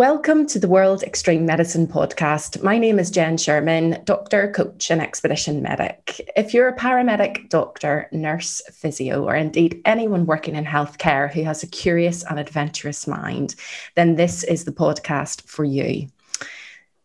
Welcome 0.00 0.46
to 0.46 0.58
the 0.58 0.66
World 0.66 1.02
Extreme 1.02 1.44
Medicine 1.44 1.86
podcast. 1.86 2.62
My 2.62 2.78
name 2.78 2.98
is 2.98 3.10
Jen 3.10 3.36
Sherman, 3.36 4.02
doctor, 4.04 4.50
coach, 4.50 4.90
and 4.90 4.98
expedition 4.98 5.60
medic. 5.60 6.26
If 6.34 6.54
you're 6.54 6.68
a 6.68 6.74
paramedic, 6.74 7.50
doctor, 7.50 8.08
nurse, 8.10 8.62
physio, 8.72 9.22
or 9.24 9.34
indeed 9.34 9.82
anyone 9.84 10.24
working 10.24 10.56
in 10.56 10.64
healthcare 10.64 11.30
who 11.30 11.42
has 11.42 11.62
a 11.62 11.66
curious 11.66 12.24
and 12.24 12.38
adventurous 12.38 13.06
mind, 13.06 13.56
then 13.94 14.16
this 14.16 14.42
is 14.42 14.64
the 14.64 14.72
podcast 14.72 15.42
for 15.42 15.64
you. 15.64 16.08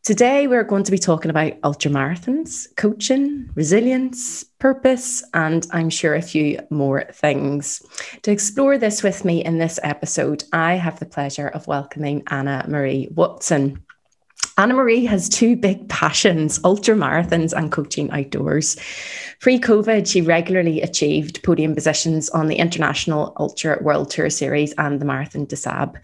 Today, 0.06 0.46
we're 0.46 0.64
going 0.64 0.84
to 0.84 0.92
be 0.92 1.00
talking 1.00 1.32
about 1.32 1.60
ultramarathons, 1.62 2.68
coaching, 2.76 3.50
resilience, 3.56 4.44
purpose, 4.60 5.24
and 5.34 5.66
I'm 5.72 5.90
sure 5.90 6.14
a 6.14 6.22
few 6.22 6.60
more 6.70 7.06
things. 7.12 7.82
To 8.22 8.32
explore 8.32 8.78
this 8.78 9.02
with 9.02 9.26
me 9.26 9.44
in 9.44 9.58
this 9.58 9.80
episode, 9.82 10.44
I 10.54 10.76
have 10.76 11.00
the 11.00 11.08
pleasure 11.08 11.48
of 11.48 11.66
welcoming 11.66 12.22
Anna 12.28 12.68
Marie 12.68 13.08
Watson. 13.16 13.84
Anna 14.58 14.74
Marie 14.74 15.04
has 15.04 15.28
two 15.28 15.58
big 15.58 15.90
passions 15.90 16.62
ultra 16.64 16.96
marathons 16.96 17.52
and 17.52 17.74
coaching 17.74 18.10
outdoors. 18.12 18.78
Pre 19.42 19.60
COVID, 19.60 20.08
she 20.10 20.22
regularly 20.22 20.82
achieved 20.82 21.44
podium 21.44 21.76
positions 21.76 22.30
on 22.30 22.48
the 22.48 22.56
International 22.56 23.34
Ultra 23.38 23.84
World 23.84 24.12
Tour 24.12 24.30
Series 24.30 24.74
and 24.78 25.02
the 25.02 25.06
Marathon 25.06 25.44
des 25.44 25.58
Sables. 25.58 25.98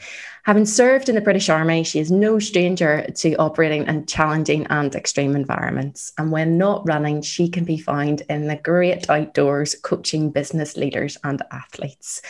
Having 0.44 0.66
served 0.66 1.08
in 1.08 1.16
the 1.16 1.22
British 1.22 1.48
Army, 1.48 1.86
she 1.86 2.00
is 2.00 2.12
no 2.12 2.40
stranger 2.40 3.08
to 3.16 3.36
operating 3.36 3.88
in 3.88 4.06
challenging 4.06 4.68
and 4.68 4.94
extreme 4.96 5.34
environments. 5.34 6.12
And 6.18 6.30
when 6.30 6.58
not 6.58 6.86
running, 6.86 7.22
she 7.22 7.48
can 7.48 7.64
be 7.64 7.78
found 7.78 8.24
in 8.28 8.48
the 8.48 8.58
great 8.58 9.10
outdoors 9.10 9.76
coaching 9.76 10.30
business 10.30 10.76
leaders 10.76 11.18
and 11.24 11.42
athletes. 11.52 12.22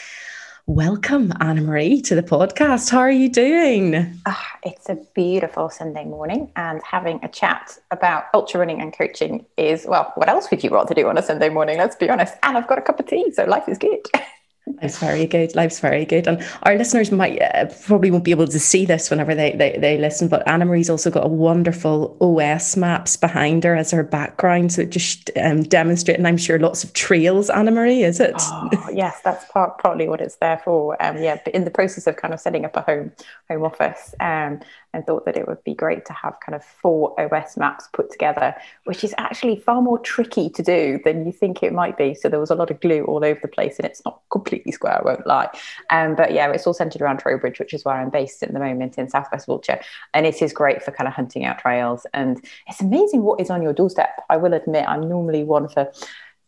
Welcome, 0.67 1.33
Anna 1.41 1.61
Marie, 1.61 2.01
to 2.03 2.13
the 2.13 2.21
podcast. 2.21 2.91
How 2.91 2.99
are 2.99 3.11
you 3.11 3.29
doing? 3.29 4.19
Oh, 4.27 4.43
it's 4.63 4.89
a 4.89 4.97
beautiful 5.15 5.69
Sunday 5.69 6.05
morning, 6.05 6.51
and 6.55 6.81
having 6.83 7.19
a 7.23 7.27
chat 7.27 7.79
about 7.89 8.25
ultra 8.33 8.59
running 8.59 8.79
and 8.79 8.95
coaching 8.95 9.43
is 9.57 9.85
well, 9.87 10.11
what 10.15 10.29
else 10.29 10.51
would 10.51 10.63
you 10.63 10.69
rather 10.69 10.93
do 10.93 11.07
on 11.07 11.17
a 11.17 11.23
Sunday 11.23 11.49
morning? 11.49 11.79
Let's 11.79 11.95
be 11.95 12.09
honest. 12.09 12.35
And 12.43 12.57
I've 12.57 12.67
got 12.67 12.77
a 12.77 12.81
cup 12.81 12.99
of 12.99 13.07
tea, 13.07 13.31
so 13.31 13.45
life 13.45 13.67
is 13.67 13.79
good. 13.79 14.01
Life's 14.81 14.99
very 14.99 15.25
good. 15.25 15.55
Life's 15.55 15.79
very 15.79 16.05
good. 16.05 16.27
And 16.27 16.43
our 16.63 16.75
listeners 16.75 17.11
might 17.11 17.41
uh, 17.41 17.65
probably 17.85 18.11
won't 18.11 18.23
be 18.23 18.31
able 18.31 18.47
to 18.47 18.59
see 18.59 18.85
this 18.85 19.09
whenever 19.09 19.33
they, 19.33 19.53
they, 19.53 19.77
they 19.79 19.97
listen, 19.97 20.27
but 20.27 20.47
Anna 20.47 20.65
Marie's 20.65 20.89
also 20.89 21.09
got 21.09 21.25
a 21.25 21.29
wonderful 21.29 22.15
OS 22.21 22.77
maps 22.77 23.15
behind 23.15 23.63
her 23.63 23.75
as 23.75 23.91
her 23.91 24.03
background. 24.03 24.71
So 24.71 24.83
it 24.83 24.91
just 24.91 25.31
um, 25.35 25.63
demonstrating, 25.63 26.25
I'm 26.25 26.37
sure, 26.37 26.59
lots 26.59 26.83
of 26.83 26.93
trails, 26.93 27.49
Anna 27.49 27.71
Marie, 27.71 28.03
is 28.03 28.19
it? 28.19 28.35
Oh, 28.37 28.69
yes, 28.93 29.19
that's 29.23 29.45
part, 29.51 29.79
partly 29.79 30.07
what 30.07 30.21
it's 30.21 30.35
there 30.35 30.61
for. 30.63 31.01
Um, 31.03 31.17
yeah, 31.17 31.39
but 31.43 31.53
in 31.55 31.65
the 31.65 31.71
process 31.71 32.05
of 32.05 32.17
kind 32.17 32.33
of 32.33 32.39
setting 32.39 32.63
up 32.65 32.75
a 32.75 32.81
home 32.81 33.11
home 33.49 33.63
office, 33.63 34.13
um, 34.19 34.61
and 34.93 35.05
thought 35.05 35.25
that 35.25 35.37
it 35.37 35.47
would 35.47 35.63
be 35.63 35.73
great 35.73 36.05
to 36.05 36.13
have 36.13 36.35
kind 36.45 36.55
of 36.55 36.63
four 36.63 37.19
OS 37.19 37.55
maps 37.57 37.87
put 37.93 38.11
together, 38.11 38.53
which 38.83 39.03
is 39.03 39.15
actually 39.17 39.55
far 39.55 39.81
more 39.81 39.99
tricky 39.99 40.49
to 40.49 40.61
do 40.61 40.99
than 41.05 41.25
you 41.25 41.31
think 41.31 41.63
it 41.63 41.73
might 41.73 41.97
be. 41.97 42.13
So 42.13 42.29
there 42.29 42.39
was 42.39 42.49
a 42.49 42.55
lot 42.55 42.71
of 42.71 42.79
glue 42.81 43.03
all 43.05 43.23
over 43.23 43.39
the 43.41 43.47
place, 43.47 43.77
and 43.77 43.85
it's 43.85 44.03
not 44.03 44.21
completely 44.31 44.50
square, 44.71 44.99
I 44.99 45.03
won't 45.03 45.27
lie. 45.27 45.49
Um, 45.89 46.15
but 46.15 46.33
yeah, 46.33 46.51
it's 46.51 46.67
all 46.67 46.73
centered 46.73 47.01
around 47.01 47.19
Trowbridge, 47.19 47.59
which 47.59 47.73
is 47.73 47.85
where 47.85 47.95
I'm 47.95 48.09
based 48.09 48.43
at 48.43 48.53
the 48.53 48.59
moment 48.59 48.97
in 48.97 49.09
Southwest 49.09 49.47
Wiltshire. 49.47 49.81
And 50.13 50.25
it 50.25 50.41
is 50.41 50.53
great 50.53 50.83
for 50.83 50.91
kind 50.91 51.07
of 51.07 51.13
hunting 51.13 51.45
out 51.45 51.59
trails. 51.59 52.05
And 52.13 52.43
it's 52.67 52.81
amazing 52.81 53.23
what 53.23 53.39
is 53.39 53.49
on 53.49 53.61
your 53.61 53.73
doorstep. 53.73 54.23
I 54.29 54.37
will 54.37 54.53
admit, 54.53 54.85
I'm 54.87 55.07
normally 55.07 55.43
one 55.43 55.67
for 55.67 55.91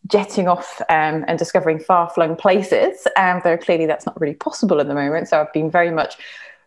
jetting 0.07 0.47
off 0.47 0.81
um, 0.89 1.23
and 1.27 1.39
discovering 1.39 1.79
far 1.79 2.09
flung 2.09 2.35
places, 2.35 3.07
um, 3.15 3.41
though 3.43 3.57
clearly 3.57 3.85
that's 3.85 4.05
not 4.05 4.19
really 4.19 4.35
possible 4.35 4.81
at 4.81 4.87
the 4.87 4.93
moment. 4.93 5.29
So 5.29 5.39
I've 5.39 5.53
been 5.53 5.71
very 5.71 5.91
much 5.91 6.17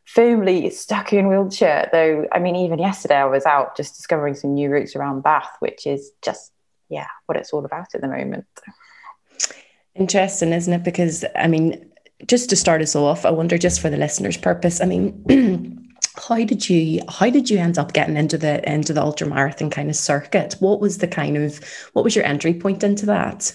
firmly 0.05 0.71
stuck 0.71 1.13
in 1.13 1.29
Wiltshire. 1.29 1.89
Though, 1.93 2.27
I 2.33 2.39
mean, 2.39 2.57
even 2.57 2.79
yesterday 2.79 3.17
I 3.17 3.25
was 3.27 3.45
out 3.45 3.77
just 3.77 3.97
discovering 3.97 4.35
some 4.35 4.55
new 4.55 4.71
routes 4.71 4.97
around 4.97 5.23
Bath, 5.23 5.57
which 5.59 5.87
is 5.87 6.13
just, 6.23 6.53
yeah, 6.89 7.09
what 7.27 7.37
it's 7.37 7.53
all 7.53 7.65
about 7.65 7.95
at 7.95 8.01
the 8.01 8.09
moment. 8.09 8.47
Interesting, 9.99 10.53
isn't 10.53 10.73
it? 10.73 10.85
Because, 10.85 11.25
I 11.35 11.47
mean, 11.47 11.91
just 12.27 12.51
to 12.51 12.57
start 12.57 12.83
us 12.83 12.95
off, 12.95 13.25
I 13.25 13.31
wonder 13.31 13.59
just 13.59 13.81
for 13.81 13.91
the 13.91 13.97
listeners' 13.97 14.37
purpose, 14.37 14.81
I 14.81 14.87
mean, 14.87 15.87
how 16.29 16.45
did 16.45 16.69
you 16.69 17.03
how 17.09 17.31
did 17.31 17.51
you 17.51 17.59
end 17.59 17.79
up 17.79 17.93
getting 17.93 18.17
into 18.17 18.39
the 18.39 18.67
into 18.71 18.93
the 18.93 19.03
ultra 19.03 19.27
marathon 19.27 19.71
kind 19.71 19.91
of 19.91 19.97
circuit? 19.97 20.57
What 20.61 20.81
was 20.81 20.99
the 20.99 21.09
kind 21.09 21.37
of 21.37 21.61
what 21.93 22.05
was 22.05 22.17
your 22.17 22.25
entry 22.25 22.55
point 22.55 22.83
into 22.83 23.07
that? 23.07 23.55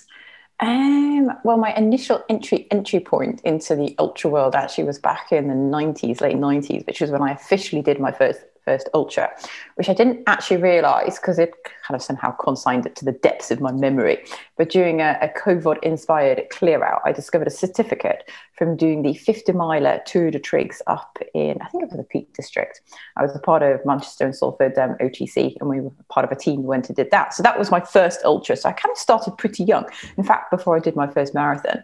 Um, 0.59 1.31
well, 1.43 1.57
my 1.57 1.73
initial 1.75 2.23
entry 2.29 2.67
entry 2.69 2.99
point 2.99 3.41
into 3.41 3.75
the 3.75 3.95
ultra 3.97 4.29
world 4.29 4.55
actually 4.55 4.83
was 4.83 4.99
back 4.99 5.31
in 5.31 5.47
the 5.47 5.55
90s, 5.55 6.21
late 6.21 6.35
90s, 6.35 6.85
which 6.85 7.01
was 7.01 7.09
when 7.09 7.23
I 7.23 7.31
officially 7.31 7.81
did 7.81 7.99
my 7.99 8.11
first 8.11 8.41
first 8.63 8.89
ultra, 8.93 9.29
which 9.75 9.89
I 9.89 9.93
didn't 9.93 10.23
actually 10.27 10.57
realize 10.57 11.17
because 11.19 11.39
it 11.39 11.53
kind 11.87 11.95
of 11.95 12.01
somehow 12.01 12.31
consigned 12.31 12.85
it 12.85 12.95
to 12.97 13.05
the 13.05 13.11
depths 13.11 13.51
of 13.51 13.59
my 13.59 13.71
memory. 13.71 14.23
But 14.57 14.69
during 14.69 15.01
a, 15.01 15.17
a 15.21 15.29
COVID 15.39 15.81
inspired 15.83 16.43
clear 16.51 16.83
out, 16.83 17.01
I 17.05 17.11
discovered 17.11 17.47
a 17.47 17.51
certificate 17.51 18.29
from 18.57 18.77
doing 18.77 19.01
the 19.01 19.13
50 19.15 19.53
miler 19.53 20.01
Tour 20.05 20.31
de 20.31 20.39
Triggs 20.39 20.81
up 20.87 21.17
in, 21.33 21.57
I 21.61 21.67
think 21.67 21.83
it 21.83 21.89
was 21.89 21.97
the 21.97 22.03
Peak 22.03 22.33
District. 22.33 22.81
I 23.17 23.23
was 23.23 23.35
a 23.35 23.39
part 23.39 23.63
of 23.63 23.83
Manchester 23.85 24.25
and 24.25 24.35
Salford 24.35 24.77
um, 24.77 24.95
OTC, 25.01 25.55
and 25.59 25.69
we 25.69 25.81
were 25.81 25.91
part 26.09 26.25
of 26.25 26.31
a 26.31 26.35
team 26.35 26.61
who 26.61 26.67
went 26.67 26.87
and 26.87 26.95
did 26.95 27.11
that. 27.11 27.33
So 27.33 27.43
that 27.43 27.57
was 27.57 27.71
my 27.71 27.79
first 27.79 28.21
ultra. 28.23 28.55
So 28.55 28.69
I 28.69 28.73
kind 28.73 28.91
of 28.91 28.97
started 28.97 29.37
pretty 29.37 29.63
young. 29.63 29.85
In 30.17 30.23
fact, 30.23 30.51
before 30.51 30.75
I 30.75 30.79
did 30.79 30.95
my 30.95 31.07
first 31.07 31.33
marathon. 31.33 31.83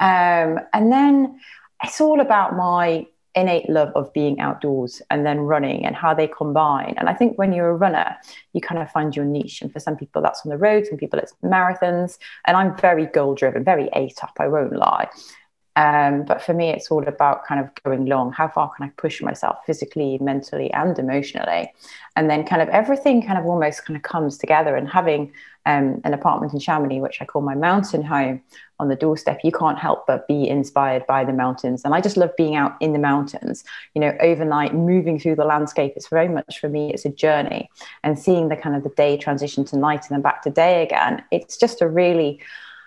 Um, 0.00 0.60
and 0.72 0.90
then 0.90 1.38
it's 1.82 2.00
all 2.00 2.20
about 2.20 2.56
my 2.56 3.06
innate 3.36 3.68
love 3.68 3.92
of 3.94 4.12
being 4.12 4.40
outdoors 4.40 5.02
and 5.10 5.24
then 5.24 5.40
running 5.40 5.84
and 5.84 5.94
how 5.94 6.14
they 6.14 6.26
combine. 6.26 6.94
And 6.96 7.08
I 7.08 7.14
think 7.14 7.36
when 7.36 7.52
you're 7.52 7.68
a 7.68 7.76
runner, 7.76 8.16
you 8.54 8.60
kind 8.60 8.80
of 8.80 8.90
find 8.90 9.14
your 9.14 9.26
niche. 9.26 9.60
And 9.62 9.72
for 9.72 9.78
some 9.78 9.96
people, 9.96 10.22
that's 10.22 10.44
on 10.44 10.50
the 10.50 10.58
road, 10.58 10.86
some 10.86 10.96
people, 10.96 11.18
it's 11.18 11.34
marathons. 11.44 12.18
And 12.46 12.56
I'm 12.56 12.76
very 12.78 13.06
goal 13.06 13.34
driven, 13.34 13.62
very 13.62 13.88
eight 13.94 14.18
up, 14.24 14.36
I 14.40 14.48
won't 14.48 14.74
lie. 14.74 15.08
Um, 15.76 16.24
but 16.24 16.40
for 16.40 16.54
me, 16.54 16.70
it's 16.70 16.90
all 16.90 17.06
about 17.06 17.44
kind 17.44 17.60
of 17.60 17.70
going 17.84 18.06
long. 18.06 18.32
How 18.32 18.48
far 18.48 18.72
can 18.74 18.86
I 18.86 18.92
push 18.96 19.20
myself 19.20 19.58
physically, 19.66 20.16
mentally, 20.22 20.72
and 20.72 20.98
emotionally? 20.98 21.70
And 22.16 22.30
then 22.30 22.46
kind 22.46 22.62
of 22.62 22.70
everything 22.70 23.22
kind 23.22 23.38
of 23.38 23.44
almost 23.44 23.84
kind 23.84 23.96
of 23.96 24.02
comes 24.02 24.38
together. 24.38 24.74
And 24.74 24.88
having 24.88 25.32
um, 25.66 26.00
an 26.04 26.14
apartment 26.14 26.54
in 26.54 26.60
Chamonix, 26.60 27.00
which 27.00 27.20
I 27.20 27.26
call 27.26 27.42
my 27.42 27.54
mountain 27.54 28.02
home, 28.02 28.42
on 28.78 28.88
the 28.88 28.96
doorstep, 28.96 29.40
you 29.42 29.52
can't 29.52 29.78
help 29.78 30.06
but 30.06 30.28
be 30.28 30.48
inspired 30.48 31.06
by 31.06 31.24
the 31.24 31.32
mountains. 31.32 31.84
And 31.84 31.94
I 31.94 32.00
just 32.00 32.16
love 32.16 32.30
being 32.36 32.56
out 32.56 32.76
in 32.80 32.92
the 32.92 32.98
mountains, 32.98 33.64
you 33.94 34.00
know, 34.00 34.14
overnight, 34.20 34.74
moving 34.74 35.18
through 35.18 35.36
the 35.36 35.44
landscape. 35.44 35.94
It's 35.96 36.08
very 36.08 36.28
much 36.28 36.58
for 36.58 36.68
me, 36.68 36.92
it's 36.92 37.04
a 37.04 37.10
journey. 37.10 37.70
And 38.04 38.18
seeing 38.18 38.48
the 38.48 38.56
kind 38.56 38.76
of 38.76 38.82
the 38.82 38.90
day 38.90 39.16
transition 39.16 39.64
to 39.66 39.78
night 39.78 40.02
and 40.08 40.10
then 40.10 40.22
back 40.22 40.42
to 40.42 40.50
day 40.50 40.82
again, 40.82 41.24
it's 41.30 41.56
just 41.56 41.80
a 41.80 41.88
really, 41.88 42.40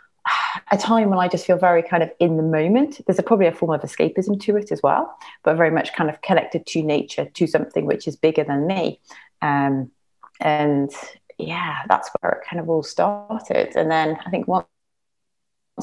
a 0.71 0.77
time 0.77 1.09
when 1.09 1.19
I 1.19 1.27
just 1.27 1.45
feel 1.45 1.57
very 1.57 1.81
kind 1.81 2.03
of 2.03 2.11
in 2.19 2.37
the 2.37 2.43
moment. 2.43 3.01
There's 3.05 3.19
a, 3.19 3.23
probably 3.23 3.47
a 3.47 3.51
form 3.51 3.71
of 3.71 3.81
escapism 3.81 4.39
to 4.41 4.57
it 4.57 4.71
as 4.71 4.81
well, 4.83 5.17
but 5.43 5.57
very 5.57 5.71
much 5.71 5.93
kind 5.93 6.09
of 6.09 6.21
connected 6.21 6.65
to 6.67 6.83
nature, 6.83 7.25
to 7.25 7.47
something 7.47 7.85
which 7.85 8.07
is 8.07 8.15
bigger 8.15 8.43
than 8.43 8.67
me. 8.67 8.99
Um, 9.41 9.91
and 10.39 10.91
yeah, 11.39 11.77
that's 11.87 12.09
where 12.19 12.33
it 12.33 12.47
kind 12.47 12.59
of 12.59 12.69
all 12.69 12.83
started. 12.83 13.75
And 13.75 13.89
then 13.89 14.17
I 14.25 14.29
think 14.29 14.47
once 14.47 14.67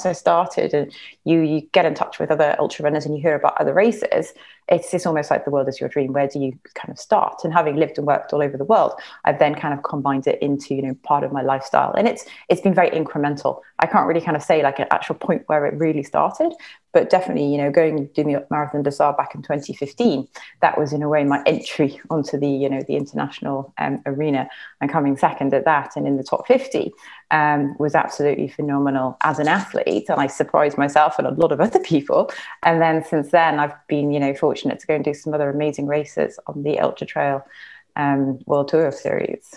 I 0.04 0.12
started 0.12 0.74
and 0.74 0.92
you 1.24 1.40
you 1.40 1.60
get 1.72 1.86
in 1.86 1.94
touch 1.94 2.18
with 2.18 2.30
other 2.30 2.56
ultra 2.58 2.84
runners 2.84 3.06
and 3.06 3.16
you 3.16 3.22
hear 3.22 3.36
about 3.36 3.58
other 3.60 3.72
races, 3.72 4.34
it's, 4.69 4.93
it's 4.93 5.06
almost 5.06 5.31
like 5.31 5.44
the 5.44 5.50
world 5.50 5.69
is 5.69 5.78
your 5.78 5.88
dream. 5.88 6.12
Where 6.12 6.27
do 6.27 6.41
you 6.41 6.59
kind 6.75 6.91
of 6.91 6.99
start? 6.99 7.43
And 7.44 7.53
having 7.53 7.77
lived 7.77 7.99
and 7.99 8.06
worked 8.06 8.32
all 8.32 8.43
over 8.43 8.56
the 8.56 8.65
world, 8.65 8.93
I've 9.25 9.38
then 9.38 9.54
kind 9.54 9.72
of 9.72 9.84
combined 9.84 10.27
it 10.27 10.41
into 10.43 10.75
you 10.75 10.82
know 10.82 10.94
part 11.03 11.25
of 11.25 11.32
my 11.32 11.43
lifestyle, 11.43 11.93
and 11.93 12.09
it's 12.09 12.25
it's 12.49 12.60
been 12.60 12.75
very 12.75 12.91
incremental. 12.91 13.60
I 13.78 13.87
can't 13.87 14.06
really 14.06 14.21
kind 14.21 14.37
of 14.37 14.43
say 14.43 14.62
like 14.62 14.79
an 14.79 14.88
actual 14.90 15.14
point 15.14 15.43
where 15.46 15.67
it 15.67 15.75
really 15.75 16.02
started, 16.02 16.52
but 16.93 17.11
definitely 17.11 17.46
you 17.46 17.58
know 17.58 17.70
going 17.70 18.06
doing 18.06 18.32
the 18.32 18.46
marathon 18.50 18.82
des 18.82 18.90
Sables 18.90 19.17
back 19.17 19.35
in 19.35 19.43
2015, 19.43 20.26
that 20.62 20.79
was 20.79 20.93
in 20.93 21.02
a 21.02 21.08
way 21.08 21.23
my 21.25 21.43
entry 21.46 22.00
onto 22.11 22.37
the 22.37 22.49
you 22.49 22.69
know 22.69 22.82
the 22.88 22.96
international 22.96 23.73
um, 23.79 24.02
arena 24.06 24.49
and 24.81 24.90
coming 24.90 25.17
second 25.17 25.55
at 25.55 25.64
that 25.64 25.94
and 25.94 26.06
in 26.06 26.17
the 26.17 26.25
top 26.25 26.46
50 26.46 26.93
um, 27.31 27.76
was 27.79 27.94
absolutely 27.94 28.49
phenomenal 28.49 29.17
as 29.23 29.38
an 29.38 29.49
athlete, 29.49 30.08
and 30.08 30.20
I 30.20 30.26
surprised 30.26 30.79
myself 30.79 31.19
and 31.19 31.26
a 31.26 31.32
lot 31.32 31.52
of 31.52 31.61
other 31.61 31.81
people. 31.81 32.31
And 32.62 32.81
then 32.81 33.05
since 33.05 33.31
then, 33.31 33.61
I've 33.61 33.75
been 33.87 34.11
you 34.11 34.20
know 34.20 34.35
fortunate 34.35 34.56
fortunate 34.56 34.81
to 34.81 34.87
go 34.87 34.94
and 34.94 35.05
do 35.05 35.12
some 35.12 35.35
other 35.35 35.50
amazing 35.50 35.87
races 35.87 36.38
on 36.47 36.62
the 36.62 36.79
Ultra 36.81 37.06
Trail 37.06 37.47
um, 37.94 38.38
World 38.47 38.69
Tour 38.69 38.91
Series. 38.91 39.55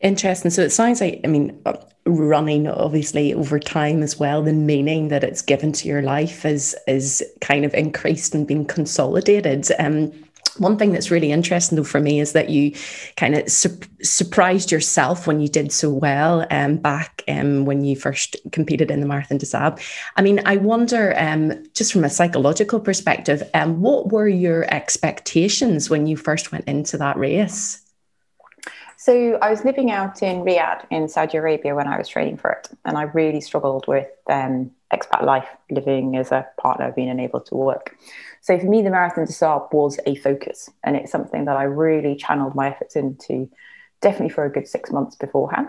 Interesting. 0.00 0.52
So 0.52 0.62
it 0.62 0.70
sounds 0.70 1.00
like, 1.00 1.20
I 1.24 1.26
mean, 1.26 1.60
running 2.06 2.68
obviously 2.68 3.34
over 3.34 3.58
time 3.58 4.04
as 4.04 4.16
well, 4.16 4.42
the 4.42 4.52
meaning 4.52 5.08
that 5.08 5.24
it's 5.24 5.42
given 5.42 5.72
to 5.72 5.88
your 5.88 6.02
life 6.02 6.46
is 6.46 6.76
is 6.86 7.24
kind 7.40 7.64
of 7.64 7.74
increased 7.74 8.32
and 8.32 8.46
being 8.46 8.64
consolidated. 8.64 9.66
Um, 9.80 10.12
One 10.58 10.76
thing 10.76 10.92
that's 10.92 11.10
really 11.10 11.32
interesting 11.32 11.76
though 11.76 11.84
for 11.84 12.00
me 12.00 12.20
is 12.20 12.32
that 12.32 12.50
you 12.50 12.74
kind 13.16 13.34
of 13.34 13.48
su- 13.50 13.78
surprised 14.02 14.70
yourself 14.70 15.26
when 15.26 15.40
you 15.40 15.48
did 15.48 15.72
so 15.72 15.90
well 15.90 16.46
um, 16.50 16.76
back 16.76 17.22
um, 17.28 17.64
when 17.64 17.84
you 17.84 17.96
first 17.96 18.36
competed 18.52 18.90
in 18.90 19.00
the 19.00 19.06
Marathon 19.06 19.38
des 19.38 19.46
Sables. 19.46 19.80
I 20.16 20.22
mean, 20.22 20.40
I 20.44 20.56
wonder, 20.56 21.14
um, 21.18 21.64
just 21.74 21.92
from 21.92 22.04
a 22.04 22.10
psychological 22.10 22.80
perspective, 22.80 23.42
um, 23.54 23.80
what 23.80 24.12
were 24.12 24.28
your 24.28 24.72
expectations 24.72 25.88
when 25.90 26.06
you 26.06 26.16
first 26.16 26.52
went 26.52 26.66
into 26.66 26.98
that 26.98 27.16
race? 27.16 27.82
So 28.96 29.38
I 29.40 29.50
was 29.50 29.64
living 29.64 29.92
out 29.92 30.22
in 30.22 30.42
Riyadh 30.42 30.84
in 30.90 31.08
Saudi 31.08 31.38
Arabia 31.38 31.74
when 31.74 31.86
I 31.86 31.96
was 31.96 32.08
training 32.08 32.36
for 32.36 32.50
it, 32.50 32.68
and 32.84 32.98
I 32.98 33.02
really 33.02 33.40
struggled 33.40 33.86
with 33.86 34.08
um, 34.28 34.72
expat 34.92 35.22
life, 35.22 35.48
living 35.70 36.16
as 36.16 36.32
a 36.32 36.46
partner, 36.60 36.90
being 36.90 37.08
unable 37.08 37.40
to 37.42 37.54
work. 37.54 37.96
So 38.42 38.58
for 38.58 38.66
me, 38.66 38.82
the 38.82 38.90
Marathon 38.90 39.24
des 39.24 39.32
Sables 39.32 39.68
was 39.72 39.98
a 40.06 40.14
focus, 40.16 40.70
and 40.84 40.96
it's 40.96 41.12
something 41.12 41.44
that 41.46 41.56
I 41.56 41.64
really 41.64 42.16
channeled 42.16 42.54
my 42.54 42.68
efforts 42.68 42.96
into, 42.96 43.48
definitely 44.00 44.30
for 44.30 44.44
a 44.44 44.50
good 44.50 44.68
six 44.68 44.90
months 44.90 45.16
beforehand. 45.16 45.68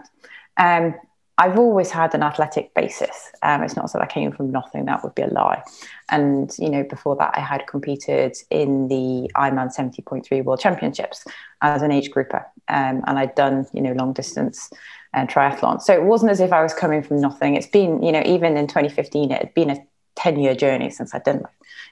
Um, 0.57 0.95
I've 1.39 1.57
always 1.57 1.89
had 1.89 2.13
an 2.13 2.21
athletic 2.21 2.74
basis. 2.74 3.31
Um, 3.44 3.63
it's 3.63 3.77
not 3.77 3.92
that 3.94 4.01
I 4.01 4.06
came 4.06 4.33
from 4.33 4.51
nothing; 4.51 4.86
that 4.86 5.04
would 5.04 5.16
be 5.16 5.21
a 5.21 5.27
lie. 5.27 5.63
And 6.10 6.54
you 6.60 6.69
know, 6.69 6.83
before 6.83 7.16
that, 7.16 7.31
I 7.33 7.39
had 7.39 7.66
competed 7.66 8.36
in 8.50 8.89
the 8.89 9.31
Ironman 9.38 9.74
70.3 9.74 10.44
World 10.44 10.60
Championships 10.60 11.25
as 11.62 11.81
an 11.81 11.94
age 11.94 12.12
grouper, 12.12 12.45
um, 12.68 13.04
and 13.07 13.18
I'd 13.18 13.36
done 13.36 13.66
you 13.74 13.81
know 13.81 13.94
long 13.94 14.12
distance 14.12 14.69
and 15.13 15.30
triathlon. 15.30 15.81
So 15.81 15.94
it 15.94 16.04
wasn't 16.04 16.31
as 16.31 16.42
if 16.42 16.51
I 16.51 16.62
was 16.62 16.74
coming 16.74 17.01
from 17.01 17.21
nothing. 17.21 17.56
It's 17.56 17.68
been 17.68 18.04
you 18.04 18.12
know 18.12 18.21
even 18.25 18.57
in 18.57 18.68
2015, 18.68 19.31
it 19.31 19.38
had 19.38 19.54
been 19.54 19.69
a 19.69 19.81
10 20.19 20.39
year 20.39 20.56
journey 20.56 20.89
since 20.89 21.13
I'd 21.13 21.24
done 21.24 21.44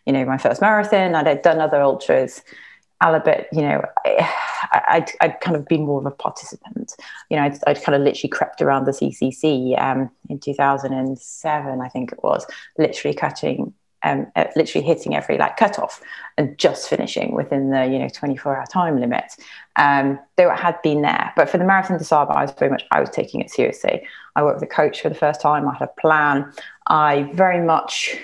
you 0.06 0.14
know 0.14 0.26
my 0.26 0.38
first 0.38 0.62
marathon. 0.62 1.16
I'd 1.16 1.42
done 1.42 1.60
other 1.60 1.82
ultras 1.82 2.42
a 3.02 3.20
bit, 3.20 3.48
you 3.52 3.62
know, 3.62 3.82
I, 4.06 5.00
would 5.00 5.10
I'd 5.22 5.42
kind 5.42 5.56
of 5.56 5.68
been 5.68 5.86
more 5.86 6.00
of 6.00 6.06
a 6.06 6.12
participant. 6.12 6.94
You 7.30 7.38
know, 7.38 7.44
I'd, 7.44 7.60
I'd 7.68 7.82
kind 7.82 7.96
of 7.96 8.02
literally 8.02 8.30
crept 8.30 8.62
around 8.62 8.86
the 8.86 8.92
CCC 8.92 9.80
um, 9.80 10.10
in 10.30 10.40
2007, 10.40 11.82
I 11.82 11.90
think 11.90 12.12
it 12.12 12.24
was, 12.24 12.46
literally 12.78 13.16
cutting, 13.16 13.74
um, 14.04 14.28
uh, 14.36 14.46
literally 14.56 14.86
hitting 14.86 15.16
every 15.16 15.38
like 15.38 15.58
cutoff 15.58 16.02
and 16.38 16.58
just 16.58 16.90
finishing 16.90 17.36
within 17.36 17.70
the, 17.70 17.86
you 17.86 18.00
know, 18.00 18.10
24 18.10 18.58
hour 18.58 18.66
time 18.66 19.00
limit. 19.00 19.32
Um, 19.76 20.20
though 20.38 20.52
it 20.52 20.58
had 20.58 20.82
been 20.82 21.04
there. 21.04 21.32
But 21.36 21.50
for 21.50 21.60
the 21.60 21.66
Marathon 21.66 22.00
des 22.00 22.04
Sables, 22.04 22.36
I 22.36 22.42
was 22.42 22.52
very 22.52 22.72
much, 22.72 22.84
I 22.92 23.00
was 23.00 23.12
taking 23.12 23.42
it 23.42 23.52
seriously. 23.52 24.08
I 24.36 24.44
worked 24.44 24.62
with 24.62 24.70
a 24.70 24.74
coach 24.74 25.02
for 25.02 25.10
the 25.10 25.16
first 25.16 25.40
time. 25.40 25.68
I 25.68 25.74
had 25.74 25.88
a 25.88 26.02
plan. 26.02 26.52
I 26.88 27.30
very 27.34 27.62
much, 27.62 28.18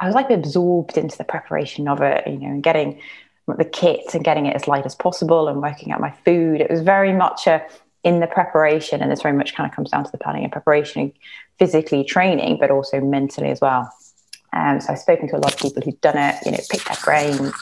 I 0.00 0.06
was 0.06 0.14
like 0.14 0.30
absorbed 0.30 0.96
into 0.96 1.16
the 1.16 1.24
preparation 1.24 1.88
of 1.88 2.00
it, 2.02 2.26
you 2.26 2.38
know, 2.38 2.48
and 2.48 2.62
getting 2.62 3.00
the 3.46 3.64
kit 3.64 4.14
and 4.14 4.22
getting 4.22 4.46
it 4.46 4.54
as 4.54 4.68
light 4.68 4.84
as 4.84 4.94
possible 4.94 5.48
and 5.48 5.62
working 5.62 5.90
out 5.90 6.00
my 6.00 6.12
food. 6.24 6.60
It 6.60 6.70
was 6.70 6.82
very 6.82 7.12
much 7.12 7.46
a 7.46 7.64
in 8.04 8.20
the 8.20 8.26
preparation, 8.26 9.02
and 9.02 9.10
this 9.10 9.22
very 9.22 9.36
much 9.36 9.54
kind 9.54 9.68
of 9.68 9.74
comes 9.74 9.90
down 9.90 10.04
to 10.04 10.10
the 10.12 10.18
planning 10.18 10.44
and 10.44 10.52
preparation, 10.52 11.12
physically 11.58 12.04
training, 12.04 12.56
but 12.60 12.70
also 12.70 13.00
mentally 13.00 13.50
as 13.50 13.60
well. 13.60 13.92
Um, 14.52 14.80
so 14.80 14.92
I've 14.92 14.98
spoken 14.98 15.28
to 15.28 15.36
a 15.36 15.40
lot 15.40 15.52
of 15.52 15.58
people 15.58 15.82
who've 15.82 16.00
done 16.00 16.16
it, 16.16 16.36
you 16.46 16.52
know, 16.52 16.58
picked 16.70 16.86
their 16.86 16.96
brains. 17.04 17.52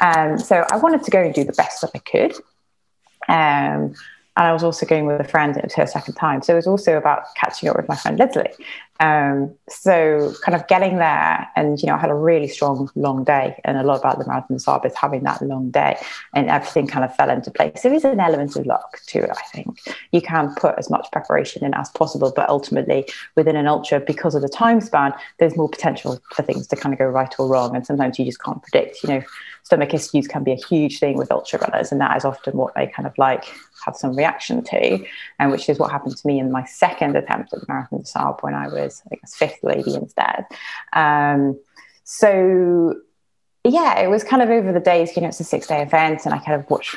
Um, 0.00 0.38
so 0.38 0.64
I 0.72 0.78
wanted 0.78 1.04
to 1.04 1.10
go 1.10 1.20
and 1.20 1.34
do 1.34 1.44
the 1.44 1.52
best 1.52 1.82
that 1.82 1.90
I 1.94 1.98
could. 1.98 2.34
Um, 3.28 3.94
and 4.36 4.46
I 4.46 4.52
was 4.52 4.64
also 4.64 4.84
going 4.84 5.06
with 5.06 5.20
a 5.20 5.24
friend, 5.24 5.56
it 5.56 5.64
was 5.64 5.74
her 5.74 5.86
second 5.86 6.14
time. 6.14 6.42
So 6.42 6.54
it 6.54 6.56
was 6.56 6.66
also 6.66 6.96
about 6.96 7.22
catching 7.36 7.68
up 7.68 7.76
with 7.76 7.88
my 7.88 7.96
friend 7.96 8.18
Leslie. 8.18 8.52
Um, 9.00 9.52
so 9.68 10.32
kind 10.44 10.54
of 10.54 10.66
getting 10.68 10.98
there, 10.98 11.48
and 11.56 11.80
you 11.80 11.86
know, 11.86 11.94
I 11.94 11.98
had 11.98 12.10
a 12.10 12.14
really 12.14 12.46
strong 12.46 12.88
long 12.94 13.24
day, 13.24 13.60
and 13.64 13.76
a 13.76 13.82
lot 13.82 13.98
about 13.98 14.18
the 14.18 14.26
marathon 14.26 14.56
Saab 14.58 14.86
is 14.86 14.94
having 14.94 15.24
that 15.24 15.42
long 15.42 15.70
day, 15.70 15.96
and 16.32 16.48
everything 16.48 16.86
kind 16.86 17.04
of 17.04 17.14
fell 17.16 17.28
into 17.28 17.50
place. 17.50 17.82
There 17.82 17.92
is 17.92 18.04
an 18.04 18.20
element 18.20 18.54
of 18.54 18.66
luck 18.66 19.00
to 19.08 19.18
it, 19.18 19.30
I 19.30 19.42
think. 19.52 19.80
You 20.12 20.22
can 20.22 20.54
put 20.54 20.76
as 20.78 20.90
much 20.90 21.08
preparation 21.10 21.64
in 21.64 21.74
as 21.74 21.90
possible, 21.90 22.32
but 22.34 22.48
ultimately, 22.48 23.06
within 23.34 23.56
an 23.56 23.66
ultra, 23.66 23.98
because 23.98 24.36
of 24.36 24.42
the 24.42 24.48
time 24.48 24.80
span, 24.80 25.12
there's 25.38 25.56
more 25.56 25.68
potential 25.68 26.20
for 26.32 26.42
things 26.44 26.68
to 26.68 26.76
kind 26.76 26.92
of 26.92 26.98
go 27.00 27.06
right 27.06 27.34
or 27.38 27.48
wrong, 27.48 27.74
and 27.74 27.84
sometimes 27.84 28.16
you 28.20 28.24
just 28.24 28.42
can't 28.42 28.62
predict. 28.62 29.02
You 29.02 29.08
know, 29.08 29.22
stomach 29.64 29.92
issues 29.92 30.28
can 30.28 30.44
be 30.44 30.52
a 30.52 30.66
huge 30.68 31.00
thing 31.00 31.18
with 31.18 31.32
ultra 31.32 31.58
runners, 31.58 31.90
and 31.90 32.00
that 32.00 32.16
is 32.16 32.24
often 32.24 32.56
what 32.56 32.74
they 32.76 32.86
kind 32.86 33.08
of 33.08 33.18
like 33.18 33.44
have 33.84 33.96
some 33.96 34.16
reaction 34.16 34.62
to, 34.64 35.04
and 35.38 35.50
which 35.50 35.68
is 35.68 35.78
what 35.78 35.90
happened 35.90 36.16
to 36.16 36.26
me 36.26 36.38
in 36.38 36.50
my 36.50 36.64
second 36.64 37.16
attempt 37.16 37.52
at 37.52 37.60
the 37.60 37.66
Marathon 37.68 38.00
des 38.00 38.06
Sables 38.06 38.38
when 38.40 38.54
I 38.54 38.68
was, 38.68 39.02
I 39.10 39.16
guess, 39.16 39.34
fifth 39.34 39.58
lady 39.62 39.94
instead. 39.94 40.46
Um, 40.92 41.58
so 42.04 42.96
yeah, 43.64 44.00
it 44.00 44.08
was 44.08 44.22
kind 44.24 44.42
of 44.42 44.50
over 44.50 44.72
the 44.72 44.80
days, 44.80 45.16
you 45.16 45.22
know, 45.22 45.28
it's 45.28 45.40
a 45.40 45.44
six 45.44 45.66
day 45.66 45.82
event, 45.82 46.26
and 46.26 46.34
I 46.34 46.38
kind 46.38 46.60
of 46.60 46.68
watched 46.70 46.96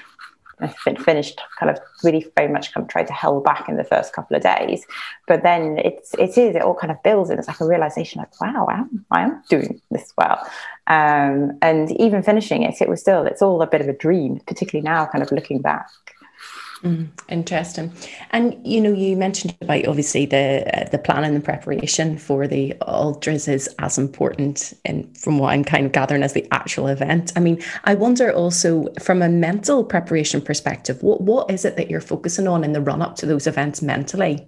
I 0.59 0.67
finished 0.67 1.39
kind 1.59 1.69
of 1.69 1.79
really 2.03 2.25
very 2.35 2.51
much 2.51 2.73
kind 2.73 2.83
of 2.83 2.89
tried 2.89 3.07
to 3.07 3.13
held 3.13 3.43
back 3.43 3.69
in 3.69 3.77
the 3.77 3.83
first 3.83 4.13
couple 4.13 4.35
of 4.35 4.41
days. 4.41 4.85
But 5.27 5.43
then 5.43 5.77
it's 5.77 6.13
it 6.15 6.37
is, 6.37 6.55
it 6.55 6.61
all 6.61 6.73
kind 6.73 6.91
of 6.91 7.01
builds 7.03 7.29
and 7.29 7.37
it's 7.37 7.47
like 7.47 7.61
a 7.61 7.65
realization 7.65 8.19
like, 8.19 8.41
wow, 8.41 8.65
I 8.67 8.79
am 8.79 9.05
I 9.11 9.21
am 9.21 9.43
doing 9.49 9.81
this 9.91 10.11
well. 10.17 10.39
Um, 10.87 11.57
and 11.61 11.91
even 11.99 12.23
finishing 12.23 12.63
it, 12.63 12.81
it 12.81 12.89
was 12.89 13.01
still 13.01 13.23
it's 13.25 13.41
all 13.41 13.61
a 13.61 13.67
bit 13.67 13.81
of 13.81 13.87
a 13.87 13.93
dream, 13.93 14.39
particularly 14.47 14.83
now 14.83 15.05
kind 15.05 15.23
of 15.23 15.31
looking 15.31 15.61
back. 15.61 15.87
Mm, 16.83 17.09
interesting. 17.27 17.91
And 18.31 18.55
you 18.65 18.79
know, 18.79 18.93
you 18.93 19.17
mentioned 19.17 19.55
about 19.61 19.87
obviously 19.87 20.27
the 20.27 20.63
uh, 20.73 20.89
the 20.89 20.99
plan 20.99 21.23
and 21.23 21.35
the 21.35 21.41
preparation 21.41 22.19
for 22.19 22.47
the 22.47 22.75
ultras 22.81 23.47
is 23.47 23.67
as 23.79 23.97
important, 23.97 24.73
and 24.85 25.17
from 25.17 25.39
what 25.39 25.53
I'm 25.53 25.63
kind 25.63 25.87
of 25.87 25.91
gathering 25.91 26.21
as 26.21 26.33
the 26.33 26.47
actual 26.51 26.87
event. 26.87 27.33
I 27.35 27.39
mean, 27.39 27.63
I 27.85 27.95
wonder 27.95 28.31
also 28.31 28.93
from 29.01 29.23
a 29.23 29.29
mental 29.29 29.83
preparation 29.83 30.39
perspective, 30.39 31.01
what 31.01 31.21
what 31.21 31.49
is 31.49 31.65
it 31.65 31.77
that 31.77 31.89
you're 31.89 31.99
focusing 31.99 32.47
on 32.47 32.63
in 32.63 32.73
the 32.73 32.81
run 32.81 33.01
up 33.01 33.15
to 33.17 33.25
those 33.25 33.47
events 33.47 33.81
mentally? 33.81 34.47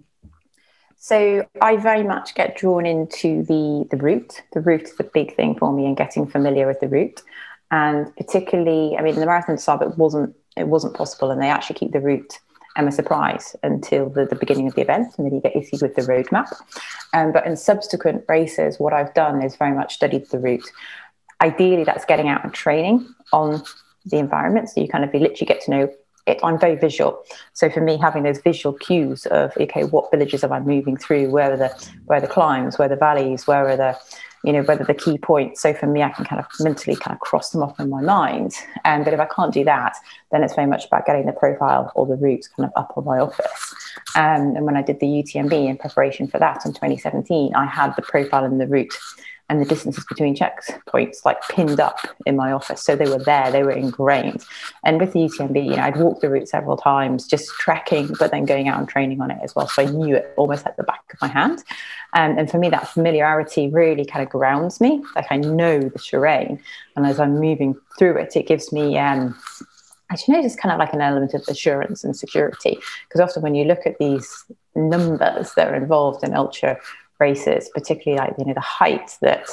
So 0.97 1.47
I 1.61 1.77
very 1.77 2.03
much 2.03 2.35
get 2.35 2.57
drawn 2.57 2.85
into 2.85 3.43
the 3.43 3.87
the 3.89 3.97
route. 3.97 4.43
The 4.53 4.61
route 4.61 4.83
is 4.83 4.99
a 4.99 5.03
big 5.03 5.35
thing 5.35 5.57
for 5.57 5.73
me, 5.73 5.87
and 5.87 5.97
getting 5.97 6.27
familiar 6.27 6.67
with 6.67 6.79
the 6.79 6.89
route. 6.89 7.23
And 7.71 8.15
particularly, 8.15 8.97
I 8.97 9.01
mean, 9.01 9.15
the 9.15 9.25
marathon 9.25 9.57
sub 9.57 9.81
it 9.81 9.97
wasn't 9.97 10.35
it 10.59 10.67
wasn't 10.67 10.95
possible, 10.95 11.31
and 11.31 11.41
they 11.41 11.49
actually 11.49 11.79
keep 11.79 11.91
the 11.91 11.99
route 11.99 12.39
um, 12.75 12.87
a 12.87 12.91
surprise 12.91 13.55
until 13.63 14.09
the, 14.09 14.25
the 14.25 14.35
beginning 14.35 14.67
of 14.67 14.75
the 14.75 14.81
event, 14.81 15.13
and 15.17 15.25
then 15.25 15.33
you 15.33 15.41
get 15.41 15.55
issued 15.55 15.81
with 15.81 15.95
the 15.95 16.03
roadmap. 16.03 16.53
Um, 17.13 17.31
but 17.31 17.45
in 17.45 17.55
subsequent 17.57 18.25
races, 18.27 18.79
what 18.79 18.93
I've 18.93 19.13
done 19.13 19.41
is 19.41 19.55
very 19.55 19.75
much 19.75 19.95
studied 19.95 20.29
the 20.29 20.39
route. 20.39 20.69
Ideally, 21.41 21.83
that's 21.83 22.05
getting 22.05 22.27
out 22.27 22.43
and 22.43 22.53
training 22.53 23.07
on 23.33 23.63
the 24.05 24.17
environment, 24.17 24.69
so 24.69 24.81
you 24.81 24.87
kind 24.87 25.03
of 25.03 25.13
literally 25.13 25.47
get 25.47 25.61
to 25.61 25.71
know 25.71 25.89
it, 26.29 26.39
I'm 26.43 26.59
very 26.59 26.75
visual. 26.75 27.23
So 27.53 27.69
for 27.69 27.81
me, 27.81 27.97
having 27.97 28.23
those 28.23 28.39
visual 28.39 28.77
cues 28.77 29.25
of 29.27 29.51
okay, 29.57 29.83
what 29.83 30.11
villages 30.11 30.43
am 30.43 30.53
I 30.53 30.59
moving 30.59 30.95
through? 30.95 31.29
Where 31.31 31.53
are 31.53 31.57
the 31.57 31.89
where 32.05 32.19
are 32.19 32.21
the 32.21 32.27
climbs? 32.27 32.77
Where 32.77 32.85
are 32.85 32.89
the 32.89 32.95
valleys? 32.95 33.47
Where 33.47 33.67
are 33.67 33.77
the 33.77 33.97
you 34.43 34.53
know, 34.53 34.61
whether 34.61 34.83
the 34.83 34.93
key 34.93 35.17
points. 35.17 35.61
So 35.61 35.73
for 35.73 35.87
me, 35.87 36.01
I 36.03 36.09
can 36.09 36.25
kind 36.25 36.39
of 36.39 36.47
mentally 36.59 36.95
kind 36.95 37.13
of 37.13 37.19
cross 37.19 37.49
them 37.51 37.61
off 37.61 37.79
in 37.79 37.89
my 37.89 38.01
mind. 38.01 38.53
Um, 38.85 39.03
but 39.03 39.13
if 39.13 39.19
I 39.19 39.25
can't 39.25 39.53
do 39.53 39.63
that, 39.65 39.95
then 40.31 40.43
it's 40.43 40.55
very 40.55 40.67
much 40.67 40.85
about 40.85 41.05
getting 41.05 41.25
the 41.25 41.33
profile 41.33 41.91
or 41.95 42.05
the 42.05 42.15
routes 42.15 42.47
kind 42.47 42.67
of 42.67 42.71
up 42.81 42.93
on 42.95 43.05
my 43.05 43.19
office. 43.19 43.75
Um, 44.15 44.55
and 44.55 44.65
when 44.65 44.77
I 44.77 44.81
did 44.81 44.99
the 44.99 45.07
UTMB 45.07 45.67
in 45.67 45.77
preparation 45.77 46.27
for 46.27 46.39
that 46.39 46.65
in 46.65 46.73
2017, 46.73 47.53
I 47.53 47.65
had 47.65 47.95
the 47.95 48.01
profile 48.01 48.45
and 48.45 48.59
the 48.59 48.67
route 48.67 48.93
and 49.49 49.59
the 49.59 49.65
distances 49.65 50.05
between 50.05 50.35
checkpoints 50.35 51.25
like 51.25 51.41
pinned 51.49 51.79
up 51.79 51.99
in 52.25 52.35
my 52.35 52.51
office. 52.51 52.83
So 52.83 52.95
they 52.95 53.09
were 53.09 53.23
there, 53.23 53.51
they 53.51 53.63
were 53.63 53.71
ingrained. 53.71 54.45
And 54.83 54.99
with 54.99 55.13
the 55.13 55.19
UTMB, 55.19 55.65
you 55.65 55.75
know, 55.75 55.81
I'd 55.83 55.97
walked 55.97 56.21
the 56.21 56.29
route 56.29 56.47
several 56.47 56.77
times, 56.77 57.27
just 57.27 57.49
trekking, 57.55 58.13
but 58.19 58.31
then 58.31 58.45
going 58.45 58.67
out 58.67 58.79
and 58.79 58.87
training 58.87 59.21
on 59.21 59.31
it 59.31 59.39
as 59.43 59.55
well. 59.55 59.67
So 59.67 59.81
I 59.81 59.85
knew 59.85 60.15
it 60.15 60.33
almost 60.37 60.65
at 60.67 60.77
the 60.77 60.83
back 60.83 61.01
of 61.11 61.19
my 61.21 61.27
hand. 61.27 61.63
Um, 62.13 62.37
and 62.37 62.49
for 62.49 62.59
me, 62.59 62.69
that 62.69 62.87
familiarity 62.87 63.69
really 63.69 64.05
kind 64.05 64.23
of 64.23 64.29
grounds 64.29 64.79
me. 64.79 65.03
Like 65.15 65.27
I 65.31 65.37
know 65.37 65.79
the 65.79 65.99
terrain. 65.99 66.61
And 66.95 67.05
as 67.05 67.19
I'm 67.19 67.39
moving 67.39 67.75
through 67.97 68.17
it, 68.17 68.35
it 68.35 68.47
gives 68.47 68.71
me 68.71 68.97
um, 68.97 69.35
actually 70.11 70.35
know 70.35 70.41
just 70.43 70.59
kind 70.59 70.73
of 70.73 70.79
like 70.79 70.93
an 70.93 71.01
element 71.01 71.33
of 71.33 71.43
assurance 71.47 72.03
and 72.03 72.15
security 72.15 72.77
because 73.07 73.21
often 73.21 73.41
when 73.43 73.55
you 73.55 73.65
look 73.65 73.85
at 73.85 73.97
these 73.99 74.45
numbers 74.75 75.53
that 75.53 75.67
are 75.67 75.75
involved 75.75 76.23
in 76.23 76.33
ultra 76.33 76.77
races, 77.19 77.69
particularly 77.73 78.19
like 78.19 78.35
you 78.37 78.45
know 78.45 78.53
the 78.53 78.59
height 78.61 79.17
that 79.21 79.47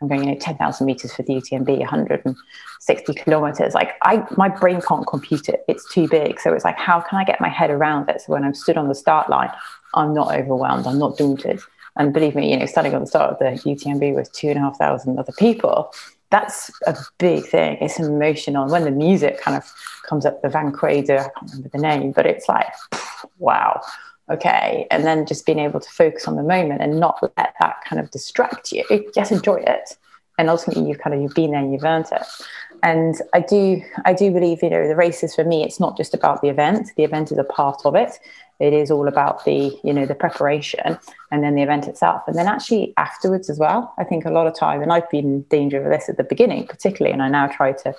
I'm 0.00 0.08
going, 0.08 0.24
you 0.24 0.30
know, 0.32 0.38
10,000 0.38 0.86
meters 0.86 1.12
for 1.14 1.22
the 1.22 1.34
UTMB, 1.34 1.78
160 1.78 3.14
kilometers. 3.14 3.74
Like 3.74 3.94
I, 4.02 4.24
my 4.36 4.48
brain 4.48 4.80
can't 4.80 5.06
compute 5.06 5.48
it; 5.48 5.64
it's 5.68 5.92
too 5.92 6.08
big. 6.08 6.40
So 6.40 6.52
it's 6.52 6.64
like, 6.64 6.78
how 6.78 7.00
can 7.00 7.18
I 7.18 7.24
get 7.24 7.40
my 7.40 7.48
head 7.48 7.70
around 7.70 8.08
it? 8.08 8.20
So 8.22 8.32
when 8.32 8.44
I'm 8.44 8.54
stood 8.54 8.76
on 8.76 8.88
the 8.88 8.94
start 8.94 9.28
line, 9.28 9.50
I'm 9.94 10.14
not 10.14 10.34
overwhelmed, 10.34 10.86
I'm 10.86 10.98
not 10.98 11.16
daunted. 11.16 11.60
And 11.96 12.12
believe 12.12 12.36
me, 12.36 12.52
you 12.52 12.58
know, 12.58 12.66
standing 12.66 12.94
on 12.94 13.00
the 13.00 13.06
start 13.06 13.32
of 13.32 13.38
the 13.38 13.60
UTMB 13.68 14.14
with 14.14 14.32
two 14.32 14.48
and 14.48 14.58
a 14.58 14.60
half 14.60 14.78
thousand 14.78 15.18
other 15.18 15.32
people, 15.32 15.92
that's 16.30 16.70
a 16.86 16.96
big 17.18 17.44
thing. 17.44 17.76
It's 17.80 17.98
emotional. 17.98 18.62
And 18.62 18.70
when 18.70 18.84
the 18.84 18.92
music 18.92 19.40
kind 19.40 19.56
of 19.56 19.64
comes 20.08 20.24
up, 20.24 20.40
the 20.40 20.48
Van 20.48 20.70
Quader, 20.70 21.18
I 21.18 21.22
can't 21.22 21.50
remember 21.50 21.70
the 21.70 21.78
name, 21.78 22.12
but 22.12 22.26
it's 22.26 22.48
like, 22.48 22.68
wow 23.38 23.80
okay 24.30 24.86
and 24.90 25.04
then 25.04 25.26
just 25.26 25.46
being 25.46 25.58
able 25.58 25.80
to 25.80 25.90
focus 25.90 26.28
on 26.28 26.36
the 26.36 26.42
moment 26.42 26.82
and 26.82 27.00
not 27.00 27.18
let 27.22 27.54
that 27.60 27.76
kind 27.84 28.00
of 28.00 28.10
distract 28.10 28.72
you 28.72 28.84
just 29.14 29.32
enjoy 29.32 29.56
it. 29.56 29.96
And 30.38 30.48
ultimately 30.48 30.86
you've 30.88 31.00
kind 31.00 31.14
of 31.14 31.20
you've 31.20 31.34
been 31.34 31.50
there 31.50 31.60
and 31.60 31.72
you've 31.72 31.84
earned 31.84 32.06
it. 32.12 32.22
And 32.82 33.16
I 33.34 33.40
do 33.40 33.82
I 34.04 34.12
do 34.12 34.30
believe 34.30 34.62
you 34.62 34.70
know 34.70 34.86
the 34.86 34.94
races 34.96 35.34
for 35.34 35.44
me 35.44 35.64
it's 35.64 35.80
not 35.80 35.96
just 35.96 36.14
about 36.14 36.42
the 36.42 36.48
event. 36.48 36.90
The 36.96 37.04
event 37.04 37.32
is 37.32 37.38
a 37.38 37.44
part 37.44 37.82
of 37.84 37.94
it. 37.94 38.12
It 38.60 38.72
is 38.72 38.90
all 38.90 39.08
about 39.08 39.44
the 39.44 39.76
you 39.82 39.92
know 39.92 40.06
the 40.06 40.14
preparation 40.14 40.98
and 41.32 41.42
then 41.42 41.54
the 41.54 41.62
event 41.62 41.88
itself. 41.88 42.22
And 42.26 42.36
then 42.36 42.46
actually 42.46 42.94
afterwards 42.96 43.50
as 43.50 43.58
well 43.58 43.92
I 43.98 44.04
think 44.04 44.24
a 44.24 44.30
lot 44.30 44.46
of 44.46 44.54
time 44.54 44.82
and 44.82 44.92
I've 44.92 45.10
been 45.10 45.24
in 45.24 45.42
danger 45.42 45.82
of 45.84 45.90
this 45.90 46.08
at 46.08 46.18
the 46.18 46.24
beginning 46.24 46.66
particularly 46.66 47.12
and 47.12 47.22
I 47.22 47.28
now 47.28 47.48
try 47.48 47.72
to 47.72 47.94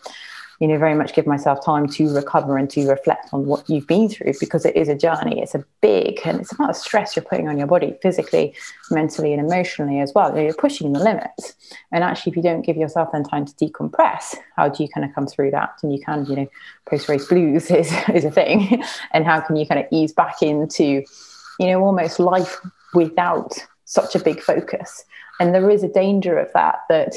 you 0.59 0.67
know, 0.67 0.77
very 0.77 0.93
much 0.93 1.13
give 1.13 1.25
myself 1.25 1.63
time 1.63 1.87
to 1.87 2.13
recover 2.13 2.57
and 2.57 2.69
to 2.69 2.87
reflect 2.87 3.29
on 3.33 3.45
what 3.45 3.67
you've 3.69 3.87
been 3.87 4.09
through 4.09 4.33
because 4.41 4.65
it 4.65 4.75
is 4.75 4.89
a 4.89 4.95
journey. 4.95 5.41
It's 5.41 5.55
a 5.55 5.63
big 5.81 6.19
and 6.25 6.41
it's 6.41 6.51
a 6.51 6.61
lot 6.61 6.69
of 6.69 6.75
stress 6.75 7.15
you're 7.15 7.23
putting 7.23 7.47
on 7.47 7.57
your 7.57 7.67
body 7.67 7.97
physically, 8.01 8.53
mentally, 8.91 9.33
and 9.33 9.41
emotionally 9.41 10.01
as 10.01 10.11
well. 10.13 10.37
You're 10.37 10.53
pushing 10.53 10.91
the 10.91 10.99
limits. 10.99 11.53
And 11.93 12.03
actually, 12.03 12.31
if 12.31 12.35
you 12.35 12.43
don't 12.43 12.61
give 12.61 12.75
yourself 12.75 13.09
then 13.13 13.23
time 13.23 13.45
to 13.45 13.53
decompress, 13.53 14.35
how 14.57 14.67
do 14.67 14.83
you 14.83 14.89
kind 14.89 15.05
of 15.05 15.15
come 15.15 15.27
through 15.27 15.51
that? 15.51 15.79
And 15.81 15.93
you 15.93 15.99
can, 16.01 16.25
you 16.25 16.35
know, 16.35 16.47
post 16.85 17.07
race 17.07 17.25
blues 17.25 17.71
is, 17.71 17.93
is 18.13 18.25
a 18.25 18.31
thing. 18.31 18.83
and 19.11 19.25
how 19.25 19.39
can 19.39 19.55
you 19.55 19.65
kind 19.65 19.79
of 19.79 19.87
ease 19.91 20.11
back 20.11 20.41
into, 20.41 21.03
you 21.59 21.67
know, 21.67 21.81
almost 21.81 22.19
life 22.19 22.57
without 22.93 23.53
such 23.85 24.13
a 24.13 24.19
big 24.19 24.41
focus? 24.41 25.05
And 25.39 25.55
there 25.55 25.69
is 25.69 25.83
a 25.83 25.87
danger 25.87 26.37
of 26.37 26.51
that, 26.51 26.79
that 26.89 27.15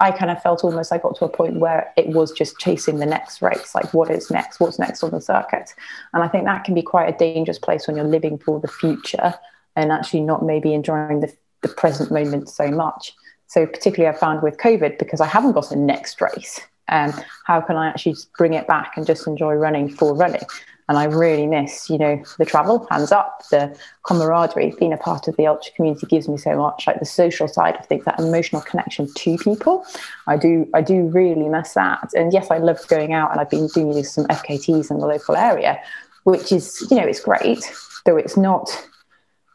I 0.00 0.10
kind 0.10 0.30
of 0.30 0.42
felt 0.42 0.64
almost 0.64 0.92
I 0.92 0.98
got 0.98 1.16
to 1.16 1.24
a 1.24 1.28
point 1.28 1.56
where 1.56 1.92
it 1.96 2.08
was 2.08 2.32
just 2.32 2.58
chasing 2.58 2.98
the 2.98 3.06
next 3.06 3.42
race, 3.42 3.74
like 3.74 3.92
what 3.94 4.10
is 4.10 4.30
next, 4.30 4.60
what's 4.60 4.78
next 4.78 5.02
on 5.02 5.10
the 5.10 5.20
circuit. 5.20 5.74
And 6.12 6.22
I 6.22 6.28
think 6.28 6.44
that 6.44 6.64
can 6.64 6.74
be 6.74 6.82
quite 6.82 7.12
a 7.12 7.16
dangerous 7.16 7.58
place 7.58 7.86
when 7.86 7.96
you're 7.96 8.04
living 8.04 8.38
for 8.38 8.60
the 8.60 8.68
future 8.68 9.34
and 9.76 9.92
actually 9.92 10.22
not 10.22 10.44
maybe 10.44 10.74
enjoying 10.74 11.20
the, 11.20 11.32
the 11.62 11.68
present 11.68 12.10
moment 12.10 12.48
so 12.48 12.68
much. 12.68 13.14
So 13.46 13.66
particularly 13.66 14.14
I 14.14 14.18
found 14.18 14.42
with 14.42 14.56
COVID, 14.58 14.98
because 14.98 15.20
I 15.20 15.26
haven't 15.26 15.52
got 15.52 15.70
a 15.70 15.76
next 15.76 16.20
race, 16.20 16.60
um, 16.88 17.12
how 17.44 17.60
can 17.60 17.76
I 17.76 17.88
actually 17.88 18.16
bring 18.36 18.54
it 18.54 18.66
back 18.66 18.96
and 18.96 19.06
just 19.06 19.26
enjoy 19.26 19.54
running 19.54 19.88
for 19.88 20.14
running? 20.14 20.42
And 20.88 20.98
I 20.98 21.04
really 21.04 21.46
miss, 21.46 21.90
you 21.90 21.98
know, 21.98 22.22
the 22.38 22.44
travel, 22.44 22.86
hands 22.90 23.10
up, 23.10 23.42
the 23.50 23.76
camaraderie, 24.04 24.74
being 24.78 24.92
a 24.92 24.96
part 24.96 25.26
of 25.26 25.36
the 25.36 25.46
ultra 25.46 25.72
community 25.72 26.06
gives 26.06 26.28
me 26.28 26.38
so 26.38 26.56
much, 26.56 26.86
like 26.86 27.00
the 27.00 27.06
social 27.06 27.48
side 27.48 27.76
of 27.76 27.86
things, 27.86 28.04
that 28.04 28.20
emotional 28.20 28.62
connection 28.62 29.12
to 29.12 29.36
people. 29.38 29.84
I 30.28 30.36
do, 30.36 30.68
I 30.74 30.82
do 30.82 31.08
really 31.08 31.48
miss 31.48 31.74
that. 31.74 32.10
And 32.14 32.32
yes, 32.32 32.50
I 32.50 32.58
love 32.58 32.86
going 32.86 33.12
out 33.12 33.32
and 33.32 33.40
I've 33.40 33.50
been 33.50 33.66
doing 33.68 34.02
some 34.04 34.26
FKTs 34.26 34.90
in 34.90 35.00
the 35.00 35.06
local 35.06 35.36
area, 35.36 35.80
which 36.22 36.52
is, 36.52 36.86
you 36.88 36.96
know, 36.96 37.06
it's 37.06 37.20
great, 37.20 37.68
though 38.04 38.16
it's 38.16 38.36
not, 38.36 38.70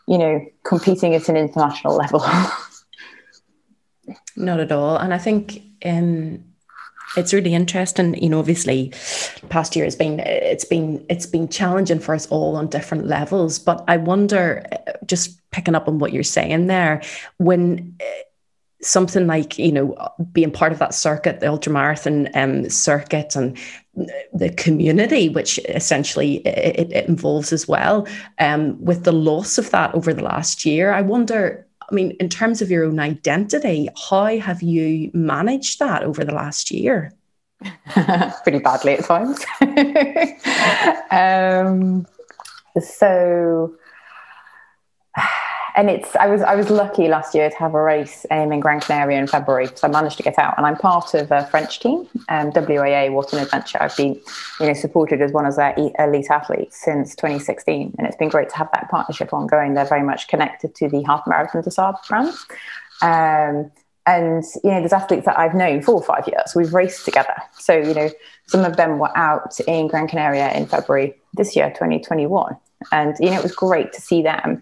you 0.08 0.18
know, 0.18 0.46
competing 0.64 1.16
at 1.16 1.30
an 1.30 1.38
international 1.38 1.96
level. 1.96 2.20
not 4.36 4.60
at 4.60 4.74
all. 4.74 4.98
And 4.98 5.14
I 5.14 5.18
think, 5.18 5.62
um, 5.86 6.44
it's 7.18 7.34
really 7.34 7.54
interesting. 7.54 8.22
You 8.22 8.30
know 8.30 8.40
obviously 8.40 8.92
past 9.50 9.76
year 9.76 9.86
has 9.86 9.96
been 9.96 10.20
it's 10.20 10.66
been 10.66 11.06
it's 11.10 11.26
been 11.26 11.48
challenging 11.48 12.00
for 12.00 12.16
us 12.16 12.28
all 12.28 12.56
on 12.56 12.68
different 12.68 13.06
levels 13.06 13.60
but 13.60 13.84
i 13.88 13.98
wonder 13.98 14.64
just 15.06 15.40
picking 15.52 15.76
up 15.76 15.88
on 15.88 16.00
what 16.00 16.14
you're 16.14 16.24
saying 16.24 16.68
there 16.68 17.02
when 17.38 17.96
eh, 18.00 18.22
something 18.82 19.28
like 19.28 19.60
you 19.60 19.72
know 19.72 19.96
being 20.32 20.52
part 20.52 20.72
of 20.72 20.80
that 20.80 20.94
circuit 20.94 21.40
the 21.40 21.46
ultramarathon 21.46 22.30
um, 22.36 22.70
circuit 22.70 23.36
and 23.36 23.58
the 24.34 24.50
community 24.58 25.30
which 25.30 25.60
essentially 25.70 26.38
it, 26.48 26.92
it 26.92 27.08
involves 27.08 27.54
as 27.54 27.68
well 27.68 28.08
um, 28.40 28.84
with 28.84 29.04
the 29.04 29.12
loss 29.12 29.58
of 29.58 29.70
that 29.72 29.94
over 29.94 30.14
the 30.14 30.24
last 30.24 30.66
year 30.66 30.92
i 30.92 31.02
wonder 31.02 31.68
I 31.92 31.94
mean, 31.94 32.12
in 32.20 32.30
terms 32.30 32.62
of 32.62 32.72
your 32.72 32.86
own 32.86 33.00
identity, 33.00 33.90
how 34.10 34.38
have 34.38 34.62
you 34.62 35.12
managed 35.14 35.80
that 35.80 36.04
over 36.04 36.24
the 36.24 36.34
last 36.34 36.72
year? 36.72 37.14
Pretty 38.44 38.60
badly 38.60 38.94
at 38.94 39.04
times. 39.04 39.46
um, 41.12 42.08
so 42.82 43.76
and 45.76 45.90
it's 45.90 46.16
I 46.16 46.28
was 46.28 46.42
I 46.42 46.56
was 46.56 46.70
lucky 46.70 47.08
last 47.08 47.34
year 47.34 47.50
to 47.50 47.56
have 47.58 47.74
a 47.74 47.82
race 47.82 48.26
um, 48.32 48.52
in 48.52 48.60
Gran 48.60 48.80
Canaria 48.80 49.20
in 49.20 49.28
February, 49.28 49.68
so 49.74 49.88
I 49.88 49.92
managed 49.92 50.18
to 50.18 50.24
get 50.24 50.38
out. 50.38 50.56
And 50.58 50.66
I'm 50.66 50.76
part 50.76 51.14
of 51.14 51.32
a 51.32 51.46
French 51.48 51.80
team, 51.80 52.08
um, 52.30 52.52
WAA. 52.52 53.10
What 53.12 53.34
an 53.34 53.40
adventure! 53.40 53.82
I've 53.82 53.96
been, 53.96 54.20
you 54.60 54.68
know, 54.68 54.74
supported 54.74 55.22
as 55.22 55.32
one 55.32 55.46
of 55.46 55.56
their 55.56 55.74
elite 56.00 56.30
athletes 56.30 56.82
since 56.84 57.16
2016, 57.16 57.96
and 57.98 58.08
it's 58.08 58.18
been 58.18 58.30
great 58.30 58.50
to 58.50 58.58
have 58.58 58.70
that 58.74 58.90
partnership 58.90 59.34
ongoing. 59.34 59.74
They're 59.74 59.86
very 59.86 60.04
much 60.04 60.28
connected 60.28 60.76
to 60.76 60.90
the 60.90 61.04
half 61.04 61.26
marathon 61.28 61.64
Saab 61.64 61.96
brand. 62.08 62.34
Um, 63.02 63.72
and 64.06 64.44
you 64.64 64.72
know, 64.72 64.80
there's 64.80 64.94
athletes 64.94 65.26
that 65.26 65.38
I've 65.38 65.54
known 65.54 65.82
for 65.82 66.02
five 66.02 66.28
years. 66.28 66.54
We've 66.56 66.74
raced 66.74 67.06
together. 67.06 67.36
So 67.54 67.74
you 67.78 67.94
know, 67.94 68.10
some 68.48 68.66
of 68.66 68.78
them 68.78 69.00
were 69.00 69.16
out 69.16 69.60
in 69.68 69.88
Gran 69.88 70.08
Canaria 70.08 70.52
in 70.54 70.66
February 70.66 71.16
this 71.34 71.56
year, 71.56 71.70
2021, 71.70 72.58
and 72.92 73.16
you 73.20 73.30
know, 73.30 73.38
it 73.38 73.44
was 73.44 73.56
great 73.56 73.94
to 73.94 74.02
see 74.02 74.22
them 74.22 74.62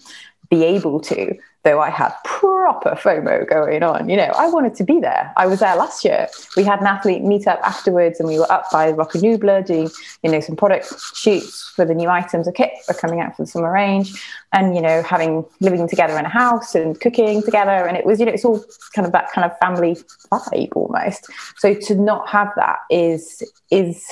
be 0.50 0.64
able 0.64 1.00
to, 1.00 1.38
though 1.64 1.80
I 1.80 1.90
had 1.90 2.12
proper 2.24 2.92
FOMO 2.92 3.48
going 3.48 3.84
on. 3.84 4.10
You 4.10 4.18
know, 4.18 4.32
I 4.36 4.50
wanted 4.50 4.74
to 4.76 4.84
be 4.84 5.00
there. 5.00 5.32
I 5.38 5.46
was 5.46 5.60
there 5.60 5.76
last 5.76 6.04
year. 6.04 6.28
We 6.58 6.64
had 6.64 6.80
an 6.82 6.88
athlete 6.88 7.22
meet 7.22 7.48
up 7.48 7.60
afterwards 7.64 8.20
and 8.20 8.28
we 8.28 8.40
were 8.40 8.52
up 8.52 8.66
by 8.72 8.92
Roque 8.92 9.14
Nublo 9.14 9.64
doing, 9.64 9.90
you 10.24 10.32
know, 10.32 10.40
some 10.40 10.56
product 10.56 10.92
shoots 11.14 11.72
for 11.76 11.86
the 11.86 11.94
new 11.94 12.10
items 12.10 12.48
of 12.48 12.56
kit 12.56 12.72
are 12.88 12.96
coming 12.96 13.20
out 13.20 13.36
for 13.36 13.44
the 13.44 13.48
summer 13.48 13.72
range 13.72 14.20
and, 14.54 14.76
you 14.76 14.82
know, 14.82 15.04
having 15.04 15.46
living 15.60 15.88
together 15.88 16.18
in 16.18 16.26
a 16.26 16.30
house 16.30 16.74
and 16.74 17.00
cooking 17.00 17.44
together. 17.44 17.88
And 17.88 17.96
it 17.96 18.06
was, 18.06 18.20
you 18.20 18.26
know, 18.26 18.32
it's 18.32 18.46
all 18.46 18.64
kind 18.96 19.06
of 19.06 19.12
that 19.12 19.32
kind 19.32 19.50
of 19.50 19.58
family 19.60 19.98
vibe 20.32 20.76
almost. 20.76 21.28
So 21.58 21.76
to 21.76 21.96
not 21.96 22.28
have 22.30 22.52
that 22.56 22.80
is, 22.90 23.44
is, 23.70 24.04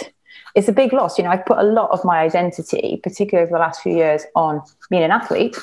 it's 0.53 0.67
a 0.67 0.73
big 0.73 0.91
loss. 0.91 1.17
You 1.17 1.23
know, 1.23 1.29
I've 1.29 1.45
put 1.45 1.59
a 1.59 1.63
lot 1.63 1.91
of 1.91 2.03
my 2.03 2.19
identity, 2.19 2.99
particularly 3.03 3.47
over 3.47 3.57
the 3.57 3.61
last 3.61 3.81
few 3.81 3.95
years, 3.95 4.23
on 4.35 4.61
being 4.89 5.03
an 5.03 5.11
athlete 5.11 5.55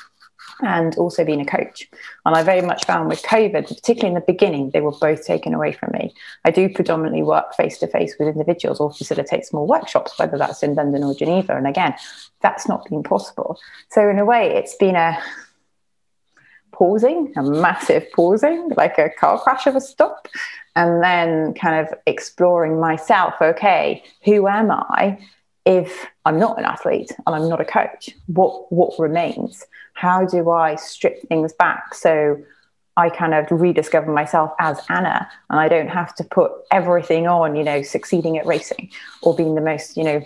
and 0.61 0.97
also 0.97 1.25
being 1.25 1.41
a 1.41 1.45
coach. 1.45 1.89
And 2.25 2.35
I 2.35 2.43
very 2.43 2.61
much 2.61 2.85
found 2.85 3.09
with 3.09 3.23
COVID, 3.23 3.69
particularly 3.69 4.09
in 4.09 4.15
the 4.15 4.33
beginning, 4.33 4.71
they 4.71 4.81
were 4.81 4.93
both 4.93 5.27
taken 5.27 5.55
away 5.55 5.73
from 5.73 5.91
me. 5.93 6.15
I 6.45 6.51
do 6.51 6.69
predominantly 6.69 7.23
work 7.23 7.55
face 7.55 7.79
to 7.79 7.87
face 7.87 8.15
with 8.19 8.29
individuals 8.29 8.81
or 8.81 8.93
facilitate 8.93 9.47
small 9.47 9.67
workshops, 9.67 10.19
whether 10.19 10.39
that's 10.39 10.63
in 10.63 10.75
London 10.75 11.05
or 11.05 11.15
Geneva. 11.15 11.57
And 11.57 11.67
again, 11.67 11.95
that's 12.41 12.69
not 12.69 12.89
been 12.89 13.03
possible. 13.03 13.59
So, 13.91 14.09
in 14.09 14.19
a 14.19 14.25
way, 14.25 14.55
it's 14.55 14.77
been 14.77 14.97
a 14.97 15.19
pausing, 16.73 17.33
a 17.37 17.43
massive 17.43 18.11
pausing, 18.13 18.71
like 18.77 18.99
a 18.99 19.09
car 19.09 19.41
crash 19.41 19.67
of 19.67 19.77
a 19.77 19.81
stop, 19.81 20.29
and 20.77 21.03
then 21.03 21.55
kind 21.55 21.87
of 21.87 21.95
exploring 22.07 22.81
myself 22.81 23.35
okay, 23.41 24.03
who 24.25 24.49
am 24.49 24.71
I? 24.71 25.19
If 25.64 26.06
I'm 26.25 26.38
not 26.38 26.59
an 26.59 26.64
athlete 26.64 27.12
and 27.26 27.35
I'm 27.35 27.49
not 27.49 27.61
a 27.61 27.64
coach, 27.64 28.11
what 28.26 28.71
what 28.73 28.99
remains? 28.99 29.64
How 29.94 30.26
do 30.26 30.50
I 30.50 30.75
strip 30.76 31.26
things 31.28 31.52
back 31.52 31.94
so 31.94 32.42
I 32.97 33.11
kind 33.11 33.35
of 33.35 33.50
rediscover 33.50 34.12
myself 34.12 34.52
as 34.61 34.80
Anna 34.88 35.28
and 35.50 35.59
I 35.59 35.68
don't 35.68 35.88
have 35.88 36.14
to 36.16 36.25
put 36.25 36.52
everything 36.71 37.26
on, 37.26 37.56
you 37.56 37.64
know, 37.64 37.83
succeeding 37.83 38.38
at 38.38 38.47
racing 38.47 38.90
or 39.23 39.35
being 39.35 39.56
the 39.56 39.61
most, 39.61 39.97
you 39.97 40.04
know, 40.04 40.23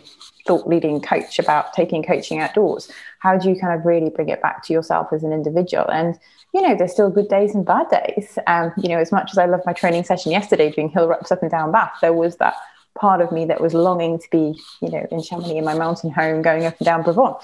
thought 0.47 0.67
leading 0.67 1.01
coach 1.01 1.39
about 1.39 1.73
taking 1.73 2.03
coaching 2.03 2.41
outdoors. 2.41 2.91
How 3.21 3.39
do 3.39 3.49
you 3.49 3.59
kind 3.59 3.79
of 3.79 3.87
really 3.87 4.11
bring 4.11 4.29
it 4.29 4.43
back 4.43 4.63
to 4.65 4.73
yourself 4.73 5.13
as 5.13 5.25
an 5.25 5.33
individual? 5.33 5.91
And, 5.91 6.19
you 6.53 6.61
know, 6.61 6.75
there's 6.77 6.93
still 6.93 7.11
good 7.11 7.29
days 7.29 7.55
and 7.55 7.65
bad 7.65 7.89
days. 7.89 8.39
Um, 8.47 8.73
you 8.77 8.91
know, 8.91 8.99
as 8.99 9.13
much 9.13 9.31
as 9.31 9.39
I 9.39 9.47
love 9.47 9.63
my 9.65 9.73
training 9.73 10.05
session 10.05 10.33
yesterday 10.33 10.71
doing 10.71 10.91
hill 10.91 11.09
reps 11.09 11.33
up 11.33 11.41
and 11.43 11.51
down 11.51 11.73
Bath, 11.73 11.95
there 12.03 12.13
was 12.13 12.37
that 12.37 12.55
part 12.99 13.21
of 13.21 13.33
me 13.33 13.45
that 13.47 13.61
was 13.61 13.75
longing 13.75 14.19
to 14.19 14.29
be, 14.31 14.61
you 14.81 14.91
know, 14.91 15.07
in 15.11 15.23
Chamonix 15.23 15.57
in 15.57 15.65
my 15.65 15.75
mountain 15.75 16.11
home, 16.11 16.43
going 16.43 16.67
up 16.67 16.77
and 16.79 16.85
down 16.85 17.03
Brévent. 17.03 17.37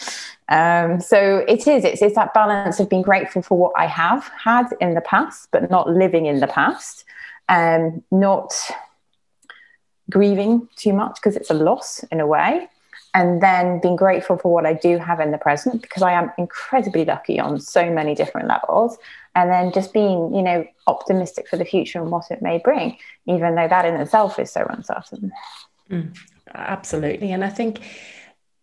Um, 0.49 1.01
so 1.01 1.45
it 1.49 1.67
is, 1.67 1.85
it's, 1.85 2.03
it's 2.03 2.15
that 2.17 2.35
balance 2.35 2.81
of 2.81 2.89
being 2.89 3.03
grateful 3.03 3.43
for 3.43 3.57
what 3.57 3.73
I 3.77 3.87
have 3.87 4.31
had 4.37 4.67
in 4.81 4.95
the 4.95 5.01
past, 5.01 5.49
but 5.53 5.71
not 5.71 5.89
living 5.89 6.27
in 6.27 6.41
the 6.41 6.47
past, 6.47 7.05
and 7.49 7.95
um, 7.95 8.05
not 8.11 8.55
grieving 10.11 10.69
too 10.77 10.93
much 10.93 11.17
because 11.17 11.37
it's 11.37 11.51
a 11.51 11.55
loss 11.55 12.05
in 12.11 12.21
a 12.21 12.27
way. 12.27 12.69
And 13.15 13.41
then 13.41 13.81
being 13.81 13.95
grateful 13.97 14.37
for 14.39 14.53
what 14.53 14.67
I 14.67 14.75
do 14.75 14.99
have 14.99 15.21
in 15.21 15.31
the 15.31 15.39
present 15.39 15.83
because 15.83 16.03
I 16.03 16.13
am 16.13 16.33
incredibly 16.37 17.05
lucky 17.05 17.39
on 17.39 17.61
so 17.61 17.89
many 17.91 18.15
different 18.15 18.49
levels. 18.49 18.99
And 19.37 19.51
then 19.51 19.73
just 19.73 19.93
being 19.93 20.35
you 20.35 20.43
know 20.43 20.67
optimistic 20.87 21.49
for 21.49 21.57
the 21.57 21.65
future 21.65 22.01
and 22.01 22.11
what 22.11 22.31
it 22.31 22.43
may 22.43 22.59
bring 22.59 22.97
even 23.27 23.55
though 23.55 23.69
that 23.69 23.85
in 23.85 23.95
itself 23.95 24.39
is 24.39 24.53
so 24.53 24.67
uncertain. 24.69 25.33
Mm, 25.91 26.17
absolutely. 26.55 27.33
And 27.33 27.45
i 27.45 27.49
think 27.49 27.81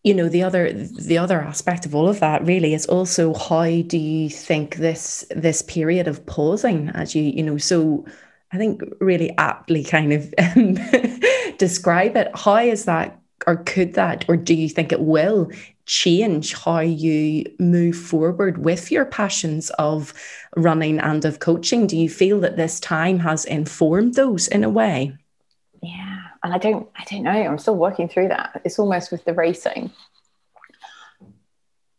you 0.04 0.14
know 0.14 0.30
the 0.30 0.44
other 0.44 0.72
the 0.72 1.18
other 1.18 1.42
aspect 1.42 1.86
of 1.86 1.94
all 1.94 2.08
of 2.08 2.20
that 2.20 2.44
really 2.46 2.74
is 2.74 2.86
also 2.88 3.34
how 3.34 3.64
do 3.64 3.98
you 3.98 4.30
think 4.30 4.78
this 4.78 5.26
this 5.36 5.62
period 5.62 6.08
of 6.08 6.26
pausing 6.26 6.90
as 6.90 7.14
you 7.14 7.22
you 7.22 7.44
know 7.44 7.60
so 7.60 8.04
i 8.52 8.58
think 8.58 8.82
really 9.00 9.30
aptly 9.38 9.84
kind 9.84 10.12
of 10.12 10.34
describe 11.62 12.18
it. 12.18 12.32
How 12.34 12.58
is 12.58 12.86
that 12.86 13.21
or 13.48 13.58
could 13.58 13.94
that 13.94 14.26
or 14.28 14.38
do 14.38 14.54
you 14.54 14.70
think 14.70 14.92
it 14.92 15.02
will 15.02 15.50
change 15.86 16.54
how 16.54 16.80
you 16.80 17.44
move 17.60 17.98
forward 17.98 18.60
with 18.60 18.92
your 18.92 19.06
passions 19.06 19.70
of 19.72 20.14
running 20.56 21.00
and 21.00 21.26
of 21.26 21.40
coaching? 21.40 21.88
Do 21.88 21.98
you 21.98 22.10
feel 22.10 22.40
that 22.42 22.58
this 22.58 22.80
time 22.80 23.20
has 23.20 23.46
informed 23.46 24.16
those 24.16 24.48
in 24.48 24.64
a 24.64 24.70
way? 24.70 25.14
Yeah, 25.82 26.20
and 26.44 26.54
I 26.54 26.58
don't, 26.58 26.88
I 26.96 27.04
don't 27.10 27.24
know. 27.24 27.32
I'm 27.32 27.58
still 27.58 27.76
working 27.76 28.08
through 28.08 28.30
that. 28.30 28.62
It's 28.64 28.80
almost 28.80 29.12
with 29.12 29.26
the 29.26 29.34
racing. 29.34 29.92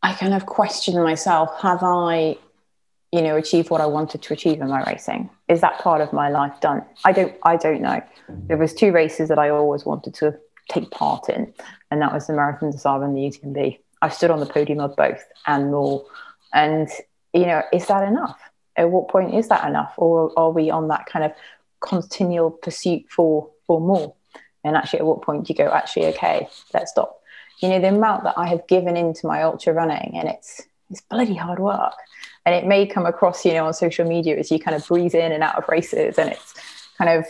I 0.03 0.15
kind 0.15 0.35
of 0.35 0.47
question 0.47 1.01
myself: 1.03 1.61
Have 1.61 1.83
I, 1.83 2.37
you 3.13 3.23
know, 3.23 3.37
achieved 3.37 3.71
what 3.71 3.81
I 3.81 3.87
wanted 3.87 4.23
to 4.23 4.33
achieve 4.33 4.61
in 4.61 4.69
my 4.69 4.83
racing? 4.85 5.31
Is 5.49 5.61
that 5.61 5.79
part 5.81 6.01
of 6.01 6.13
my 6.13 6.29
life 6.29 6.61
done? 6.61 6.83
I 7.05 7.13
don't, 7.13 7.35
I 7.43 7.57
don't 7.57 7.83
know. 7.83 8.01
There 8.29 8.57
was 8.57 8.75
two 8.75 8.91
races 8.91 9.29
that 9.29 9.39
I 9.39 9.51
always 9.51 9.85
wanted 9.85 10.15
to 10.15 10.39
take 10.69 10.91
part 10.91 11.29
in, 11.29 11.53
and 11.91 12.01
that 12.03 12.13
was 12.13 12.27
the 12.27 12.33
Marathon 12.33 12.71
des 12.71 12.79
Sables 12.79 13.05
and 13.05 13.17
the 13.17 13.21
UTMB. 13.21 13.79
I 14.03 14.09
stood 14.09 14.31
on 14.31 14.41
the 14.41 14.47
podium 14.47 14.81
of 14.81 14.97
both 14.97 15.25
and 15.47 15.71
more. 15.71 16.05
And 16.53 16.89
you 17.33 17.47
know, 17.47 17.63
is 17.73 17.87
that 17.87 18.07
enough? 18.07 18.39
At 18.77 18.91
what 18.91 19.09
point 19.09 19.35
is 19.35 19.49
that 19.49 19.67
enough, 19.67 19.95
or 19.97 20.33
are 20.37 20.51
we 20.51 20.71
on 20.71 20.89
that 20.89 21.07
kind 21.07 21.25
of 21.25 21.33
continual 21.81 22.51
pursuit 22.51 23.05
for 23.09 23.51
for 23.67 23.81
more? 23.81 24.15
And 24.65 24.77
actually, 24.77 25.01
at 25.01 25.07
what 25.07 25.23
point 25.23 25.47
do 25.47 25.53
you 25.53 25.57
go, 25.57 25.71
actually, 25.71 26.07
okay, 26.07 26.49
let's 26.73 26.91
stop? 26.91 27.21
You 27.61 27.69
know, 27.69 27.81
the 27.81 27.89
amount 27.89 28.25
that 28.25 28.35
I 28.37 28.49
have 28.49 28.67
given 28.67 28.97
into 28.97 29.27
my 29.27 29.43
ultra 29.43 29.73
running, 29.73 30.13
and 30.17 30.29
it's 30.29 30.63
it's 30.91 31.01
bloody 31.03 31.35
hard 31.35 31.59
work. 31.59 31.95
And 32.45 32.55
it 32.55 32.67
may 32.67 32.87
come 32.87 33.07
across, 33.07 33.45
you 33.45 33.53
know, 33.53 33.67
on 33.67 33.73
social 33.73 34.07
media 34.07 34.37
as 34.37 34.51
you 34.51 34.59
kind 34.59 34.77
of 34.77 34.87
breathe 34.87 35.15
in 35.15 35.33
and 35.33 35.43
out 35.43 35.57
of 35.57 35.69
races, 35.69 36.19
and 36.19 36.31
it's 36.31 36.55
kind 36.99 37.11
of 37.11 37.27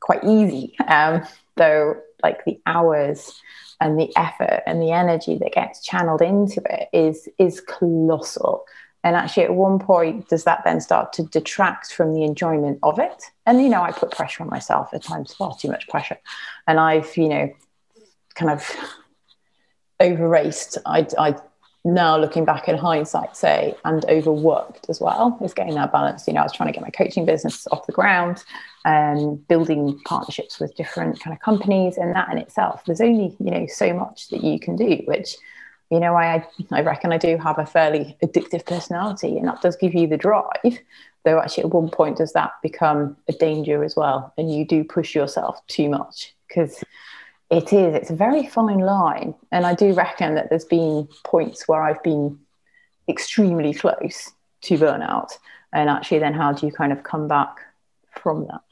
quite 0.00 0.24
easy. 0.24 0.74
Um, 0.88 1.22
though, 1.56 2.00
like 2.24 2.44
the 2.44 2.58
hours 2.66 3.40
and 3.80 3.98
the 3.98 4.10
effort 4.16 4.62
and 4.66 4.80
the 4.80 4.90
energy 4.90 5.36
that 5.38 5.52
gets 5.52 5.84
channeled 5.84 6.22
into 6.22 6.62
it 6.70 6.88
is 6.92 7.28
is 7.38 7.60
colossal. 7.60 8.64
And 9.04 9.14
actually 9.14 9.44
at 9.44 9.54
one 9.54 9.78
point 9.78 10.28
does 10.28 10.44
that 10.44 10.62
then 10.64 10.80
start 10.80 11.12
to 11.14 11.22
detract 11.24 11.92
from 11.92 12.14
the 12.14 12.24
enjoyment 12.24 12.78
of 12.82 12.98
it? 12.98 13.22
And 13.46 13.62
you 13.62 13.68
know 13.68 13.82
i 13.82 13.92
put 13.92 14.10
pressure 14.10 14.42
on 14.42 14.50
myself 14.50 14.94
at 14.94 15.02
times 15.02 15.34
far 15.34 15.54
too 15.54 15.68
much 15.68 15.88
pressure. 15.88 16.18
And 16.66 16.80
i've 16.80 17.16
you 17.16 17.28
know 17.28 17.52
kind 18.34 18.50
of 18.50 18.68
over 20.00 20.28
raced 20.28 20.78
i 20.86 21.06
i 21.18 21.36
now 21.84 22.16
looking 22.16 22.44
back 22.46 22.66
in 22.66 22.76
hindsight 22.76 23.36
say 23.36 23.74
and 23.84 24.04
overworked 24.06 24.86
as 24.88 25.00
well 25.00 25.38
is 25.42 25.52
getting 25.52 25.74
that 25.74 25.92
balance. 25.92 26.26
You 26.26 26.32
know 26.32 26.40
i 26.40 26.44
was 26.44 26.52
trying 26.52 26.68
to 26.68 26.72
get 26.72 26.82
my 26.82 26.90
coaching 26.90 27.26
business 27.26 27.66
off 27.72 27.86
the 27.86 27.92
ground 27.92 28.44
and 28.84 29.46
building 29.48 30.00
partnerships 30.04 30.58
with 30.58 30.74
different 30.76 31.20
kind 31.20 31.34
of 31.34 31.40
companies 31.40 31.96
and 31.96 32.14
that 32.14 32.30
in 32.30 32.38
itself. 32.38 32.82
There's 32.86 33.00
only 33.00 33.36
you 33.38 33.50
know 33.50 33.66
so 33.66 33.92
much 33.92 34.28
that 34.28 34.42
you 34.42 34.58
can 34.58 34.76
do 34.76 35.02
which 35.04 35.36
you 35.90 36.00
know 36.00 36.14
I, 36.14 36.46
I 36.72 36.80
reckon 36.80 37.12
i 37.12 37.18
do 37.18 37.36
have 37.36 37.58
a 37.58 37.66
fairly 37.66 38.16
addictive 38.22 38.64
personality 38.66 39.36
and 39.36 39.46
that 39.46 39.60
does 39.60 39.76
give 39.76 39.94
you 39.94 40.06
the 40.06 40.16
drive 40.16 40.78
though 41.24 41.38
actually 41.38 41.64
at 41.64 41.70
one 41.70 41.90
point 41.90 42.18
does 42.18 42.32
that 42.32 42.52
become 42.62 43.16
a 43.28 43.32
danger 43.32 43.84
as 43.84 43.94
well 43.94 44.32
and 44.38 44.52
you 44.52 44.66
do 44.66 44.82
push 44.82 45.14
yourself 45.14 45.60
too 45.66 45.88
much 45.88 46.34
because 46.48 46.82
it 47.50 47.72
is. 47.72 47.94
It's 47.94 48.10
a 48.10 48.16
very 48.16 48.46
fine 48.46 48.80
line. 48.80 49.34
And 49.52 49.66
i 49.66 49.74
do 49.74 49.92
reckon 49.92 50.34
that 50.34 50.48
there's 50.48 50.64
been 50.64 51.08
points 51.24 51.68
where 51.68 51.82
i've 51.82 52.02
been 52.02 52.38
extremely 53.08 53.74
close 53.74 54.32
to 54.62 54.78
burnout. 54.78 55.30
And 55.72 55.90
actually 55.90 56.20
then 56.20 56.34
how 56.34 56.52
do 56.52 56.66
you 56.66 56.72
kind 56.72 56.92
of 56.92 57.02
come 57.02 57.28
back 57.28 57.56
from 58.10 58.46
that? 58.46 58.62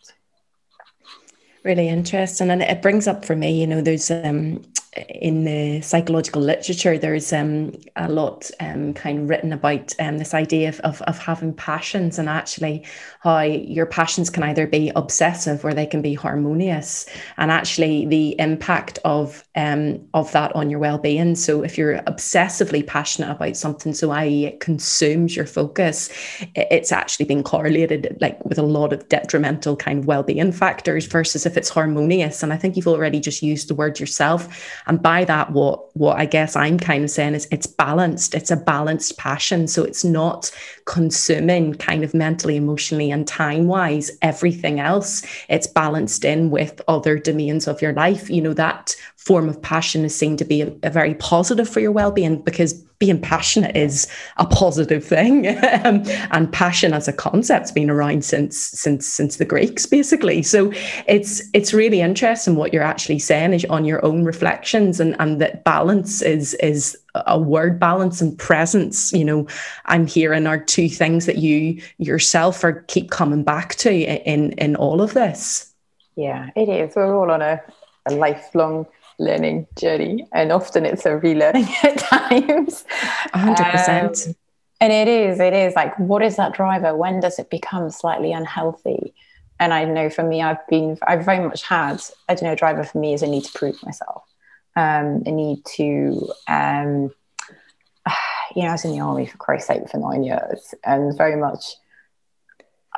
Really 1.65 1.89
interesting. 1.89 2.51
And 2.51 2.63
it 2.63 2.81
brings 2.83 3.07
up 3.07 3.25
for 3.25 3.37
me 3.37 3.61
you 3.61 3.67
know 3.67 3.81
there's 3.81 4.11
um 4.11 4.63
in 4.95 5.45
the 5.45 5.81
psychological 5.81 6.43
literature, 6.43 6.99
there's 6.99 7.33
um, 7.33 7.73
a 7.97 8.11
lot 8.11 8.51
um, 8.61 8.93
kind 8.93 9.21
of 9.21 9.31
written 9.31 9.51
about 9.51 9.95
um, 9.99 10.19
this 10.19 10.35
idea 10.35 10.69
of, 10.69 10.81
of, 10.81 11.01
of, 11.03 11.19
having 11.19 11.55
passions 11.55 12.19
and 12.19 12.29
actually 12.29 12.85
how 13.21 13.41
your 13.41 13.87
passions 13.87 14.29
can 14.29 14.43
either 14.43 14.67
be 14.67 14.93
obsessive 14.95 15.65
or 15.65 15.73
they 15.73 15.87
can 15.87 16.03
be 16.03 16.13
harmonious, 16.13 17.07
and 17.39 17.51
actually 17.51 18.05
the 18.05 18.39
impact 18.39 18.99
of 19.05 19.49
um, 19.55 19.99
of 20.13 20.31
that 20.33 20.55
on 20.55 20.69
your 20.69 20.79
well-being. 20.79 21.37
So 21.37 21.63
if 21.63 21.79
you're 21.79 22.03
obsessively 22.03 22.87
passionate 22.87 23.31
about 23.31 23.57
something, 23.57 23.95
so 23.95 24.11
i.e. 24.11 24.45
it 24.45 24.61
consumes 24.61 25.35
your 25.35 25.47
focus, 25.47 26.11
it's 26.55 26.93
actually 26.93 27.25
been 27.25 27.43
correlated 27.43 28.19
like 28.21 28.45
with 28.45 28.59
a 28.59 28.63
lot 28.63 28.93
of 28.93 29.09
detrimental 29.09 29.75
kind 29.75 30.01
of 30.01 30.07
well-being 30.07 30.53
factors 30.53 31.07
versus 31.07 31.47
if 31.47 31.57
it's 31.57 31.71
harmonious. 31.71 32.43
And 32.43 32.53
I 32.53 32.59
think 32.59 32.77
you've 32.77 32.89
already 32.89 33.21
just 33.21 33.43
used 33.43 33.69
the 33.69 33.75
word 33.75 33.99
yourself 33.99 34.82
and 34.87 35.03
by 35.03 35.25
that, 35.25 35.53
what 35.53 35.97
what 35.97 36.19
I 36.19 36.27
guess 36.27 36.57
I'm 36.57 36.79
kind 36.79 37.05
of 37.05 37.11
saying 37.11 37.35
is 37.35 37.47
it's 37.51 37.67
balanced. 37.67 38.35
It's 38.35 38.51
a 38.51 38.57
balanced 38.57 39.17
passion. 39.19 39.69
So 39.69 39.85
it's 39.85 40.05
not 40.05 40.51
consuming 40.87 41.75
kind 41.75 42.05
of 42.05 42.15
mentally, 42.15 42.57
emotionally, 42.57 43.11
and 43.11 43.27
time-wise 43.27 44.11
everything 44.23 44.81
else. 44.81 45.23
It's 45.49 45.67
balanced 45.67 46.25
in 46.25 46.51
with 46.51 46.81
other 46.89 47.19
domains 47.19 47.67
of 47.67 47.81
your 47.83 47.93
life. 47.93 48.29
You 48.31 48.43
know, 48.43 48.55
that 48.55 48.95
form 49.17 49.49
of 49.49 49.61
passion 49.63 50.05
is 50.05 50.15
seen 50.15 50.37
to 50.37 50.45
be 50.45 50.63
a, 50.63 50.73
a 50.83 50.91
very 50.91 51.15
positive 51.15 51.69
for 51.69 51.81
your 51.81 51.93
well-being 51.93 52.43
because 52.43 52.85
being 52.99 53.21
passionate 53.21 53.77
is 53.77 54.07
a 54.37 54.47
positive 54.47 55.05
thing 55.05 55.49
um, 55.85 56.05
and 56.31 56.53
passion 56.53 56.93
as 56.93 57.09
a 57.09 57.13
concept's 57.13 57.73
been 57.73 57.91
around 57.91 58.25
since 58.25 58.57
since 58.57 59.09
since 59.09 59.37
the 59.37 59.45
greeks 59.45 59.87
basically 59.87 60.41
so 60.41 60.73
it's 61.09 61.43
it's 61.53 61.75
really 61.75 62.01
interesting 62.01 62.55
what 62.55 62.73
you're 62.73 62.83
actually 62.83 63.19
saying 63.19 63.53
is 63.53 63.65
on 63.65 63.85
your 63.85 64.05
own 64.05 64.25
reflections 64.25 65.01
and 65.01 65.17
and 65.19 65.41
that 65.41 65.65
balance 65.65 66.23
is 66.23 66.55
is 66.55 66.97
a 67.15 67.39
word 67.39 67.79
balance 67.79 68.21
and 68.21 68.39
presence. 68.39 69.13
You 69.13 69.25
know 69.25 69.47
i'm 69.87 70.07
hearing 70.07 70.47
are 70.47 70.59
two 70.59 70.89
things 70.89 71.27
that 71.27 71.39
you 71.39 71.81
yourself 71.99 72.65
are 72.65 72.83
keep 72.89 73.11
coming 73.11 73.43
back 73.43 73.75
to 73.77 73.93
in 73.93 74.53
in 74.53 74.77
all 74.77 75.01
of 75.01 75.15
this. 75.15 75.73
Yeah 76.17 76.51
it 76.57 76.69
is. 76.69 76.97
We're 76.97 77.17
all 77.17 77.31
on 77.31 77.43
a, 77.43 77.61
a 78.07 78.15
lifelong 78.15 78.87
learning 79.19 79.67
journey 79.79 80.27
and 80.33 80.53
often 80.53 80.87
it's 80.87 81.07
a 81.07 81.11
relearning 81.11 81.69
at 81.85 81.99
times. 81.99 82.85
100% 83.35 84.29
um, 84.29 84.35
and 84.81 84.93
it 84.93 85.09
is 85.09 85.39
it 85.39 85.53
is. 85.53 85.75
Like 85.75 85.99
what 85.99 86.23
is 86.23 86.37
that 86.37 86.55
driver? 86.55 86.97
When 86.97 87.21
does 87.21 87.39
it 87.39 87.51
become 87.51 87.91
slightly 87.91 88.33
unhealthy? 88.33 89.15
And 89.61 89.73
i 89.73 89.85
know 89.85 90.11
for 90.11 90.25
me 90.25 90.43
i've 90.43 90.67
been 90.67 90.99
i've 91.07 91.25
very 91.25 91.39
much 91.39 91.63
had 91.63 92.03
i 92.29 92.35
don't 92.35 92.49
know 92.49 92.57
driver 92.57 92.83
for 92.83 92.99
me 92.99 93.15
is 93.15 93.23
a 93.23 93.29
need 93.29 93.45
to 93.45 93.53
prove 93.57 93.81
myself 93.85 94.25
um, 94.77 95.23
a 95.27 95.31
need 95.31 95.65
to 95.65 96.33
um, 96.49 97.11
you 98.55 98.63
know 98.63 98.69
i 98.69 98.73
was 98.73 98.85
in 98.85 98.93
the 98.93 99.01
army 99.01 99.27
for 99.27 99.37
christ's 99.39 99.69
sake 99.69 99.89
for 99.91 99.99
nine 99.99 100.23
years 100.23 100.75
and 100.85 101.17
very 101.17 101.37
much 101.37 101.77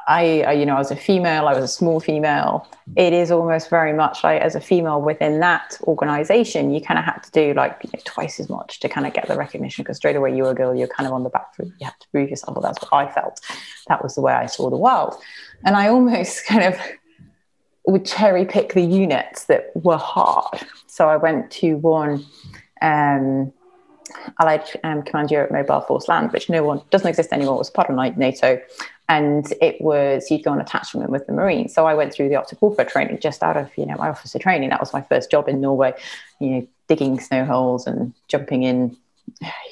I, 0.06 0.42
I, 0.42 0.52
you 0.52 0.66
know, 0.66 0.76
as 0.76 0.90
a 0.90 0.96
female, 0.96 1.48
I 1.48 1.54
was 1.54 1.64
a 1.64 1.68
small 1.68 1.98
female. 1.98 2.66
It 2.96 3.12
is 3.12 3.30
almost 3.30 3.70
very 3.70 3.92
much 3.92 4.22
like 4.22 4.40
as 4.40 4.54
a 4.54 4.60
female 4.60 5.00
within 5.00 5.40
that 5.40 5.78
organization, 5.84 6.74
you 6.74 6.80
kind 6.80 6.98
of 6.98 7.04
had 7.04 7.22
to 7.22 7.30
do 7.30 7.54
like 7.54 7.80
you 7.82 7.90
know, 7.92 8.00
twice 8.04 8.38
as 8.38 8.50
much 8.50 8.80
to 8.80 8.88
kind 8.88 9.06
of 9.06 9.14
get 9.14 9.28
the 9.28 9.36
recognition 9.36 9.82
because 9.82 9.96
straight 9.96 10.16
away 10.16 10.36
you 10.36 10.42
were 10.42 10.50
a 10.50 10.54
girl, 10.54 10.74
you're 10.74 10.88
kind 10.88 11.06
of 11.06 11.12
on 11.12 11.22
the 11.22 11.30
back 11.30 11.54
foot. 11.54 11.68
You 11.80 11.86
have 11.86 11.98
to 11.98 12.08
prove 12.08 12.28
yourself. 12.28 12.54
Well, 12.54 12.62
that's 12.62 12.82
what 12.82 12.92
I 12.92 13.10
felt. 13.10 13.40
That 13.88 14.02
was 14.02 14.14
the 14.14 14.20
way 14.20 14.32
I 14.32 14.46
saw 14.46 14.68
the 14.68 14.76
world. 14.76 15.14
And 15.64 15.74
I 15.74 15.88
almost 15.88 16.46
kind 16.46 16.64
of 16.64 16.78
would 17.86 18.04
cherry 18.04 18.44
pick 18.44 18.72
the 18.72 18.82
units 18.82 19.44
that 19.44 19.70
were 19.74 19.96
hard. 19.98 20.60
So 20.86 21.08
I 21.08 21.16
went 21.16 21.50
to 21.52 21.76
one 21.76 22.24
um, 22.80 23.52
Allied 24.40 24.64
um, 24.84 25.02
Command 25.02 25.30
Europe 25.30 25.50
Mobile 25.50 25.80
Force 25.82 26.08
Land, 26.08 26.32
which 26.32 26.48
no 26.48 26.62
one 26.64 26.80
doesn't 26.90 27.08
exist 27.08 27.32
anymore. 27.32 27.56
It 27.56 27.58
was 27.58 27.70
part 27.70 27.90
of 27.90 28.16
NATO 28.16 28.60
and 29.08 29.52
it 29.60 29.80
was 29.80 30.30
you'd 30.30 30.44
go 30.44 30.50
on 30.50 30.60
attachment 30.60 31.10
with 31.10 31.26
the 31.26 31.32
Marines. 31.32 31.74
So 31.74 31.86
I 31.86 31.94
went 31.94 32.12
through 32.12 32.28
the 32.28 32.36
Arctic 32.36 32.60
warfare 32.62 32.86
training 32.86 33.18
just 33.20 33.42
out 33.42 33.56
of 33.56 33.70
you 33.76 33.86
know 33.86 33.96
my 33.96 34.08
officer 34.08 34.38
training. 34.38 34.70
That 34.70 34.80
was 34.80 34.92
my 34.92 35.02
first 35.02 35.30
job 35.30 35.48
in 35.48 35.60
Norway, 35.60 35.94
you 36.40 36.50
know, 36.50 36.68
digging 36.88 37.20
snow 37.20 37.44
holes 37.44 37.86
and 37.86 38.12
jumping 38.28 38.62
in, 38.62 38.96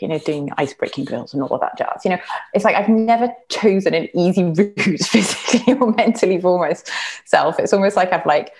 you 0.00 0.08
know, 0.08 0.18
doing 0.18 0.50
ice 0.56 0.74
breaking 0.74 1.04
drills 1.04 1.32
and 1.34 1.42
all 1.42 1.54
of 1.54 1.60
that 1.60 1.76
jazz. 1.78 2.04
You 2.04 2.12
know, 2.12 2.18
it's 2.54 2.64
like 2.64 2.76
I've 2.76 2.88
never 2.88 3.32
chosen 3.48 3.94
an 3.94 4.08
easy 4.16 4.44
route 4.44 4.78
physically 5.00 5.74
or 5.74 5.92
mentally 5.92 6.40
for 6.40 6.58
myself. 6.58 7.58
It's 7.58 7.72
almost 7.72 7.96
like 7.96 8.12
I've 8.12 8.26
like 8.26 8.52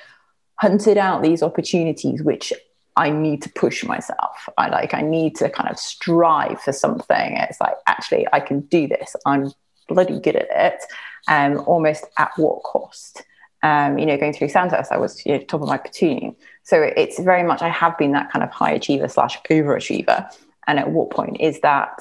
hunted 0.56 0.98
out 0.98 1.22
these 1.22 1.42
opportunities 1.42 2.22
which 2.22 2.52
I 2.96 3.10
need 3.10 3.42
to 3.42 3.50
push 3.50 3.84
myself. 3.84 4.48
I 4.58 4.68
like 4.68 4.94
I 4.94 5.00
need 5.00 5.36
to 5.36 5.48
kind 5.48 5.70
of 5.70 5.78
strive 5.78 6.60
for 6.60 6.72
something. 6.72 7.36
It's 7.36 7.60
like 7.60 7.74
actually 7.86 8.26
I 8.32 8.40
can 8.40 8.60
do 8.60 8.86
this. 8.86 9.16
I'm 9.24 9.52
bloody 9.88 10.20
good 10.20 10.36
at 10.36 10.48
it, 10.50 10.80
um, 11.28 11.62
almost 11.66 12.06
at 12.18 12.32
what 12.36 12.62
cost? 12.62 13.22
Um, 13.62 13.98
you 13.98 14.06
know, 14.06 14.16
going 14.16 14.32
through 14.32 14.48
Sandhurst, 14.48 14.90
I 14.90 14.96
was 14.96 15.24
you 15.24 15.32
know, 15.32 15.38
top 15.44 15.62
of 15.62 15.68
my 15.68 15.78
platoon. 15.78 16.34
So 16.64 16.82
it's 16.82 17.18
very 17.20 17.44
much, 17.44 17.62
I 17.62 17.68
have 17.68 17.96
been 17.96 18.12
that 18.12 18.30
kind 18.32 18.42
of 18.42 18.50
high 18.50 18.72
achiever 18.72 19.08
slash 19.08 19.40
overachiever. 19.42 20.28
And 20.66 20.78
at 20.78 20.90
what 20.90 21.10
point 21.10 21.40
is 21.40 21.60
that, 21.60 21.98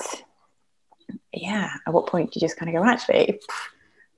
yeah, 1.33 1.71
at 1.87 1.93
what 1.93 2.07
point 2.07 2.31
do 2.31 2.39
you 2.39 2.45
just 2.45 2.57
kind 2.57 2.75
of 2.75 2.81
go, 2.81 2.87
actually, 2.87 3.39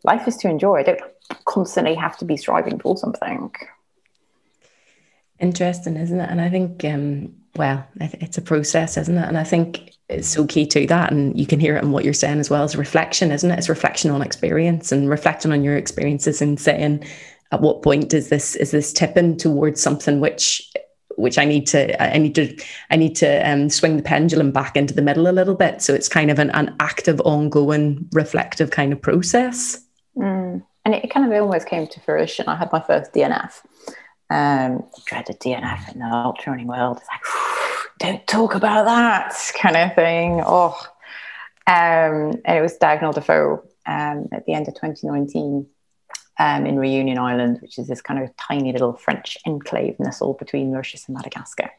life 0.03 0.27
is 0.27 0.37
to 0.37 0.49
enjoy. 0.49 0.79
I 0.79 0.83
don't 0.83 1.01
constantly 1.45 1.95
have 1.95 2.17
to 2.17 2.25
be 2.25 2.37
striving 2.37 2.79
for 2.79 2.97
something. 2.97 3.51
Interesting, 5.39 5.97
isn't 5.97 6.19
it? 6.19 6.29
And 6.29 6.41
I 6.41 6.49
think, 6.49 6.83
um, 6.85 7.33
well, 7.55 7.85
it's 7.99 8.37
a 8.37 8.41
process, 8.41 8.97
isn't 8.97 9.17
it? 9.17 9.27
And 9.27 9.37
I 9.37 9.43
think 9.43 9.93
it's 10.09 10.27
so 10.27 10.45
key 10.45 10.65
to 10.67 10.85
that. 10.87 11.11
And 11.11 11.37
you 11.39 11.45
can 11.45 11.59
hear 11.59 11.77
it 11.77 11.83
in 11.83 11.91
what 11.91 12.03
you're 12.03 12.13
saying 12.13 12.39
as 12.39 12.49
well 12.49 12.63
as 12.63 12.75
reflection, 12.75 13.31
isn't 13.31 13.49
it? 13.49 13.57
It's 13.57 13.69
reflection 13.69 14.11
on 14.11 14.21
experience 14.21 14.91
and 14.91 15.09
reflecting 15.09 15.51
on 15.51 15.63
your 15.63 15.77
experiences 15.77 16.41
and 16.41 16.59
saying, 16.59 17.05
at 17.51 17.61
what 17.61 17.83
point 17.83 18.13
is 18.13 18.29
this 18.29 18.55
is 18.55 18.71
this 18.71 18.91
tipping 18.91 19.37
towards 19.37 19.79
something 19.81 20.19
which 20.19 20.71
which 21.15 21.37
I 21.37 21.45
need 21.45 21.67
to 21.67 22.01
I 22.01 22.17
need 22.17 22.35
to 22.35 22.55
I 22.89 22.95
need 22.95 23.15
to 23.17 23.49
um, 23.49 23.69
swing 23.69 23.97
the 23.97 24.03
pendulum 24.03 24.51
back 24.51 24.75
into 24.75 24.93
the 24.93 25.01
middle 25.01 25.27
a 25.27 25.31
little 25.31 25.55
bit. 25.55 25.81
So 25.81 25.93
it's 25.93 26.09
kind 26.09 26.31
of 26.31 26.39
an, 26.39 26.49
an 26.51 26.75
active, 26.79 27.19
ongoing, 27.21 28.07
reflective 28.13 28.71
kind 28.71 28.93
of 28.93 29.01
process. 29.01 29.83
Mm. 30.17 30.63
And 30.85 30.93
it 30.93 31.09
kind 31.09 31.25
of 31.25 31.41
almost 31.41 31.67
came 31.67 31.87
to 31.87 31.99
fruition. 32.01 32.47
I 32.47 32.55
had 32.55 32.71
my 32.71 32.81
first 32.81 33.13
DNF. 33.13 33.61
Um, 34.29 34.83
dreaded 35.05 35.39
DNF 35.39 35.93
in 35.93 35.99
the 35.99 36.05
ultra 36.05 36.51
running 36.51 36.67
world. 36.67 36.97
It's 36.97 37.07
like, 37.07 37.87
don't 37.99 38.27
talk 38.27 38.55
about 38.55 38.85
that 38.85 39.33
kind 39.61 39.77
of 39.77 39.95
thing. 39.95 40.41
Oh, 40.45 40.77
um, 41.67 42.41
and 42.45 42.57
it 42.57 42.61
was 42.61 42.77
Diagonale 42.77 43.13
des 43.13 43.21
Fous 43.21 43.59
um, 43.85 44.27
at 44.31 44.45
the 44.45 44.53
end 44.53 44.67
of 44.67 44.73
2019 44.73 45.65
um, 46.39 46.65
in 46.65 46.77
Reunion 46.77 47.17
Island, 47.17 47.59
which 47.61 47.77
is 47.77 47.87
this 47.87 48.01
kind 48.01 48.21
of 48.21 48.35
tiny 48.37 48.71
little 48.71 48.93
French 48.93 49.37
enclave 49.45 49.99
nestled 49.99 50.39
between 50.39 50.71
Mauritius 50.71 51.07
and 51.07 51.15
Madagascar. 51.15 51.69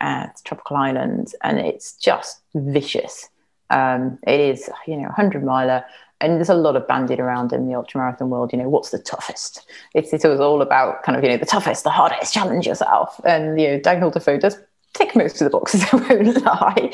Uh, 0.00 0.26
it's 0.30 0.40
a 0.40 0.44
tropical 0.44 0.76
island, 0.76 1.32
and 1.42 1.58
it's 1.58 1.94
just 1.96 2.40
vicious. 2.54 3.28
Um, 3.70 4.18
it 4.26 4.40
is, 4.40 4.68
you 4.86 4.96
know, 4.96 5.08
a 5.08 5.12
hundred 5.12 5.42
miler, 5.44 5.84
and 6.20 6.36
there's 6.36 6.48
a 6.48 6.54
lot 6.54 6.76
of 6.76 6.86
bandied 6.86 7.20
around 7.20 7.52
in 7.52 7.66
the 7.66 7.74
ultramarathon 7.74 8.28
world. 8.28 8.52
You 8.52 8.58
know, 8.58 8.68
what's 8.68 8.90
the 8.90 8.98
toughest? 8.98 9.66
It's 9.94 10.12
it 10.12 10.24
was 10.24 10.40
all 10.40 10.62
about 10.62 11.02
kind 11.02 11.16
of 11.16 11.24
you 11.24 11.30
know 11.30 11.36
the 11.36 11.46
toughest, 11.46 11.84
the 11.84 11.90
hardest, 11.90 12.32
challenge 12.32 12.66
yourself, 12.66 13.20
and 13.24 13.60
you 13.60 13.68
know, 13.68 13.80
Diagonale 13.80 14.10
des 14.10 14.20
Fous 14.20 14.40
does 14.40 14.58
tick 14.92 15.16
most 15.16 15.40
of 15.40 15.44
the 15.46 15.50
boxes. 15.50 15.84
I 15.92 15.96
won't 15.96 16.44
lie. 16.44 16.90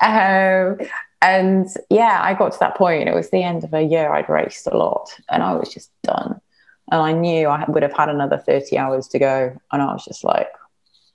Um, 0.00 0.88
and 1.20 1.68
yeah, 1.88 2.20
I 2.22 2.34
got 2.34 2.52
to 2.52 2.58
that 2.60 2.76
point. 2.76 3.08
It 3.08 3.14
was 3.14 3.30
the 3.30 3.42
end 3.42 3.64
of 3.64 3.72
a 3.72 3.82
year 3.82 4.12
I'd 4.12 4.28
raced 4.28 4.66
a 4.66 4.76
lot, 4.76 5.08
and 5.30 5.42
I 5.42 5.54
was 5.54 5.72
just 5.72 5.90
done. 6.02 6.40
And 6.94 7.02
I 7.02 7.10
knew 7.10 7.48
I 7.48 7.64
would 7.66 7.82
have 7.82 7.92
had 7.92 8.08
another 8.08 8.38
30 8.38 8.78
hours 8.78 9.08
to 9.08 9.18
go. 9.18 9.60
And 9.72 9.82
I 9.82 9.86
was 9.86 10.04
just 10.04 10.22
like, 10.22 10.46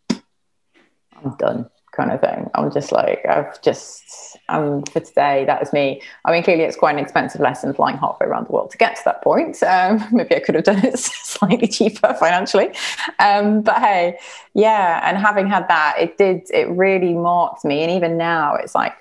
I'm 0.10 1.38
done, 1.38 1.70
kind 1.94 2.12
of 2.12 2.20
thing. 2.20 2.50
I'm 2.54 2.70
just 2.70 2.92
like, 2.92 3.26
I've 3.26 3.62
just, 3.62 4.04
um, 4.50 4.84
for 4.84 5.00
today, 5.00 5.46
that 5.46 5.62
was 5.62 5.72
me. 5.72 6.02
I 6.26 6.34
mean, 6.34 6.44
clearly 6.44 6.64
it's 6.64 6.76
quite 6.76 6.96
an 6.96 7.00
expensive 7.00 7.40
lesson 7.40 7.74
flying 7.74 7.98
halfway 7.98 8.28
around 8.28 8.48
the 8.48 8.52
world 8.52 8.72
to 8.72 8.78
get 8.78 8.98
to 8.98 9.02
that 9.06 9.24
point. 9.24 9.64
Um, 9.64 10.06
maybe 10.12 10.36
I 10.36 10.42
could 10.42 10.56
have 10.56 10.66
done 10.66 10.84
it 10.84 11.00
slightly 11.00 11.70
cheaper 11.70 12.14
financially. 12.16 12.72
Um, 13.20 13.62
but 13.62 13.78
hey, 13.78 14.20
yeah. 14.56 15.00
And 15.10 15.18
having 15.18 15.48
had 15.48 15.70
that, 15.70 15.96
it 15.98 16.18
did, 16.18 16.42
it 16.54 16.68
really 16.72 17.14
marked 17.14 17.64
me. 17.64 17.84
And 17.84 17.92
even 17.92 18.18
now, 18.18 18.56
it's 18.56 18.76
like, 18.76 18.96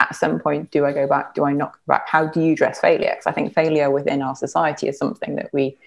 at 0.00 0.16
some 0.16 0.40
point, 0.40 0.72
do 0.72 0.84
I 0.86 0.92
go 0.92 1.06
back? 1.06 1.36
Do 1.36 1.44
I 1.44 1.52
not 1.52 1.74
go 1.74 1.78
back? 1.86 2.08
How 2.08 2.26
do 2.26 2.40
you 2.40 2.54
address 2.54 2.80
failure? 2.80 3.12
Because 3.12 3.28
I 3.28 3.32
think 3.32 3.54
failure 3.54 3.92
within 3.92 4.22
our 4.22 4.34
society 4.34 4.88
is 4.88 4.98
something 4.98 5.36
that 5.36 5.50
we 5.52 5.78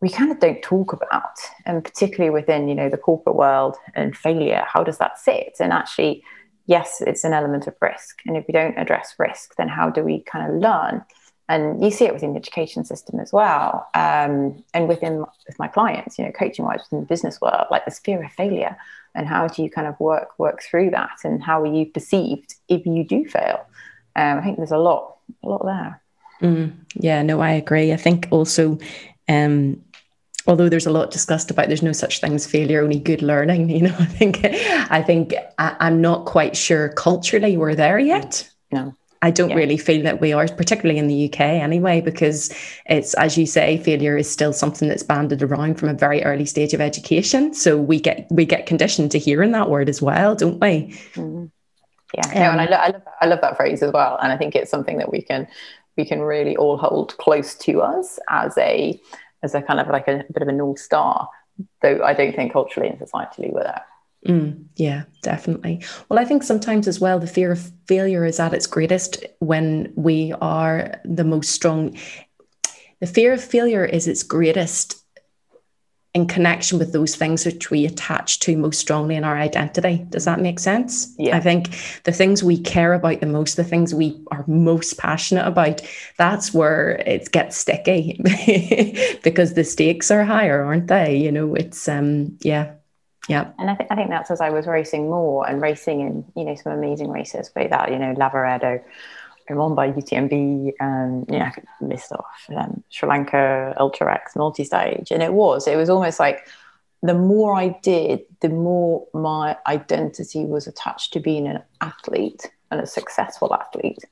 we 0.00 0.08
kind 0.08 0.30
of 0.30 0.40
don't 0.40 0.62
talk 0.62 0.92
about, 0.92 1.38
and 1.66 1.84
particularly 1.84 2.30
within 2.30 2.68
you 2.68 2.74
know 2.74 2.88
the 2.88 2.96
corporate 2.96 3.36
world 3.36 3.76
and 3.94 4.16
failure. 4.16 4.64
How 4.66 4.82
does 4.82 4.98
that 4.98 5.18
sit? 5.18 5.56
And 5.60 5.72
actually, 5.72 6.22
yes, 6.66 7.02
it's 7.06 7.24
an 7.24 7.32
element 7.32 7.66
of 7.66 7.74
risk. 7.80 8.20
And 8.26 8.36
if 8.36 8.46
we 8.46 8.52
don't 8.52 8.78
address 8.78 9.14
risk, 9.18 9.56
then 9.56 9.68
how 9.68 9.90
do 9.90 10.02
we 10.02 10.20
kind 10.20 10.50
of 10.50 10.60
learn? 10.60 11.04
And 11.48 11.82
you 11.82 11.90
see 11.90 12.04
it 12.04 12.14
within 12.14 12.34
the 12.34 12.38
education 12.38 12.84
system 12.84 13.18
as 13.18 13.32
well, 13.32 13.88
um, 13.94 14.62
and 14.72 14.88
within 14.88 15.24
with 15.46 15.58
my 15.58 15.66
clients, 15.66 16.18
you 16.18 16.24
know, 16.24 16.30
coaching 16.30 16.64
wise 16.64 16.80
within 16.84 17.00
the 17.00 17.06
business 17.06 17.40
world, 17.40 17.66
like 17.70 17.84
the 17.84 17.90
fear 17.90 18.22
of 18.22 18.32
failure 18.32 18.76
and 19.14 19.26
how 19.26 19.46
do 19.46 19.62
you 19.62 19.70
kind 19.70 19.86
of 19.86 19.98
work 20.00 20.38
work 20.38 20.62
through 20.62 20.90
that 20.90 21.18
and 21.24 21.42
how 21.42 21.60
are 21.62 21.74
you 21.74 21.86
perceived 21.86 22.54
if 22.68 22.84
you 22.86 23.04
do 23.04 23.24
fail 23.28 23.66
um, 24.16 24.38
i 24.38 24.42
think 24.42 24.56
there's 24.56 24.70
a 24.70 24.78
lot 24.78 25.16
a 25.42 25.48
lot 25.48 25.64
there 25.64 26.02
mm, 26.42 26.72
yeah 26.94 27.22
no 27.22 27.40
i 27.40 27.50
agree 27.50 27.92
i 27.92 27.96
think 27.96 28.28
also 28.30 28.78
um, 29.28 29.80
although 30.46 30.68
there's 30.68 30.86
a 30.86 30.90
lot 30.90 31.10
discussed 31.10 31.50
about 31.50 31.66
there's 31.68 31.82
no 31.82 31.92
such 31.92 32.20
thing 32.20 32.34
as 32.34 32.46
failure 32.46 32.82
only 32.82 32.98
good 32.98 33.22
learning 33.22 33.68
you 33.76 33.82
know 33.82 33.94
i 33.98 34.04
think 34.04 34.40
i 34.44 35.02
think 35.02 35.34
I, 35.58 35.76
i'm 35.80 36.00
not 36.00 36.26
quite 36.26 36.56
sure 36.56 36.90
culturally 36.90 37.56
we're 37.56 37.74
there 37.74 37.98
yet 37.98 38.48
no 38.72 38.94
I 39.22 39.30
don't 39.30 39.50
yeah. 39.50 39.56
really 39.56 39.76
feel 39.76 40.02
that 40.04 40.20
we 40.20 40.32
are, 40.32 40.48
particularly 40.48 40.98
in 40.98 41.06
the 41.06 41.26
UK 41.26 41.40
anyway, 41.40 42.00
because 42.00 42.50
it's, 42.86 43.12
as 43.14 43.36
you 43.36 43.44
say, 43.44 43.76
failure 43.76 44.16
is 44.16 44.30
still 44.30 44.52
something 44.52 44.88
that's 44.88 45.02
banded 45.02 45.42
around 45.42 45.78
from 45.78 45.90
a 45.90 45.94
very 45.94 46.24
early 46.24 46.46
stage 46.46 46.72
of 46.72 46.80
education. 46.80 47.52
So 47.52 47.76
we 47.76 48.00
get 48.00 48.26
we 48.30 48.46
get 48.46 48.64
conditioned 48.64 49.10
to 49.10 49.18
hearing 49.18 49.52
that 49.52 49.68
word 49.68 49.90
as 49.90 50.00
well, 50.00 50.34
don't 50.34 50.58
we? 50.58 50.96
Mm-hmm. 51.14 51.46
Yeah, 52.14 52.26
um, 52.26 52.34
no, 52.34 52.50
and 52.50 52.60
I, 52.60 52.64
lo- 52.64 52.76
I, 52.76 52.86
love 52.88 53.02
that, 53.04 53.14
I 53.20 53.26
love 53.26 53.40
that 53.42 53.56
phrase 53.56 53.82
as 53.82 53.92
well, 53.92 54.18
and 54.20 54.32
I 54.32 54.36
think 54.36 54.56
it's 54.56 54.70
something 54.70 54.96
that 54.98 55.12
we 55.12 55.20
can 55.20 55.46
we 55.96 56.04
can 56.06 56.22
really 56.22 56.56
all 56.56 56.78
hold 56.78 57.16
close 57.18 57.54
to 57.56 57.82
us 57.82 58.18
as 58.30 58.56
a 58.56 58.98
as 59.42 59.54
a 59.54 59.62
kind 59.62 59.80
of 59.80 59.88
like 59.88 60.08
a, 60.08 60.20
a 60.28 60.32
bit 60.32 60.42
of 60.42 60.48
a 60.48 60.52
north 60.52 60.78
star. 60.78 61.28
Though 61.82 62.02
I 62.02 62.14
don't 62.14 62.34
think 62.34 62.52
culturally 62.52 62.88
and 62.88 62.98
societally 62.98 63.52
we're 63.52 63.64
there. 63.64 63.84
Mm, 64.26 64.66
yeah, 64.76 65.04
definitely. 65.22 65.82
Well, 66.08 66.18
I 66.18 66.24
think 66.24 66.42
sometimes 66.42 66.86
as 66.86 67.00
well, 67.00 67.18
the 67.18 67.26
fear 67.26 67.52
of 67.52 67.72
failure 67.86 68.24
is 68.24 68.38
at 68.38 68.52
its 68.52 68.66
greatest 68.66 69.24
when 69.38 69.92
we 69.96 70.34
are 70.40 71.00
the 71.04 71.24
most 71.24 71.50
strong. 71.50 71.96
The 73.00 73.06
fear 73.06 73.32
of 73.32 73.42
failure 73.42 73.84
is 73.84 74.06
its 74.06 74.22
greatest 74.22 74.99
in 76.12 76.26
connection 76.26 76.78
with 76.78 76.92
those 76.92 77.14
things 77.14 77.46
which 77.46 77.70
we 77.70 77.86
attach 77.86 78.40
to 78.40 78.56
most 78.56 78.80
strongly 78.80 79.14
in 79.14 79.22
our 79.22 79.36
identity. 79.38 80.04
Does 80.10 80.24
that 80.24 80.40
make 80.40 80.58
sense? 80.58 81.14
Yeah. 81.18 81.36
I 81.36 81.40
think 81.40 81.70
the 82.02 82.10
things 82.10 82.42
we 82.42 82.58
care 82.58 82.94
about 82.94 83.20
the 83.20 83.26
most, 83.26 83.56
the 83.56 83.62
things 83.62 83.94
we 83.94 84.20
are 84.32 84.44
most 84.48 84.98
passionate 84.98 85.46
about, 85.46 85.82
that's 86.16 86.52
where 86.52 86.96
it 87.06 87.30
gets 87.30 87.56
sticky 87.56 88.20
because 89.22 89.54
the 89.54 89.62
stakes 89.62 90.10
are 90.10 90.24
higher, 90.24 90.64
aren't 90.64 90.88
they? 90.88 91.16
You 91.16 91.30
know, 91.30 91.54
it's 91.54 91.88
um 91.88 92.36
yeah, 92.42 92.72
yeah. 93.28 93.52
And 93.58 93.70
I, 93.70 93.74
th- 93.76 93.90
I 93.92 93.94
think 93.94 94.10
that's 94.10 94.32
as 94.32 94.40
I 94.40 94.50
was 94.50 94.66
racing 94.66 95.08
more 95.08 95.48
and 95.48 95.62
racing 95.62 96.00
in, 96.00 96.24
you 96.34 96.44
know, 96.44 96.56
some 96.56 96.72
amazing 96.72 97.10
races, 97.10 97.50
be 97.50 97.68
that, 97.68 97.92
you 97.92 97.98
know, 97.98 98.14
Lavaredo, 98.14 98.82
won 99.56 99.74
by 99.74 99.92
UTMB, 99.92 100.72
and, 100.80 101.26
you 101.28 101.38
know, 101.38 101.50
list 101.80 102.12
off 102.12 102.46
um, 102.56 102.82
Sri 102.90 103.08
Lanka, 103.08 103.74
Ultra 103.78 104.14
X, 104.14 104.36
multi 104.36 104.64
stage. 104.64 105.10
And 105.10 105.22
it 105.22 105.32
was, 105.32 105.66
it 105.66 105.76
was 105.76 105.90
almost 105.90 106.20
like 106.20 106.46
the 107.02 107.14
more 107.14 107.54
I 107.54 107.78
did, 107.82 108.20
the 108.40 108.48
more 108.48 109.06
my 109.14 109.56
identity 109.66 110.44
was 110.44 110.66
attached 110.66 111.12
to 111.14 111.20
being 111.20 111.46
an 111.46 111.62
athlete 111.80 112.50
and 112.70 112.80
a 112.80 112.86
successful 112.86 113.54
athlete. 113.54 114.04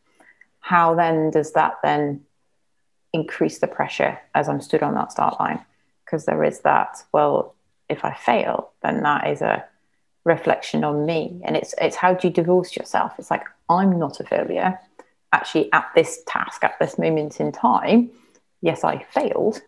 How 0.60 0.94
then 0.94 1.30
does 1.30 1.52
that 1.52 1.74
then 1.82 2.22
increase 3.12 3.58
the 3.58 3.66
pressure 3.66 4.18
as 4.34 4.48
I'm 4.48 4.60
stood 4.60 4.82
on 4.82 4.94
that 4.94 5.12
start 5.12 5.38
line? 5.38 5.64
Because 6.04 6.24
there 6.24 6.42
is 6.42 6.60
that, 6.60 7.02
well, 7.12 7.54
if 7.88 8.04
I 8.04 8.14
fail, 8.14 8.70
then 8.82 9.02
that 9.02 9.28
is 9.28 9.42
a 9.42 9.64
reflection 10.24 10.84
on 10.84 11.06
me. 11.06 11.40
And 11.44 11.56
it's 11.56 11.74
it's 11.80 11.96
how 11.96 12.14
do 12.14 12.28
you 12.28 12.32
divorce 12.32 12.76
yourself? 12.76 13.12
It's 13.18 13.30
like 13.30 13.44
I'm 13.68 13.98
not 13.98 14.20
a 14.20 14.24
failure. 14.24 14.78
Actually, 15.32 15.72
at 15.72 15.90
this 15.94 16.22
task, 16.26 16.64
at 16.64 16.78
this 16.80 16.98
moment 16.98 17.40
in 17.40 17.52
time, 17.52 18.10
yes, 18.60 18.84
I 18.84 19.04
failed. 19.12 19.60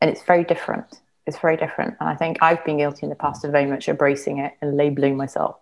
And 0.00 0.10
it's 0.10 0.22
very 0.22 0.44
different. 0.44 1.00
It's 1.26 1.38
very 1.38 1.56
different. 1.56 1.96
And 2.00 2.08
I 2.08 2.16
think 2.16 2.38
I've 2.42 2.64
been 2.64 2.78
guilty 2.78 3.04
in 3.04 3.10
the 3.10 3.16
past 3.16 3.44
of 3.44 3.52
very 3.52 3.66
much 3.66 3.88
embracing 3.88 4.38
it 4.38 4.52
and 4.60 4.76
labeling 4.76 5.16
myself. 5.16 5.56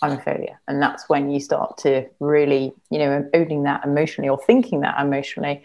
I'm 0.00 0.12
a 0.12 0.20
failure. 0.20 0.60
And 0.68 0.80
that's 0.80 1.08
when 1.08 1.30
you 1.30 1.40
start 1.40 1.78
to 1.78 2.06
really, 2.20 2.72
you 2.90 2.98
know, 2.98 3.28
owning 3.34 3.64
that 3.64 3.84
emotionally 3.84 4.28
or 4.28 4.38
thinking 4.38 4.80
that 4.80 5.00
emotionally. 5.00 5.62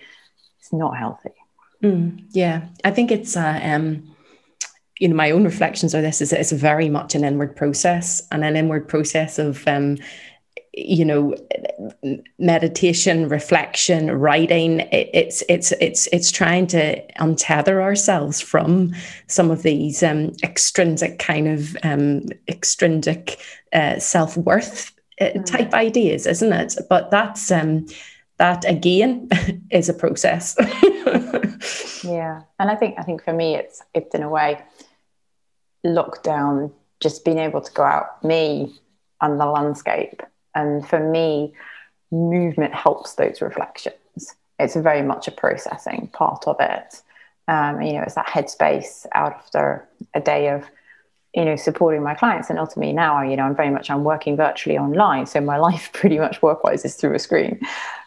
It's 0.59 0.73
not 0.73 0.97
healthy. 0.97 1.31
Mm, 1.83 2.25
yeah. 2.31 2.67
I 2.83 2.91
think 2.91 3.11
it's 3.11 3.37
uh, 3.37 3.59
um 3.63 4.15
you 4.99 5.07
know, 5.07 5.15
my 5.15 5.31
own 5.31 5.45
reflections 5.45 5.93
of 5.93 6.01
this 6.01 6.21
is 6.21 6.33
it's 6.33 6.51
very 6.51 6.89
much 6.89 7.15
an 7.15 7.23
inward 7.23 7.55
process 7.55 8.21
and 8.31 8.43
an 8.43 8.55
inward 8.57 8.87
process 8.87 9.39
of, 9.39 9.65
um, 9.67 9.97
you 10.73 11.03
know, 11.03 11.35
meditation, 12.37 13.27
reflection, 13.27 14.11
writing. 14.11 14.81
It, 14.81 15.09
it's 15.13 15.43
it's 15.49 15.71
it's 15.73 16.07
it's 16.07 16.31
trying 16.31 16.67
to 16.67 17.01
untether 17.13 17.81
ourselves 17.81 18.39
from 18.39 18.93
some 19.27 19.51
of 19.51 19.63
these 19.63 20.03
um, 20.03 20.33
extrinsic 20.43 21.19
kind 21.19 21.47
of 21.47 21.75
um, 21.83 22.23
extrinsic 22.47 23.39
uh, 23.73 23.99
self 23.99 24.37
worth 24.37 24.93
uh, 25.19 25.25
mm. 25.25 25.45
type 25.45 25.73
ideas, 25.73 26.27
isn't 26.27 26.53
it? 26.53 26.75
But 26.89 27.11
that's 27.11 27.51
um, 27.51 27.87
that 28.37 28.63
again 28.65 29.29
is 29.71 29.89
a 29.89 29.93
process. 29.93 30.55
yeah, 32.03 32.41
and 32.59 32.69
I 32.69 32.75
think 32.75 32.95
I 32.99 33.03
think 33.03 33.23
for 33.23 33.33
me, 33.33 33.55
it's 33.55 33.81
it's 33.93 34.13
in 34.13 34.23
a 34.23 34.29
way 34.29 34.61
lockdown, 35.85 36.71
just 36.99 37.25
being 37.25 37.39
able 37.39 37.61
to 37.61 37.71
go 37.71 37.83
out, 37.83 38.23
me 38.23 38.73
and 39.21 39.39
the 39.39 39.45
landscape. 39.45 40.21
And 40.55 40.87
for 40.87 40.99
me, 40.99 41.53
movement 42.11 42.73
helps 42.73 43.15
those 43.15 43.41
reflections. 43.41 44.35
It's 44.57 44.75
very 44.75 45.01
much 45.01 45.27
a 45.27 45.31
processing 45.31 46.09
part 46.13 46.47
of 46.47 46.57
it. 46.59 47.01
Um, 47.47 47.81
you 47.81 47.93
know, 47.93 48.01
it's 48.01 48.15
that 48.15 48.27
headspace 48.27 49.05
after 49.13 49.87
a 50.13 50.19
day 50.19 50.49
of, 50.49 50.65
you 51.33 51.45
know, 51.45 51.55
supporting 51.55 52.03
my 52.03 52.13
clients. 52.13 52.49
And 52.49 52.59
ultimately 52.59 52.93
now, 52.93 53.21
you 53.21 53.35
know, 53.35 53.43
I'm 53.43 53.55
very 53.55 53.69
much, 53.69 53.89
I'm 53.89 54.03
working 54.03 54.35
virtually 54.35 54.77
online. 54.77 55.25
So 55.25 55.41
my 55.41 55.57
life 55.69 55.91
pretty 55.93 56.19
much 56.19 56.41
work-wise 56.41 56.85
is 56.85 56.95
through 56.95 57.15
a 57.15 57.19
screen, 57.19 57.59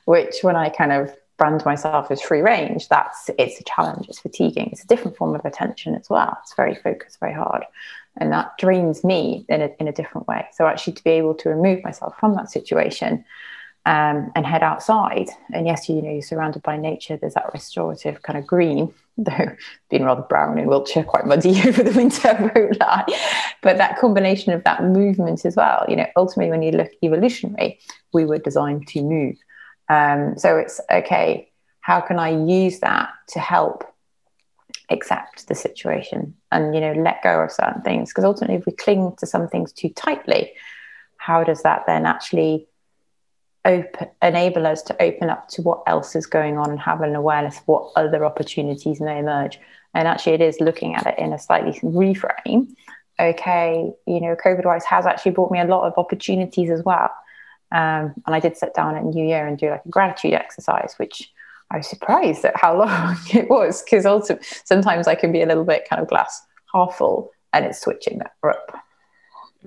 which 0.05 0.37
when 0.43 0.57
I 0.57 0.69
kind 0.69 0.93
of 0.93 1.17
brand 1.39 1.65
myself 1.65 2.11
as 2.11 2.21
free 2.21 2.41
range, 2.41 2.89
that's 2.89 3.31
it's 3.39 3.59
a 3.59 3.65
challenge, 3.65 4.09
it's 4.09 4.21
fatiguing, 4.21 4.69
it's 4.71 4.85
a 4.85 4.87
different 4.87 5.17
form 5.17 5.35
of 5.35 5.45
attention 5.45 5.95
as 5.95 6.09
well. 6.09 6.39
It's 6.43 6.55
very 6.55 6.75
focused, 6.75 7.19
very 7.19 7.33
hard. 7.33 7.65
And 8.19 8.33
that 8.33 8.59
drains 8.59 9.05
me 9.05 9.47
in 9.49 9.63
a, 9.63 9.71
in 9.81 9.89
a 9.89 9.93
different 9.93 10.29
way. 10.29 10.47
So 10.53 10.67
actually 10.67 10.95
to 10.95 11.05
be 11.05 11.11
able 11.11 11.35
to 11.37 11.49
remove 11.49 11.83
myself 11.83 12.15
from 12.19 12.35
that 12.35 12.51
situation 12.51 13.25
um, 13.85 14.31
and 14.35 14.47
head 14.47 14.63
outside. 14.63 15.29
And 15.53 15.67
yes, 15.67 15.89
you 15.89 16.03
know, 16.03 16.11
you're 16.11 16.23
surrounded 16.23 16.63
by 16.63 16.77
nature. 16.77 17.17
There's 17.17 17.35
that 17.35 17.53
restorative 17.53 18.23
kind 18.23 18.39
of 18.39 18.47
green, 18.47 18.93
though 19.19 19.57
being 19.91 20.05
rather 20.05 20.23
brown 20.23 20.59
in 20.59 20.67
Wiltshire, 20.67 21.05
quite 21.05 21.27
muddy 21.27 21.61
over 21.67 21.83
the 21.83 21.93
winter, 21.93 22.53
won't 22.55 22.79
lie. 22.79 23.05
But 23.63 23.79
that 23.79 23.99
combination 23.99 24.53
of 24.53 24.65
that 24.65 24.85
movement 24.85 25.45
as 25.45 25.57
well, 25.57 25.85
you 25.89 25.97
know, 25.97 26.07
ultimately 26.17 26.51
when 26.51 26.63
you 26.63 26.73
look 26.73 26.91
evolutionary, 27.03 27.81
we 28.13 28.25
were 28.25 28.39
designed 28.39 28.89
to 28.89 29.03
move. 29.03 29.37
Um, 29.89 30.39
so 30.39 30.57
it's 30.57 30.81
okay, 30.91 31.51
how 31.81 32.01
can 32.01 32.19
I 32.19 32.31
use 32.31 32.81
that 32.81 33.11
to 33.29 33.41
help 33.41 33.85
accept 34.91 35.49
the 35.49 35.55
situation 35.55 36.35
and, 36.51 36.75
you 36.75 36.81
know, 36.81 36.93
let 36.93 37.23
go 37.23 37.41
of 37.41 37.53
certain 37.53 37.83
things? 37.83 38.11
Because 38.11 38.25
ultimately, 38.25 38.57
if 38.57 38.67
we 38.67 38.73
cling 38.73 39.15
to 39.19 39.27
some 39.27 39.49
things 39.49 39.73
too 39.73 39.89
tightly, 39.91 40.53
how 41.17 41.45
does 41.45 41.63
that 41.63 41.85
then 41.87 42.07
actually 42.07 42.67
open, 43.65 44.09
enable 44.21 44.67
us 44.67 44.83
to 44.83 45.03
open 45.03 45.31
up 45.31 45.49
to 45.49 45.63
what 45.63 45.83
else 45.87 46.17
is 46.17 46.27
going 46.27 46.59
on 46.59 46.71
and 46.71 46.81
have 46.81 47.01
an 47.01 47.15
awareness 47.15 47.59
of 47.59 47.69
what 47.69 47.93
other 47.97 48.25
opportunities 48.25 49.01
may 49.01 49.19
emerge. 49.19 49.59
And 49.95 50.09
actually, 50.09 50.35
it 50.35 50.41
is 50.41 50.61
looking 50.61 50.95
at 50.95 51.07
it 51.07 51.19
in 51.19 51.33
a 51.33 51.39
slightly 51.39 51.79
reframe. 51.81 52.75
Okay, 53.21 53.93
you 54.07 54.21
know, 54.21 54.35
COVID 54.35 54.65
wise 54.65 54.85
has 54.87 55.07
actually 55.07 55.33
brought 55.33 55.53
me 55.53 55.61
a 55.61 55.65
lot 55.65 55.87
of 55.87 55.95
opportunities 55.97 56.71
as 56.71 56.83
well. 56.83 57.11
Um, 57.71 58.15
and 58.27 58.35
I 58.35 58.41
did 58.41 58.57
sit 58.57 58.75
down 58.75 58.97
at 58.97 59.05
New 59.05 59.25
Year 59.25 59.47
and 59.47 59.57
do 59.57 59.71
like 59.71 59.85
a 59.85 59.89
gratitude 59.89 60.35
exercise, 60.35 60.95
which 60.97 61.31
I 61.73 61.79
was 61.79 61.89
surprised 61.89 62.45
at 62.45 62.57
how 62.57 62.79
long 62.79 63.17
it 63.33 63.49
was 63.49 63.83
because 63.83 64.07
also 64.07 64.39
sometimes 64.65 65.09
I 65.09 65.15
can 65.15 65.33
be 65.33 65.43
a 65.43 65.47
little 65.47 65.65
bit 65.65 65.89
kind 65.89 66.01
of 66.01 66.09
glass 66.09 66.43
half 66.73 66.97
full 66.97 67.31
and 67.53 67.65
it's 67.65 67.81
switching 67.81 68.19
that 68.19 68.33
up. 68.43 68.79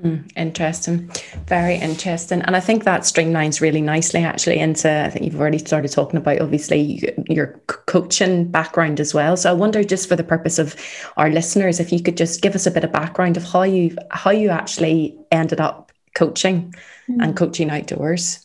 Mm, 0.01 0.29
interesting, 0.35 1.09
very 1.47 1.75
interesting, 1.75 2.41
and 2.41 2.53
I 2.53 2.59
think 2.59 2.83
that 2.83 3.01
streamlines 3.01 3.61
really 3.61 3.79
nicely 3.79 4.23
actually 4.25 4.59
into. 4.59 4.91
I 4.91 5.09
think 5.09 5.23
you've 5.23 5.39
already 5.39 5.57
started 5.57 5.89
talking 5.89 6.17
about 6.17 6.41
obviously 6.41 7.01
your 7.29 7.61
coaching 7.67 8.51
background 8.51 8.99
as 8.99 9.13
well. 9.13 9.37
So 9.37 9.49
I 9.49 9.53
wonder, 9.53 9.85
just 9.85 10.09
for 10.09 10.17
the 10.17 10.23
purpose 10.23 10.59
of 10.59 10.75
our 11.15 11.29
listeners, 11.29 11.79
if 11.79 11.93
you 11.93 12.01
could 12.01 12.17
just 12.17 12.41
give 12.41 12.55
us 12.55 12.67
a 12.67 12.71
bit 12.71 12.83
of 12.83 12.91
background 12.91 13.37
of 13.37 13.45
how 13.45 13.63
you 13.63 13.95
how 14.11 14.31
you 14.31 14.49
actually 14.49 15.17
ended 15.31 15.61
up 15.61 15.93
coaching 16.13 16.75
mm. 17.09 17.23
and 17.23 17.37
coaching 17.37 17.69
outdoors. 17.69 18.44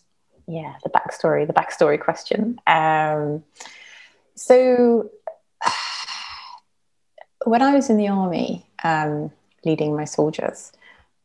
Yeah, 0.51 0.75
the 0.83 0.91
backstory, 0.91 1.47
the 1.47 1.53
backstory 1.53 2.01
question. 2.01 2.61
Um, 2.67 3.45
so 4.35 5.11
when 7.45 7.63
I 7.63 7.75
was 7.75 7.89
in 7.91 7.97
the 7.97 8.09
army, 8.09 8.67
um, 8.83 9.31
leading 9.65 9.95
my 9.95 10.05
soldiers 10.05 10.73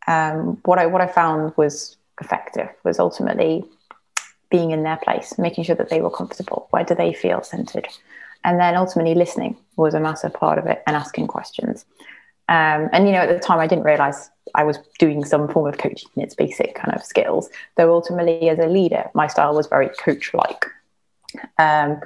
um, 0.08 0.60
what 0.66 0.80
I 0.80 0.86
what 0.86 1.02
I 1.02 1.08
found 1.08 1.54
was 1.58 1.98
effective 2.22 2.70
was 2.84 3.00
ultimately 3.00 3.64
being 4.50 4.72
in 4.72 4.84
their 4.84 4.98
place, 4.98 5.38
making 5.38 5.64
sure 5.64 5.76
that 5.76 5.90
they 5.90 6.02
were 6.02 6.10
comfortable. 6.10 6.68
Where 6.70 6.84
do 6.84 6.96
they 6.96 7.14
feel 7.14 7.42
centered? 7.42 7.88
And 8.44 8.60
then 8.60 8.76
ultimately 8.76 9.16
listening 9.16 9.58
was 9.76 9.96
a 9.96 10.00
massive 10.00 10.34
part 10.34 10.60
of 10.60 10.68
it 10.68 10.84
and 10.86 10.96
asking 10.96 11.28
questions. 11.28 11.86
Um, 12.47 12.89
and 12.91 13.08
you 13.08 13.12
know, 13.12 13.21
at 13.21 13.29
the 13.29 13.39
time, 13.39 13.60
I 13.60 13.67
didn't 13.67 13.86
realize 13.86 14.29
I 14.53 14.63
was 14.63 14.77
doing 14.99 15.25
some 15.25 15.47
form 15.47 15.67
of 15.67 15.77
coaching 15.77 16.10
in 16.15 16.21
its 16.21 16.36
basic 16.36 16.75
kind 16.75 16.93
of 16.93 17.03
skills. 17.03 17.49
Though 17.75 17.93
ultimately, 17.93 18.49
as 18.49 18.60
a 18.60 18.67
leader, 18.67 19.10
my 19.13 19.27
style 19.27 19.55
was 19.55 19.67
very 19.67 19.89
coach-like. 19.99 20.65
Um, 21.58 21.99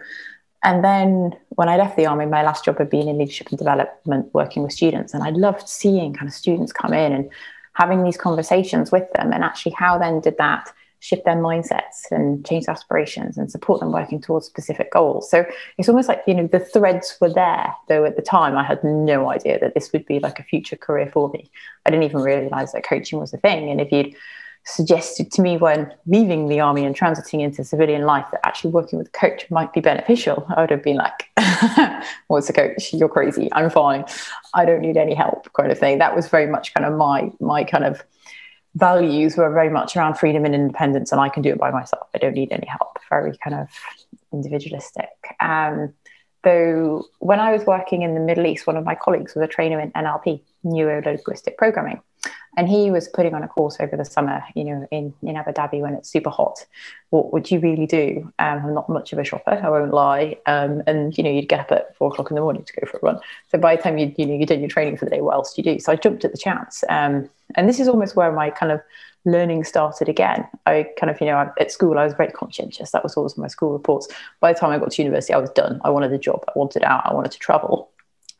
and 0.63 0.83
then 0.83 1.37
when 1.49 1.69
I 1.69 1.77
left 1.77 1.97
the 1.97 2.05
army, 2.05 2.25
my 2.25 2.43
last 2.43 2.65
job 2.65 2.77
had 2.77 2.89
been 2.89 3.07
in 3.07 3.17
leadership 3.17 3.49
and 3.49 3.57
development, 3.57 4.33
working 4.33 4.63
with 4.63 4.73
students, 4.73 5.13
and 5.13 5.23
I 5.23 5.29
loved 5.29 5.67
seeing 5.67 6.13
kind 6.13 6.27
of 6.27 6.33
students 6.33 6.71
come 6.71 6.93
in 6.93 7.13
and 7.13 7.29
having 7.73 8.03
these 8.03 8.17
conversations 8.17 8.91
with 8.91 9.11
them 9.13 9.31
and 9.31 9.43
actually 9.43 9.71
how 9.71 9.97
then 9.97 10.19
did 10.19 10.37
that 10.37 10.71
shift 10.99 11.25
their 11.25 11.35
mindsets 11.35 12.11
and 12.11 12.45
change 12.45 12.65
aspirations 12.67 13.37
and 13.37 13.51
support 13.51 13.79
them 13.79 13.91
working 13.91 14.19
towards 14.19 14.45
specific 14.45 14.91
goals. 14.91 15.29
So 15.29 15.45
it's 15.77 15.89
almost 15.89 16.09
like, 16.09 16.21
you 16.27 16.33
know, 16.33 16.47
the 16.47 16.59
threads 16.59 17.15
were 17.21 17.31
there, 17.31 17.73
though 17.87 18.05
at 18.05 18.15
the 18.15 18.21
time 18.21 18.57
I 18.57 18.63
had 18.63 18.83
no 18.83 19.29
idea 19.29 19.59
that 19.59 19.73
this 19.73 19.91
would 19.93 20.05
be 20.05 20.19
like 20.19 20.39
a 20.39 20.43
future 20.43 20.75
career 20.75 21.09
for 21.11 21.29
me. 21.29 21.49
I 21.85 21.89
didn't 21.89 22.03
even 22.03 22.21
realize 22.21 22.73
that 22.73 22.83
coaching 22.83 23.19
was 23.19 23.33
a 23.33 23.37
thing. 23.37 23.69
And 23.69 23.79
if 23.79 23.91
you'd 23.91 24.15
suggested 24.65 25.31
to 25.31 25.41
me 25.41 25.57
when 25.57 25.91
leaving 26.05 26.47
the 26.47 26.59
army 26.59 26.85
and 26.85 26.95
transiting 26.95 27.41
into 27.41 27.63
civilian 27.63 28.03
life 28.03 28.25
that 28.31 28.45
actually 28.45 28.71
working 28.71 28.99
with 28.99 29.07
a 29.07 29.11
coach 29.11 29.49
might 29.49 29.73
be 29.73 29.79
beneficial, 29.79 30.45
I 30.55 30.61
would 30.61 30.69
have 30.69 30.83
been 30.83 30.97
like, 30.97 31.29
What's 32.27 32.49
a 32.49 32.53
coach? 32.53 32.93
You're 32.93 33.09
crazy. 33.09 33.49
I'm 33.53 33.69
fine. 33.69 34.05
I 34.53 34.65
don't 34.65 34.81
need 34.81 34.97
any 34.97 35.15
help, 35.15 35.51
kind 35.53 35.71
of 35.71 35.79
thing. 35.79 35.97
That 35.99 36.15
was 36.15 36.27
very 36.27 36.47
much 36.47 36.73
kind 36.73 36.85
of 36.85 36.97
my 36.97 37.31
my 37.39 37.63
kind 37.63 37.85
of 37.85 38.03
values 38.79 39.37
were 39.37 39.51
very 39.51 39.69
much 39.69 39.95
around 39.95 40.17
freedom 40.17 40.45
and 40.45 40.55
independence, 40.55 41.11
and 41.11 41.21
I 41.21 41.29
can 41.29 41.43
do 41.43 41.49
it 41.49 41.59
by 41.59 41.71
myself. 41.71 42.07
I 42.15 42.17
don't 42.17 42.33
need 42.33 42.51
any 42.51 42.67
help. 42.67 42.99
Very 43.09 43.37
kind 43.37 43.55
of 43.55 43.67
individualistic. 44.31 45.09
Um, 45.39 45.93
though 46.43 47.03
when 47.19 47.39
I 47.39 47.51
was 47.51 47.65
working 47.65 48.01
in 48.03 48.13
the 48.13 48.19
Middle 48.19 48.45
East, 48.45 48.65
one 48.65 48.77
of 48.77 48.85
my 48.85 48.95
colleagues 48.95 49.35
was 49.35 49.43
a 49.43 49.47
trainer 49.47 49.79
in 49.79 49.91
NLP, 49.91 50.41
neuro 50.63 51.01
linguistic 51.01 51.57
programming 51.57 52.01
and 52.57 52.67
he 52.67 52.91
was 52.91 53.07
putting 53.07 53.33
on 53.33 53.43
a 53.43 53.47
course 53.47 53.77
over 53.79 53.95
the 53.95 54.05
summer, 54.05 54.43
you 54.55 54.63
know, 54.63 54.87
in, 54.91 55.13
in 55.21 55.35
Abu 55.35 55.51
Dhabi 55.51 55.81
when 55.81 55.93
it's 55.93 56.09
super 56.09 56.29
hot. 56.29 56.65
What 57.09 57.31
would 57.33 57.49
you 57.49 57.59
really 57.59 57.85
do? 57.85 58.31
Um, 58.39 58.65
I'm 58.65 58.73
not 58.73 58.89
much 58.89 59.13
of 59.13 59.19
a 59.19 59.23
shopper, 59.23 59.59
I 59.63 59.69
won't 59.69 59.93
lie. 59.93 60.37
Um, 60.45 60.83
and 60.87 61.17
you 61.17 61.23
know, 61.23 61.31
you'd 61.31 61.49
get 61.49 61.59
up 61.59 61.71
at 61.71 61.95
four 61.95 62.09
o'clock 62.11 62.29
in 62.31 62.35
the 62.35 62.41
morning 62.41 62.63
to 62.63 62.73
go 62.73 62.87
for 62.87 62.97
a 62.97 63.01
run. 63.01 63.19
So 63.49 63.57
by 63.57 63.75
the 63.75 63.81
time 63.81 63.97
you 63.97 64.13
you 64.17 64.25
know 64.25 64.35
you're 64.35 64.45
done 64.45 64.59
your 64.59 64.69
training 64.69 64.97
for 64.97 65.05
the 65.05 65.11
day, 65.11 65.21
what 65.21 65.33
else 65.33 65.53
do 65.53 65.61
you 65.61 65.73
do? 65.73 65.79
So 65.79 65.91
I 65.91 65.95
jumped 65.95 66.25
at 66.25 66.31
the 66.31 66.37
chance. 66.37 66.83
Um, 66.89 67.29
and 67.55 67.67
this 67.67 67.79
is 67.79 67.87
almost 67.87 68.15
where 68.15 68.31
my 68.31 68.49
kind 68.49 68.71
of 68.71 68.81
learning 69.25 69.63
started 69.63 70.07
again. 70.09 70.47
I 70.65 70.87
kind 70.97 71.09
of, 71.09 71.19
you 71.19 71.27
know, 71.27 71.51
at 71.59 71.71
school 71.71 71.97
I 71.97 72.03
was 72.03 72.13
very 72.13 72.31
conscientious. 72.31 72.91
That 72.91 73.03
was 73.03 73.15
always 73.15 73.37
my 73.37 73.47
school 73.47 73.73
reports. 73.73 74.07
By 74.39 74.53
the 74.53 74.59
time 74.59 74.71
I 74.71 74.77
got 74.77 74.91
to 74.91 75.01
university, 75.01 75.33
I 75.33 75.37
was 75.37 75.49
done. 75.51 75.81
I 75.83 75.89
wanted 75.89 76.13
a 76.13 76.17
job. 76.17 76.43
I 76.47 76.51
wanted 76.55 76.83
out. 76.83 77.05
I 77.05 77.13
wanted 77.13 77.31
to 77.31 77.39
travel 77.39 77.89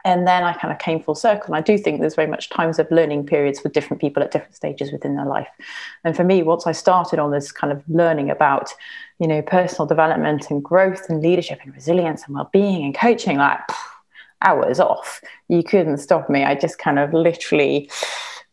and 0.06 0.26
then 0.28 0.44
I 0.44 0.54
kind 0.54 0.72
of 0.72 0.80
came 0.80 1.02
full 1.02 1.16
circle. 1.16 1.48
And 1.48 1.56
I 1.56 1.62
do 1.62 1.78
think 1.78 2.00
there's 2.00 2.16
very 2.16 2.30
much 2.30 2.50
times 2.50 2.80
of 2.80 2.90
learning 2.90 3.26
periods 3.26 3.60
for 3.60 3.70
different 3.70 4.00
people 4.00 4.24
at 4.24 4.32
different 4.32 4.56
stages 4.56 4.92
within 4.92 5.16
their 5.16 5.26
life. 5.26 5.50
And 6.04 6.16
for 6.16 6.24
me, 6.24 6.42
once 6.42 6.66
I 6.66 6.72
started 6.72 7.20
on 7.20 7.32
this 7.32 7.52
kind 7.52 7.74
of 7.74 7.84
learning 7.90 8.30
about, 8.30 8.74
you 9.20 9.28
know, 9.28 9.42
personal 9.42 9.86
development 9.86 10.50
and 10.50 10.64
growth 10.64 11.10
and 11.10 11.22
leadership 11.22 11.60
and 11.64 11.74
resilience 11.74 12.24
and 12.26 12.36
well-being 12.36 12.86
and 12.86 12.96
coaching, 12.96 13.38
like 13.38 13.60
hours 14.42 14.80
off, 14.80 15.22
you 15.50 15.64
couldn't 15.64 15.98
stop 15.98 16.30
me. 16.30 16.44
I 16.46 16.56
just 16.56 16.78
kind 16.80 16.98
of 16.98 17.14
literally 17.14 17.90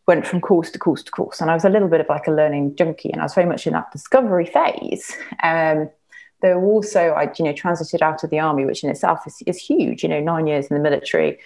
went 0.05 0.25
from 0.25 0.41
course 0.41 0.71
to 0.71 0.79
course 0.79 1.03
to 1.03 1.11
course. 1.11 1.41
And 1.41 1.51
I 1.51 1.53
was 1.53 1.65
a 1.65 1.69
little 1.69 1.89
bit 1.89 2.01
of 2.01 2.09
like 2.09 2.27
a 2.27 2.31
learning 2.31 2.75
junkie, 2.75 3.11
and 3.11 3.21
I 3.21 3.25
was 3.25 3.33
very 3.33 3.47
much 3.47 3.67
in 3.67 3.73
that 3.73 3.91
discovery 3.91 4.45
phase. 4.45 5.15
Um, 5.43 5.89
though 6.41 6.59
also 6.61 7.09
I, 7.09 7.31
you 7.37 7.45
know, 7.45 7.53
transited 7.53 8.01
out 8.01 8.23
of 8.23 8.29
the 8.29 8.39
army, 8.39 8.65
which 8.65 8.83
in 8.83 8.89
itself 8.89 9.19
is, 9.25 9.41
is 9.45 9.57
huge, 9.57 10.03
you 10.03 10.09
know, 10.09 10.19
nine 10.19 10.47
years 10.47 10.67
in 10.67 10.75
the 10.75 10.81
military, 10.81 11.39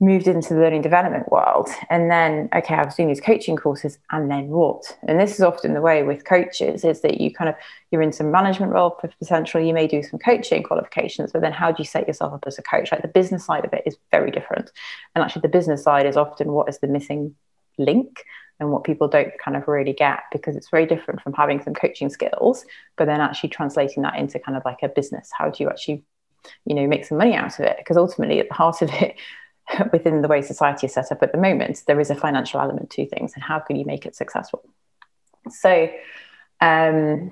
moved 0.00 0.28
into 0.28 0.54
the 0.54 0.60
learning 0.60 0.82
development 0.82 1.30
world. 1.32 1.68
And 1.90 2.08
then, 2.08 2.48
okay, 2.54 2.74
I 2.74 2.84
was 2.84 2.94
doing 2.94 3.08
these 3.08 3.20
coaching 3.20 3.56
courses 3.56 3.98
and 4.12 4.30
then 4.30 4.48
what? 4.48 4.96
And 5.02 5.18
this 5.18 5.34
is 5.34 5.40
often 5.40 5.74
the 5.74 5.80
way 5.80 6.04
with 6.04 6.24
coaches 6.24 6.84
is 6.84 7.00
that 7.00 7.20
you 7.20 7.32
kind 7.32 7.48
of, 7.48 7.56
you're 7.90 8.02
in 8.02 8.12
some 8.12 8.30
management 8.30 8.72
role 8.72 8.96
potentially, 9.18 9.66
you 9.66 9.74
may 9.74 9.88
do 9.88 10.02
some 10.04 10.20
coaching 10.20 10.62
qualifications, 10.62 11.32
but 11.32 11.42
then 11.42 11.52
how 11.52 11.72
do 11.72 11.82
you 11.82 11.84
set 11.84 12.06
yourself 12.06 12.32
up 12.32 12.44
as 12.46 12.58
a 12.58 12.62
coach? 12.62 12.92
Like 12.92 13.02
the 13.02 13.08
business 13.08 13.44
side 13.44 13.64
of 13.64 13.72
it 13.72 13.82
is 13.86 13.96
very 14.12 14.30
different. 14.30 14.70
And 15.14 15.24
actually 15.24 15.42
the 15.42 15.48
business 15.48 15.82
side 15.82 16.06
is 16.06 16.16
often 16.16 16.52
what 16.52 16.68
is 16.68 16.78
the 16.78 16.86
missing 16.86 17.34
link 17.76 18.24
and 18.60 18.70
what 18.70 18.84
people 18.84 19.08
don't 19.08 19.32
kind 19.38 19.56
of 19.56 19.68
really 19.68 19.92
get 19.92 20.20
because 20.32 20.56
it's 20.56 20.70
very 20.70 20.86
different 20.86 21.20
from 21.20 21.32
having 21.32 21.62
some 21.62 21.74
coaching 21.74 22.10
skills, 22.10 22.64
but 22.96 23.06
then 23.06 23.20
actually 23.20 23.50
translating 23.50 24.02
that 24.02 24.16
into 24.16 24.38
kind 24.38 24.56
of 24.56 24.64
like 24.64 24.82
a 24.82 24.88
business. 24.88 25.30
How 25.36 25.48
do 25.50 25.62
you 25.62 25.70
actually, 25.70 26.02
you 26.64 26.74
know, 26.74 26.86
make 26.86 27.04
some 27.04 27.18
money 27.18 27.34
out 27.34 27.58
of 27.58 27.64
it? 27.64 27.76
Because 27.78 27.96
ultimately, 27.96 28.40
at 28.40 28.48
the 28.48 28.54
heart 28.54 28.82
of 28.82 28.90
it, 28.94 29.16
within 29.92 30.22
the 30.22 30.28
way 30.28 30.42
society 30.42 30.86
is 30.86 30.94
set 30.94 31.12
up 31.12 31.22
at 31.22 31.32
the 31.32 31.38
moment, 31.38 31.82
there 31.86 32.00
is 32.00 32.10
a 32.10 32.16
financial 32.16 32.60
element 32.60 32.90
to 32.90 33.06
things, 33.06 33.32
and 33.34 33.42
how 33.42 33.60
can 33.60 33.76
you 33.76 33.84
make 33.84 34.06
it 34.06 34.16
successful? 34.16 34.64
So, 35.50 35.90
um, 36.60 37.30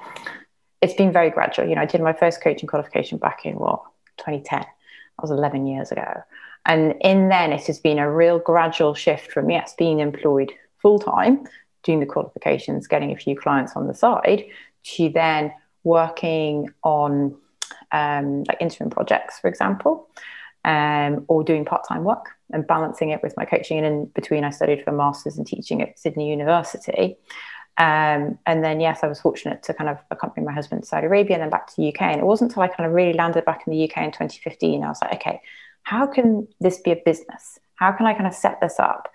it's 0.80 0.94
been 0.94 1.12
very 1.12 1.30
gradual. 1.30 1.66
You 1.68 1.74
know, 1.74 1.80
I 1.80 1.86
did 1.86 2.00
my 2.00 2.12
first 2.12 2.40
coaching 2.40 2.68
qualification 2.68 3.18
back 3.18 3.44
in 3.44 3.56
what 3.56 3.82
2010. 4.18 4.60
That 4.60 5.22
was 5.22 5.30
11 5.30 5.66
years 5.66 5.90
ago. 5.90 6.22
And 6.66 6.94
in 7.00 7.28
then, 7.28 7.52
it 7.52 7.66
has 7.66 7.78
been 7.78 7.98
a 7.98 8.10
real 8.10 8.38
gradual 8.38 8.94
shift 8.94 9.32
from 9.32 9.48
yes, 9.50 9.74
being 9.78 10.00
employed 10.00 10.52
full 10.86 11.00
time, 11.00 11.44
doing 11.82 11.98
the 11.98 12.06
qualifications, 12.06 12.86
getting 12.86 13.10
a 13.10 13.16
few 13.16 13.34
clients 13.34 13.74
on 13.74 13.88
the 13.88 13.94
side, 13.94 14.44
to 14.84 15.08
then 15.08 15.52
working 15.82 16.70
on 16.84 17.36
um, 17.90 18.44
like 18.44 18.58
interim 18.60 18.88
projects, 18.88 19.40
for 19.40 19.48
example, 19.48 20.08
um, 20.64 21.24
or 21.26 21.42
doing 21.42 21.64
part 21.64 21.82
time 21.88 22.04
work 22.04 22.26
and 22.52 22.64
balancing 22.68 23.10
it 23.10 23.20
with 23.20 23.34
my 23.36 23.44
coaching. 23.44 23.78
And 23.78 23.86
in 23.86 24.04
between, 24.14 24.44
I 24.44 24.50
studied 24.50 24.84
for 24.84 24.90
a 24.90 24.96
master's 24.96 25.38
in 25.38 25.44
teaching 25.44 25.82
at 25.82 25.98
Sydney 25.98 26.30
University. 26.30 27.16
Um, 27.78 28.38
and 28.46 28.62
then, 28.62 28.78
yes, 28.78 29.00
I 29.02 29.08
was 29.08 29.20
fortunate 29.20 29.64
to 29.64 29.74
kind 29.74 29.90
of 29.90 29.98
accompany 30.12 30.46
my 30.46 30.52
husband 30.52 30.82
to 30.82 30.88
Saudi 30.88 31.06
Arabia 31.08 31.34
and 31.34 31.42
then 31.42 31.50
back 31.50 31.66
to 31.66 31.74
the 31.76 31.88
UK. 31.88 32.02
And 32.02 32.20
it 32.20 32.24
wasn't 32.24 32.52
until 32.52 32.62
I 32.62 32.68
kind 32.68 32.86
of 32.86 32.92
really 32.92 33.12
landed 33.12 33.44
back 33.44 33.64
in 33.66 33.72
the 33.72 33.90
UK 33.90 34.04
in 34.04 34.12
2015, 34.12 34.84
I 34.84 34.88
was 34.88 35.02
like, 35.02 35.14
okay, 35.14 35.40
how 35.82 36.06
can 36.06 36.46
this 36.60 36.78
be 36.78 36.92
a 36.92 37.02
business? 37.04 37.58
How 37.74 37.90
can 37.90 38.06
I 38.06 38.14
kind 38.14 38.28
of 38.28 38.34
set 38.34 38.60
this 38.60 38.78
up? 38.78 39.08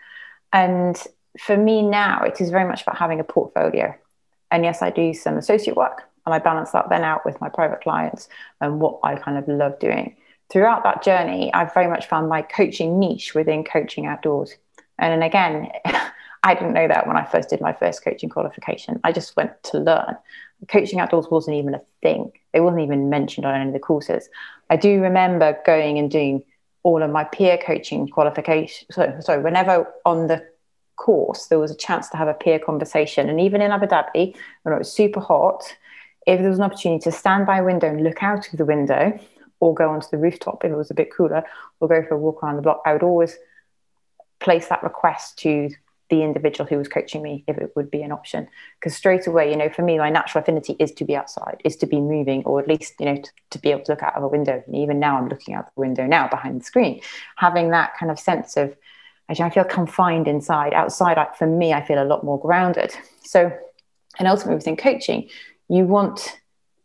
And 0.52 1.02
for 1.40 1.58
me 1.58 1.82
now, 1.82 2.24
it 2.24 2.42
is 2.42 2.50
very 2.50 2.68
much 2.68 2.82
about 2.84 2.98
having 2.98 3.20
a 3.20 3.24
portfolio. 3.24 3.96
And 4.50 4.64
yes, 4.64 4.82
I 4.82 4.90
do 4.90 5.14
some 5.14 5.38
associate 5.38 5.78
work 5.78 6.04
and 6.26 6.36
I 6.36 6.40
balance 6.40 6.72
that 6.72 6.90
then 6.90 7.04
out 7.04 7.26
with 7.26 7.40
my 7.42 7.50
private 7.50 7.82
clients 7.82 8.28
and 8.60 8.80
what 8.80 9.00
I 9.04 9.16
kind 9.16 9.38
of 9.38 9.48
love 9.48 9.80
doing. 9.80 10.16
Throughout 10.52 10.84
that 10.84 11.02
journey, 11.02 11.54
I've 11.54 11.74
very 11.74 11.88
much 11.88 12.08
found 12.08 12.28
my 12.28 12.42
coaching 12.42 13.00
niche 13.00 13.34
within 13.34 13.64
coaching 13.64 14.06
outdoors. 14.06 14.56
And 15.00 15.14
then 15.14 15.24
again, 15.24 15.72
I 16.44 16.54
didn't 16.54 16.74
know 16.74 16.88
that 16.88 17.08
when 17.08 17.18
I 17.18 17.24
first 17.24 17.50
did 17.50 17.62
my 17.62 17.74
first 17.74 18.04
coaching 18.04 18.30
qualification. 18.30 19.00
I 19.04 19.12
just 19.12 19.36
went 19.38 19.52
to 19.64 19.80
learn. 19.80 20.18
Coaching 20.68 21.00
outdoors 21.00 21.28
wasn't 21.32 21.58
even 21.58 21.76
a 21.76 21.82
thing. 22.02 22.32
It 22.54 22.62
wasn't 22.62 22.82
even 22.82 23.10
mentioned 23.10 23.46
on 23.46 23.56
any 23.56 23.68
of 23.68 23.74
the 23.74 23.80
courses. 23.80 24.28
I 24.70 24.76
do 24.76 25.02
remember 25.02 25.58
going 25.66 25.98
and 25.98 26.10
doing 26.10 26.44
all 26.84 27.04
of 27.04 27.12
my 27.12 27.24
peer 27.24 27.58
coaching 27.58 28.08
qualification. 28.08 28.88
So, 28.92 29.16
sorry, 29.22 29.42
whenever 29.44 29.88
on 30.06 30.28
the 30.28 30.44
course 31.02 31.48
there 31.48 31.60
was 31.60 31.72
a 31.72 31.76
chance 31.76 32.10
to 32.10 32.18
have 32.18 32.28
a 32.28 32.34
peer 32.34 32.60
conversation, 32.60 33.30
and 33.30 33.42
even 33.42 33.62
in 33.62 33.72
Abu 33.72 33.88
Dhabi 33.88 34.36
when 34.62 34.76
it 34.76 34.78
was 34.78 34.92
super 34.92 35.20
hot, 35.20 35.64
if 36.28 36.40
there 36.40 36.50
was 36.50 36.60
an 36.60 36.66
opportunity 36.66 37.02
to 37.04 37.12
stand 37.12 37.46
by 37.46 37.58
a 37.58 37.64
window 37.64 37.88
and 37.88 38.04
look 38.04 38.22
out 38.22 38.52
of 38.52 38.58
the 38.58 38.66
window, 38.66 39.20
or 39.60 39.74
go 39.74 39.90
onto 39.90 40.08
the 40.12 40.18
rooftop 40.18 40.64
if 40.64 40.72
it 40.72 40.76
was 40.76 40.92
a 40.92 40.94
bit 40.94 41.14
cooler, 41.16 41.44
or 41.80 41.88
go 41.88 42.04
for 42.04 42.16
a 42.16 42.18
walk 42.18 42.44
around 42.44 42.58
the 42.58 42.62
block, 42.62 42.82
I 42.86 42.94
would 42.94 43.04
always 43.04 43.36
place 44.40 44.68
that 44.68 44.84
request 44.84 45.40
to 45.40 45.70
the 46.10 46.24
individual 46.24 46.68
who 46.68 46.78
was 46.78 46.90
coaching 46.90 47.24
me 47.24 47.44
if 47.48 47.58
it 47.58 47.72
would 47.76 47.90
be 47.90 48.04
an 48.04 48.12
option. 48.12 48.48
Because 48.80 48.96
straight 48.96 49.26
away 49.26 49.50
you 49.50 49.58
know 49.58 49.70
for 49.70 49.82
me 49.82 49.98
my 49.98 50.10
natural 50.12 50.44
affinity 50.44 50.76
is 50.78 50.92
to 50.94 51.06
be 51.06 51.16
outside 51.16 51.62
is 51.64 51.78
to 51.78 51.88
be 51.88 52.00
moving 52.00 52.44
or 52.44 52.60
at 52.60 52.68
least 52.68 52.96
you 53.00 53.06
know 53.08 53.16
to, 53.16 53.32
to 53.52 53.60
be 53.60 53.72
able 53.72 53.84
to 53.86 53.94
look 53.94 54.04
out 54.04 54.16
of 54.16 54.24
a 54.24 54.28
window. 54.28 54.62
And 54.68 54.76
even 54.76 55.00
now 55.00 55.18
i'm 55.18 55.30
looking 55.30 55.56
out 55.56 55.74
the 55.74 55.82
window 55.82 56.06
now 56.06 56.28
behind 56.28 56.60
the 56.60 56.66
screen. 56.66 57.02
Having 57.38 57.72
that 57.72 57.98
kind 57.98 58.12
of 58.12 58.20
sense 58.20 58.58
of 58.58 58.76
i 59.30 59.50
feel 59.50 59.64
confined 59.64 60.28
inside 60.28 60.74
outside 60.74 61.18
for 61.38 61.48
me 61.48 61.74
i 61.74 61.84
feel 61.84 62.02
a 62.02 62.06
lot 62.06 62.24
more 62.24 62.40
grounded 62.40 62.94
so 63.24 63.52
and 64.20 64.28
ultimately 64.28 64.56
within 64.56 64.76
coaching 64.76 65.28
you 65.70 65.86
want 65.86 66.40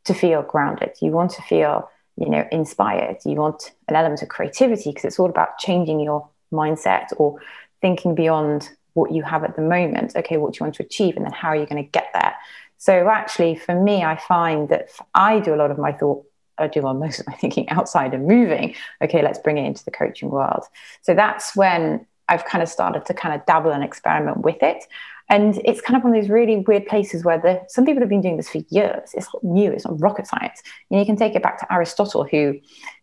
to 0.05 0.14
feel 0.14 0.42
grounded 0.42 0.90
you 1.01 1.11
want 1.11 1.31
to 1.31 1.42
feel 1.42 1.88
you 2.16 2.29
know 2.29 2.46
inspired 2.53 3.16
you 3.25 3.37
want 3.37 3.72
an 3.88 3.96
element 3.96 4.22
of 4.22 4.29
creativity 4.29 4.90
because 4.90 5.05
it's 5.05 5.18
all 5.18 5.31
about 5.31 5.59
changing 5.59 6.01
your 6.01 6.29
mindset 6.53 7.07
or 7.16 7.40
thinking 7.81 8.14
beyond 8.14 8.70
what 8.96 9.12
you 9.12 9.22
have 9.22 9.44
at 9.44 9.57
the 9.57 9.62
moment. 9.62 10.16
Okay, 10.16 10.38
what 10.38 10.55
do 10.55 10.59
you 10.59 10.64
want 10.64 10.75
to 10.77 10.83
achieve? 10.83 11.16
And 11.16 11.25
then 11.25 11.33
how 11.33 11.49
are 11.49 11.57
you 11.57 11.66
going 11.66 11.85
to 11.85 11.90
get 11.90 12.09
there? 12.14 12.35
So, 12.79 13.09
actually, 13.09 13.55
for 13.57 13.75
me, 13.75 14.03
I 14.03 14.16
find 14.16 14.68
that 14.70 14.90
I 15.14 15.38
do 15.40 15.55
a 15.55 15.57
lot 15.57 15.70
of 15.70 15.79
my 15.79 15.92
thought, 15.92 16.25
I 16.59 16.68
do 16.68 16.81
most 16.81 17.20
of 17.20 17.27
my 17.27 17.35
thinking 17.35 17.68
outside 17.77 18.14
and 18.14 18.27
moving. 18.27 18.75
Okay, 19.03 19.22
let's 19.22 19.38
bring 19.38 19.59
it 19.59 19.66
into 19.66 19.85
the 19.85 19.90
coaching 19.90 20.31
world. 20.31 20.64
So, 21.03 21.14
that's 21.14 21.55
when 21.55 22.07
I've 22.29 22.45
kind 22.45 22.62
of 22.62 22.69
started 22.69 23.05
to 23.07 23.15
kind 23.15 23.35
of 23.35 23.47
dabble 23.47 23.71
and 23.71 23.85
experiment 23.85 24.39
with 24.39 24.62
it. 24.62 24.85
And 25.29 25.61
it's 25.65 25.81
kind 25.81 25.97
of 25.97 26.05
one 26.05 26.15
of 26.15 26.21
these 26.21 26.31
really 26.31 26.59
weird 26.59 26.87
places 26.87 27.25
where 27.25 27.39
the, 27.39 27.61
some 27.69 27.85
people 27.85 28.01
have 28.01 28.09
been 28.09 28.21
doing 28.21 28.37
this 28.37 28.49
for 28.49 28.62
years. 28.69 29.11
It's 29.15 29.29
not 29.35 29.43
new, 29.43 29.73
it's 29.73 29.85
not 29.85 30.01
rocket 30.01 30.27
science. 30.27 30.62
You, 30.89 30.99
you 31.01 31.05
can 31.05 31.17
take 31.17 31.35
it 31.35 31.43
back 31.43 31.59
to 31.61 31.73
Aristotle, 31.73 32.25
who 32.25 32.59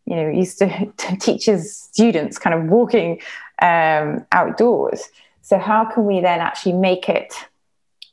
you 0.05 0.15
know 0.15 0.29
used 0.29 0.57
to, 0.59 0.85
to 0.97 1.17
teach 1.17 1.45
his 1.45 1.75
students 1.75 2.39
kind 2.39 2.53
of 2.53 2.69
walking 2.69 3.21
um, 3.61 4.25
outdoors. 4.31 5.09
So, 5.41 5.57
how 5.57 5.83
can 5.85 6.05
we 6.05 6.21
then 6.21 6.39
actually 6.39 6.73
make 6.73 7.09
it 7.09 7.33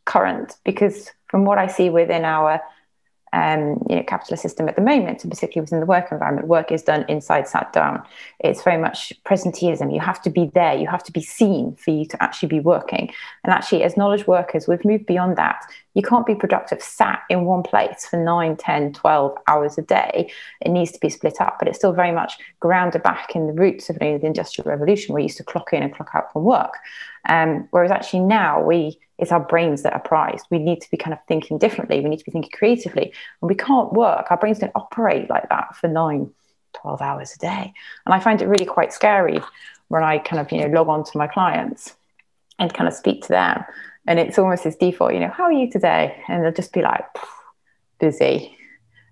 current? 0.05 0.57
Because 0.65 1.11
from 1.29 1.45
what 1.45 1.59
I 1.59 1.69
see 1.69 1.89
within 1.89 2.25
our 2.25 2.61
um, 3.33 3.85
you 3.89 3.97
know, 3.97 4.03
capitalist 4.03 4.43
system 4.43 4.69
at 4.69 4.77
the 4.77 4.83
moment, 4.83 5.23
and 5.23 5.31
particularly 5.31 5.65
within 5.65 5.81
the 5.81 5.87
work 5.87 6.11
environment, 6.11 6.49
work 6.49 6.73
is 6.73 6.83
done 6.83 7.05
inside, 7.09 7.47
sat 7.47 7.73
down. 7.73 8.03
It's 8.41 8.63
very 8.63 8.81
much 8.81 9.13
presenteeism. 9.25 9.93
You 9.93 10.01
have 10.01 10.21
to 10.23 10.31
be 10.31 10.51
there, 10.55 10.75
you 10.75 10.89
have 10.89 11.05
to 11.05 11.13
be 11.13 11.23
seen 11.23 11.77
for 11.77 11.91
you 11.91 12.07
to 12.07 12.23
actually 12.23 12.49
be 12.49 12.61
working. 12.61 13.11
And 13.45 13.53
actually, 13.53 13.85
as 13.85 13.97
knowledge 13.97 14.27
workers, 14.27 14.67
we've 14.67 14.85
moved 14.85 15.07
beyond 15.07 15.37
that. 15.37 15.65
You 15.95 16.03
can't 16.03 16.27
be 16.27 16.35
productive 16.35 16.83
sat 16.83 17.23
in 17.29 17.45
one 17.45 17.63
place 17.63 18.07
for 18.07 18.17
9, 18.17 18.57
10, 18.57 18.93
12 18.93 19.39
hours 19.47 19.79
a 19.79 19.83
day. 19.83 20.31
It 20.61 20.71
needs 20.71 20.93
to 20.93 21.01
be 21.01 21.09
split 21.09 21.41
up, 21.41 21.59
but 21.59 21.69
it's 21.69 21.79
still 21.79 21.93
very 21.93 22.13
much 22.13 22.39
grounded 22.61 23.03
back 23.03 23.35
in 23.35 23.47
the 23.47 23.53
roots 23.53 23.91
of 23.91 23.99
you 24.01 24.13
know, 24.13 24.19
the 24.19 24.27
Industrial 24.27 24.69
Revolution, 24.69 25.13
where 25.13 25.21
you 25.21 25.27
used 25.27 25.39
to 25.39 25.45
clock 25.45 25.73
in 25.73 25.83
and 25.83 25.95
clock 25.95 26.11
out 26.15 26.33
from 26.33 26.45
work. 26.45 26.75
Um, 27.29 27.69
whereas 27.71 27.91
actually 27.91 28.21
now 28.21 28.63
we 28.63 28.99
it's 29.21 29.33
our 29.33 29.41
brains 29.41 29.83
that 29.83 29.93
are 29.93 30.01
prized. 30.01 30.47
We 30.51 30.59
need 30.59 30.81
to 30.81 30.91
be 30.91 30.97
kind 30.97 31.13
of 31.13 31.19
thinking 31.29 31.59
differently. 31.59 32.01
We 32.01 32.09
need 32.09 32.21
to 32.21 32.25
be 32.25 32.31
thinking 32.33 32.53
creatively. 32.53 33.13
And 33.43 33.49
we 33.51 33.55
can't 33.55 33.93
work. 33.93 34.29
Our 34.31 34.39
brains 34.39 34.59
don't 34.59 34.73
operate 34.75 35.29
like 35.29 35.47
that 35.51 35.77
for 35.77 35.89
nine, 35.89 36.31
12 36.73 37.03
hours 37.03 37.35
a 37.35 37.39
day. 37.39 37.75
And 38.07 38.15
I 38.15 38.19
find 38.19 38.41
it 38.41 38.47
really 38.49 38.65
quite 38.65 38.95
scary 38.95 39.39
when 39.89 40.03
I 40.03 40.19
kind 40.19 40.41
of, 40.41 40.51
you 40.51 40.63
know, 40.63 40.69
log 40.69 40.89
on 40.89 41.05
to 41.05 41.19
my 41.19 41.27
clients 41.27 41.95
and 42.59 42.73
kind 42.73 42.89
of 42.89 42.95
speak 42.95 43.23
to 43.25 43.29
them. 43.29 43.63
And 44.07 44.19
it's 44.19 44.39
almost 44.39 44.65
this 44.65 44.77
default, 44.77 45.13
you 45.13 45.21
know, 45.21 45.29
how 45.29 45.45
are 45.45 45.53
you 45.53 45.71
today? 45.71 46.23
And 46.27 46.43
they'll 46.43 46.53
just 46.53 46.73
be 46.73 46.81
like, 46.81 47.05
busy 47.99 48.57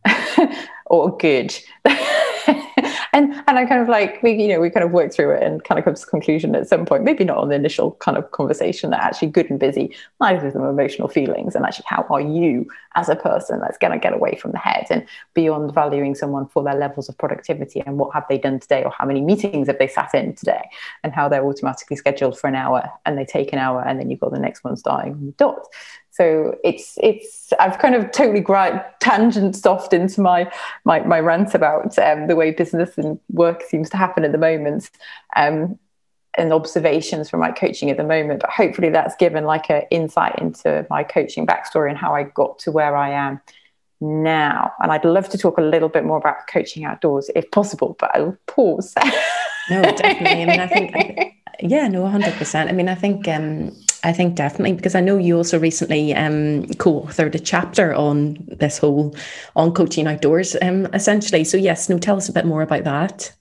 or 0.86 1.18
good. 1.18 1.54
and 3.12 3.32
and 3.46 3.58
I 3.58 3.64
kind 3.66 3.80
of 3.80 3.88
like 3.88 4.22
we 4.22 4.32
you 4.32 4.48
know 4.48 4.60
we 4.60 4.70
kind 4.70 4.84
of 4.84 4.92
worked 4.92 5.14
through 5.14 5.32
it 5.32 5.42
and 5.42 5.62
kind 5.64 5.78
of 5.78 5.84
come 5.84 5.94
to 5.94 6.06
conclusion 6.06 6.54
at 6.54 6.68
some 6.68 6.86
point 6.86 7.04
maybe 7.04 7.24
not 7.24 7.38
on 7.38 7.48
the 7.48 7.54
initial 7.54 7.92
kind 7.92 8.16
of 8.16 8.30
conversation 8.32 8.90
that 8.90 9.02
actually 9.02 9.28
good 9.28 9.50
and 9.50 9.58
busy 9.58 9.94
neither 10.20 10.46
of 10.46 10.52
them 10.52 10.64
emotional 10.64 11.08
feelings. 11.08 11.54
And 11.54 11.64
actually 11.64 11.86
how 11.88 12.06
are 12.10 12.20
you 12.20 12.66
as 12.94 13.08
a 13.08 13.16
person 13.16 13.60
that's 13.60 13.78
going 13.78 13.92
to 13.92 13.98
get 13.98 14.12
away 14.12 14.36
from 14.36 14.52
the 14.52 14.58
head 14.58 14.86
and 14.90 15.06
beyond 15.34 15.72
valuing 15.72 16.14
someone 16.14 16.46
for 16.48 16.64
their 16.64 16.74
levels 16.74 17.08
of 17.08 17.16
productivity 17.18 17.80
and 17.80 17.98
what 17.98 18.12
have 18.12 18.24
they 18.28 18.38
done 18.38 18.58
today 18.58 18.82
or 18.82 18.90
how 18.90 19.06
many 19.06 19.20
meetings 19.20 19.68
have 19.68 19.78
they 19.78 19.86
sat 19.86 20.12
in 20.14 20.34
today 20.34 20.68
and 21.04 21.12
how 21.12 21.28
they're 21.28 21.44
automatically 21.44 21.96
scheduled 21.96 22.38
for 22.38 22.48
an 22.48 22.54
hour 22.54 22.90
and 23.06 23.16
they 23.16 23.24
take 23.24 23.52
an 23.52 23.58
hour 23.58 23.82
and 23.86 24.00
then 24.00 24.10
you've 24.10 24.20
got 24.20 24.32
the 24.32 24.38
next 24.38 24.64
one 24.64 24.76
starting 24.76 25.12
on 25.12 25.26
the 25.26 25.32
dot 25.32 25.66
so 26.10 26.56
it's 26.64 26.98
it's 27.02 27.52
I've 27.60 27.78
kind 27.78 27.94
of 27.94 28.10
totally 28.10 28.40
gra- 28.40 28.84
tangent 29.00 29.64
off 29.66 29.92
into 29.92 30.20
my 30.20 30.50
my 30.84 31.00
my 31.00 31.20
rant 31.20 31.54
about 31.54 31.98
um, 31.98 32.26
the 32.26 32.36
way 32.36 32.50
business 32.50 32.98
and 32.98 33.18
work 33.30 33.62
seems 33.62 33.88
to 33.90 33.96
happen 33.96 34.24
at 34.24 34.32
the 34.32 34.38
moment. 34.38 34.90
Um, 35.36 35.78
and 36.36 36.52
observations 36.52 37.28
from 37.28 37.40
my 37.40 37.50
coaching 37.50 37.90
at 37.90 37.96
the 37.96 38.04
moment, 38.04 38.40
but 38.40 38.50
hopefully 38.50 38.90
that's 38.90 39.16
given 39.16 39.44
like 39.44 39.68
an 39.70 39.82
insight 39.90 40.38
into 40.38 40.86
my 40.88 41.02
coaching 41.02 41.44
backstory 41.44 41.88
and 41.88 41.98
how 41.98 42.14
I 42.14 42.22
got 42.22 42.60
to 42.60 42.70
where 42.70 42.96
I 42.96 43.10
am 43.10 43.40
now. 44.00 44.72
And 44.80 44.92
I'd 44.92 45.04
love 45.04 45.28
to 45.30 45.38
talk 45.38 45.58
a 45.58 45.62
little 45.62 45.88
bit 45.88 46.04
more 46.04 46.16
about 46.16 46.46
coaching 46.46 46.84
outdoors 46.84 47.28
if 47.34 47.50
possible, 47.50 47.96
but 47.98 48.14
I'll 48.14 48.36
pause. 48.46 48.94
no, 49.70 49.82
definitely. 49.82 50.42
I 50.42 50.46
mean, 50.46 50.60
I 50.60 50.66
think, 50.68 50.96
I 50.96 51.34
yeah, 51.60 51.88
no, 51.88 52.06
hundred 52.06 52.34
percent. 52.34 52.70
I 52.70 52.72
mean, 52.72 52.88
I 52.88 52.94
think 52.94 53.26
um, 53.26 53.74
I 54.04 54.12
think 54.12 54.36
definitely 54.36 54.74
because 54.74 54.94
I 54.94 55.00
know 55.00 55.18
you 55.18 55.36
also 55.36 55.58
recently 55.58 56.14
um, 56.14 56.66
co-authored 56.74 57.34
a 57.34 57.38
chapter 57.38 57.94
on 57.94 58.36
this 58.46 58.78
whole 58.78 59.14
on 59.56 59.72
coaching 59.72 60.06
outdoors, 60.06 60.56
um, 60.62 60.86
essentially. 60.94 61.44
So 61.44 61.56
yes, 61.56 61.88
no, 61.88 61.98
tell 61.98 62.16
us 62.16 62.28
a 62.28 62.32
bit 62.32 62.46
more 62.46 62.62
about 62.62 62.84
that. 62.84 63.32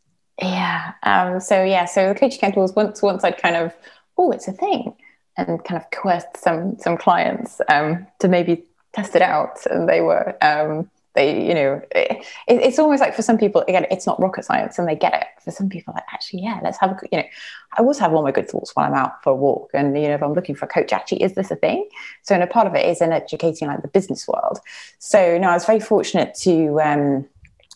Yeah. 0.42 0.94
Um, 1.04 1.40
so 1.40 1.64
yeah, 1.64 1.86
so 1.86 2.14
the 2.14 2.20
coaching 2.20 2.44
outdoors 2.44 2.74
once 2.76 3.02
once 3.02 3.24
I'd 3.24 3.42
kind 3.42 3.56
of 3.56 3.74
oh, 4.18 4.32
it's 4.32 4.48
a 4.48 4.52
thing, 4.52 4.96
and 5.38 5.64
kind 5.64 5.82
of 5.82 5.92
coerced 5.92 6.38
some 6.38 6.78
some 6.80 6.98
clients 6.98 7.62
um, 7.70 8.08
to 8.20 8.28
maybe 8.28 8.66
test 8.94 9.16
it 9.16 9.22
out, 9.22 9.66
and 9.68 9.88
they 9.88 10.02
were 10.02 10.36
um, 10.42 10.90
they 11.18 11.46
you 11.46 11.54
know 11.54 11.82
it, 11.92 12.24
it's 12.48 12.80
almost 12.80 13.02
like 13.02 13.14
for 13.14 13.22
some 13.22 13.38
people 13.38 13.62
again 13.68 13.86
it's 13.92 14.08
not 14.08 14.20
rocket 14.22 14.46
science 14.46 14.80
and 14.80 14.88
they 14.88 14.96
get 14.96 15.14
it. 15.14 15.28
For 15.44 15.52
some 15.52 15.70
people 15.70 15.94
like 15.94 16.04
actually 16.14 16.44
yeah 16.44 16.60
let's 16.64 16.78
have 16.80 16.92
a 16.92 17.00
you 17.12 17.18
know 17.20 17.26
i 17.74 17.82
always 17.82 18.00
have 18.00 18.14
all 18.14 18.24
my 18.24 18.32
good 18.32 18.50
thoughts 18.50 18.76
when 18.76 18.86
i'm 18.86 18.94
out 18.94 19.24
for 19.24 19.32
a 19.32 19.36
walk 19.36 19.72
and 19.74 19.98
you 19.98 20.08
know 20.08 20.16
if 20.16 20.24
i'm 20.24 20.34
looking 20.34 20.56
for 20.56 20.66
a 20.66 20.70
coach 20.70 20.94
actually 20.94 21.24
is 21.24 21.34
this 21.34 21.52
a 21.52 21.56
thing? 21.56 21.88
So 22.24 22.36
and 22.36 22.44
a 22.44 22.48
part 22.48 22.68
of 22.68 22.76
it 22.76 22.86
is 22.86 23.02
in 23.02 23.12
educating 23.12 23.68
like 23.68 23.82
the 23.82 23.88
business 23.88 24.28
world. 24.28 24.60
So 25.00 25.38
no 25.38 25.50
i 25.50 25.54
was 25.54 25.66
very 25.66 25.80
fortunate 25.80 26.36
to 26.42 26.80
um 26.82 27.26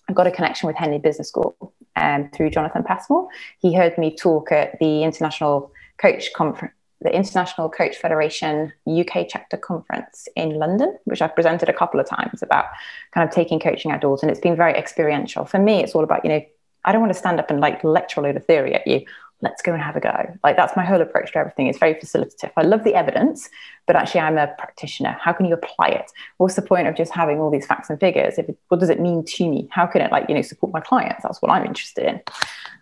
I 0.10 0.14
got 0.14 0.28
a 0.28 0.32
connection 0.32 0.68
with 0.68 0.76
Henley 0.76 1.00
Business 1.00 1.30
School 1.30 1.74
um, 1.96 2.30
through 2.34 2.50
Jonathan 2.50 2.84
Passmore. 2.84 3.30
He 3.60 3.74
heard 3.74 3.98
me 3.98 4.14
talk 4.14 4.52
at 4.52 4.78
the 4.80 5.04
International 5.04 5.72
Coach 5.98 6.34
Conference, 6.34 6.74
the 7.02 7.14
International 7.14 7.70
Coach 7.70 7.98
Federation 7.98 8.72
UK 8.88 9.26
chapter 9.28 9.58
conference 9.58 10.28
in 10.36 10.52
London, 10.52 10.98
which 11.06 11.22
I've 11.22 11.36
presented 11.36 11.68
a 11.68 11.74
couple 11.74 12.00
of 12.00 12.08
times 12.08 12.44
about 12.44 12.66
kind 13.12 13.28
of 13.28 13.34
taking 13.34 13.60
coaching 13.60 13.92
outdoors. 13.92 14.22
And 14.22 14.30
it's 14.30 14.40
been 14.40 14.56
very 14.56 14.74
experiential. 14.74 15.46
For 15.46 15.60
me, 15.60 15.84
it's 15.84 15.96
all 15.96 16.04
about, 16.04 16.24
you 16.24 16.30
know, 16.30 16.42
I 16.86 16.92
don't 16.92 17.02
want 17.02 17.14
to 17.14 17.20
stand 17.20 17.40
up 17.40 17.50
and 17.50 17.60
like 17.60 17.84
lecture 17.84 18.20
a 18.20 18.24
load 18.24 18.38
of 18.38 18.46
theory 18.46 18.74
at 18.74 18.86
you. 18.86 19.06
Let's 19.42 19.62
go 19.62 19.74
and 19.74 19.82
have 19.82 19.96
a 19.96 20.00
go. 20.00 20.38
Like 20.44 20.56
that's 20.56 20.76
my 20.76 20.86
whole 20.86 21.02
approach 21.02 21.32
to 21.34 21.40
everything. 21.40 21.68
It's 21.68 21.80
very 21.80 21.96
facilitative. 21.96 22.52
I 22.56 22.62
love 22.62 22.84
the 22.84 22.96
evidence, 22.96 23.50
but 23.88 23.96
actually 23.96 24.22
I'm 24.22 24.38
a 24.38 24.48
practitioner. 24.58 25.18
How 25.20 25.34
can 25.34 25.46
you 25.46 25.54
apply 25.54 25.88
it? 25.88 26.12
What's 26.38 26.56
the 26.56 26.62
point 26.62 26.88
of 26.88 26.96
just 26.96 27.12
having 27.12 27.40
all 27.40 27.50
these 27.50 27.66
facts 27.66 27.90
and 27.90 28.00
figures? 28.00 28.38
If 28.38 28.50
it, 28.50 28.58
what 28.68 28.80
does 28.80 28.90
it 28.90 29.00
mean 29.00 29.24
to 29.26 29.50
me? 29.50 29.68
How 29.72 29.86
can 29.88 30.02
it 30.02 30.12
like, 30.12 30.26
you 30.30 30.36
know, 30.36 30.42
support 30.42 30.74
my 30.74 30.82
clients? 30.82 31.24
That's 31.24 31.42
what 31.42 31.52
I'm 31.52 31.66
interested 31.66 32.06
in. 32.06 32.22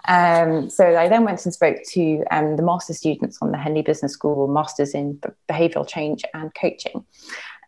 Um, 0.07 0.69
so 0.69 0.97
I 0.97 1.07
then 1.07 1.23
went 1.23 1.43
and 1.45 1.53
spoke 1.53 1.77
to 1.91 2.23
um, 2.31 2.55
the 2.55 2.63
master 2.63 2.93
students 2.93 3.37
on 3.41 3.51
the 3.51 3.57
Henley 3.57 3.81
Business 3.81 4.13
School, 4.13 4.47
masters 4.47 4.93
in 4.93 5.21
behavioral 5.49 5.87
change 5.87 6.23
and 6.33 6.53
coaching. 6.55 7.05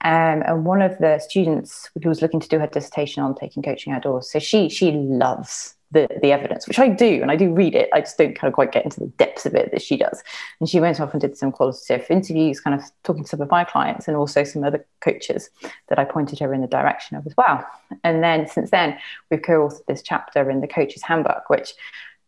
Um, 0.03 0.41
and 0.45 0.65
one 0.65 0.81
of 0.81 0.97
the 0.97 1.19
students 1.19 1.89
who 2.01 2.09
was 2.09 2.21
looking 2.21 2.39
to 2.39 2.47
do 2.47 2.57
her 2.57 2.67
dissertation 2.67 3.21
on 3.21 3.35
taking 3.35 3.61
coaching 3.61 3.93
outdoors, 3.93 4.31
so 4.31 4.39
she 4.39 4.67
she 4.67 4.91
loves 4.91 5.75
the, 5.91 6.07
the 6.21 6.31
evidence, 6.31 6.67
which 6.67 6.79
I 6.79 6.87
do, 6.87 7.21
and 7.21 7.29
I 7.29 7.35
do 7.35 7.53
read 7.53 7.75
it. 7.75 7.89
I 7.93 7.99
just 7.99 8.17
don't 8.17 8.33
kind 8.33 8.47
of 8.47 8.53
quite 8.53 8.71
get 8.71 8.85
into 8.85 8.99
the 8.99 9.07
depths 9.07 9.45
of 9.45 9.53
it 9.55 9.71
that 9.71 9.81
she 9.81 9.97
does. 9.97 10.23
And 10.59 10.69
she 10.69 10.79
went 10.79 10.99
off 10.99 11.11
and 11.11 11.19
did 11.19 11.37
some 11.37 11.51
qualitative 11.51 12.09
interviews, 12.09 12.59
kind 12.59 12.79
of 12.79 12.85
talking 13.03 13.23
to 13.23 13.29
some 13.29 13.41
of 13.41 13.49
my 13.49 13.63
clients 13.63 14.07
and 14.07 14.15
also 14.15 14.43
some 14.43 14.63
other 14.63 14.85
coaches 15.01 15.49
that 15.89 15.99
I 15.99 16.05
pointed 16.05 16.39
her 16.39 16.53
in 16.53 16.61
the 16.61 16.67
direction 16.67 17.17
of 17.17 17.27
as 17.27 17.35
well. 17.37 17.65
And 18.03 18.23
then 18.23 18.47
since 18.47 18.71
then, 18.71 18.97
we've 19.29 19.41
co-authored 19.41 19.85
this 19.87 20.01
chapter 20.01 20.49
in 20.49 20.61
the 20.61 20.67
Coach's 20.67 21.03
Handbook, 21.03 21.49
which 21.49 21.73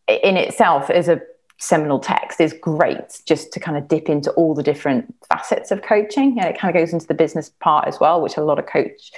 in 0.07 0.35
itself 0.37 0.89
is 0.89 1.07
a 1.07 1.21
seminal 1.59 1.99
text 1.99 2.41
is 2.41 2.51
great 2.51 3.21
just 3.25 3.53
to 3.53 3.59
kind 3.59 3.77
of 3.77 3.87
dip 3.87 4.09
into 4.09 4.31
all 4.31 4.53
the 4.53 4.63
different 4.63 5.15
facets 5.29 5.71
of 5.71 5.81
coaching 5.81 6.37
and 6.37 6.49
it 6.49 6.59
kind 6.59 6.75
of 6.75 6.79
goes 6.79 6.91
into 6.91 7.07
the 7.07 7.13
business 7.13 7.51
part 7.61 7.87
as 7.87 7.99
well 8.01 8.21
which 8.21 8.35
a 8.35 8.43
lot 8.43 8.59
of 8.59 8.65
coach 8.65 9.11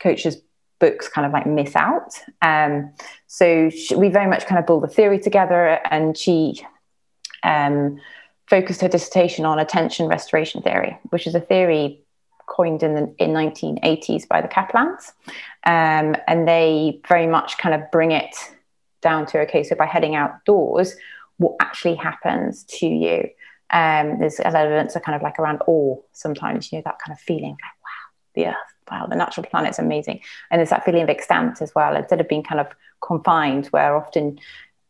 coaches 0.00 0.38
books 0.82 1.08
kind 1.08 1.24
of 1.24 1.32
like 1.32 1.46
miss 1.46 1.76
out. 1.76 2.12
Um, 2.42 2.92
so 3.28 3.70
she, 3.70 3.94
we 3.94 4.08
very 4.08 4.28
much 4.28 4.46
kind 4.46 4.58
of 4.58 4.66
build 4.66 4.82
the 4.82 4.88
theory 4.88 5.20
together, 5.20 5.78
and 5.88 6.18
she 6.18 6.60
um, 7.44 8.00
focused 8.50 8.80
her 8.80 8.88
dissertation 8.88 9.44
on 9.44 9.60
attention 9.60 10.08
restoration 10.08 10.60
theory, 10.60 10.98
which 11.10 11.28
is 11.28 11.36
a 11.36 11.40
theory 11.40 12.02
coined 12.46 12.82
in 12.82 12.96
the 12.96 13.14
in 13.18 13.30
1980s 13.30 14.26
by 14.26 14.42
the 14.42 14.48
Kaplans, 14.48 15.12
um, 15.64 16.16
and 16.26 16.48
they 16.48 17.00
very 17.08 17.28
much 17.28 17.58
kind 17.58 17.80
of 17.80 17.88
bring 17.92 18.10
it 18.10 18.34
down 19.02 19.24
to 19.26 19.38
okay, 19.42 19.62
so 19.62 19.76
by 19.76 19.86
heading 19.86 20.16
outdoors, 20.16 20.96
what 21.36 21.54
actually 21.60 21.94
happens 21.94 22.64
to 22.64 22.86
you? 22.86 23.28
Um, 23.70 24.18
there's 24.18 24.40
elements 24.40 24.96
are 24.96 25.00
kind 25.00 25.14
of 25.14 25.22
like 25.22 25.38
around 25.38 25.62
awe 25.68 25.96
sometimes, 26.12 26.72
you 26.72 26.78
know, 26.78 26.82
that 26.84 26.98
kind 26.98 27.16
of 27.16 27.20
feeling 27.20 27.52
like 27.52 27.78
wow, 27.84 28.34
the 28.34 28.46
earth 28.48 28.71
wow, 28.92 29.06
the 29.06 29.16
natural 29.16 29.46
planet's 29.46 29.78
amazing. 29.78 30.20
And 30.50 30.58
there's 30.58 30.70
that 30.70 30.84
feeling 30.84 31.02
of 31.02 31.08
extent 31.08 31.62
as 31.62 31.74
well, 31.74 31.96
instead 31.96 32.20
of 32.20 32.28
being 32.28 32.42
kind 32.42 32.60
of 32.60 32.68
confined, 33.00 33.66
where 33.66 33.96
often 33.96 34.38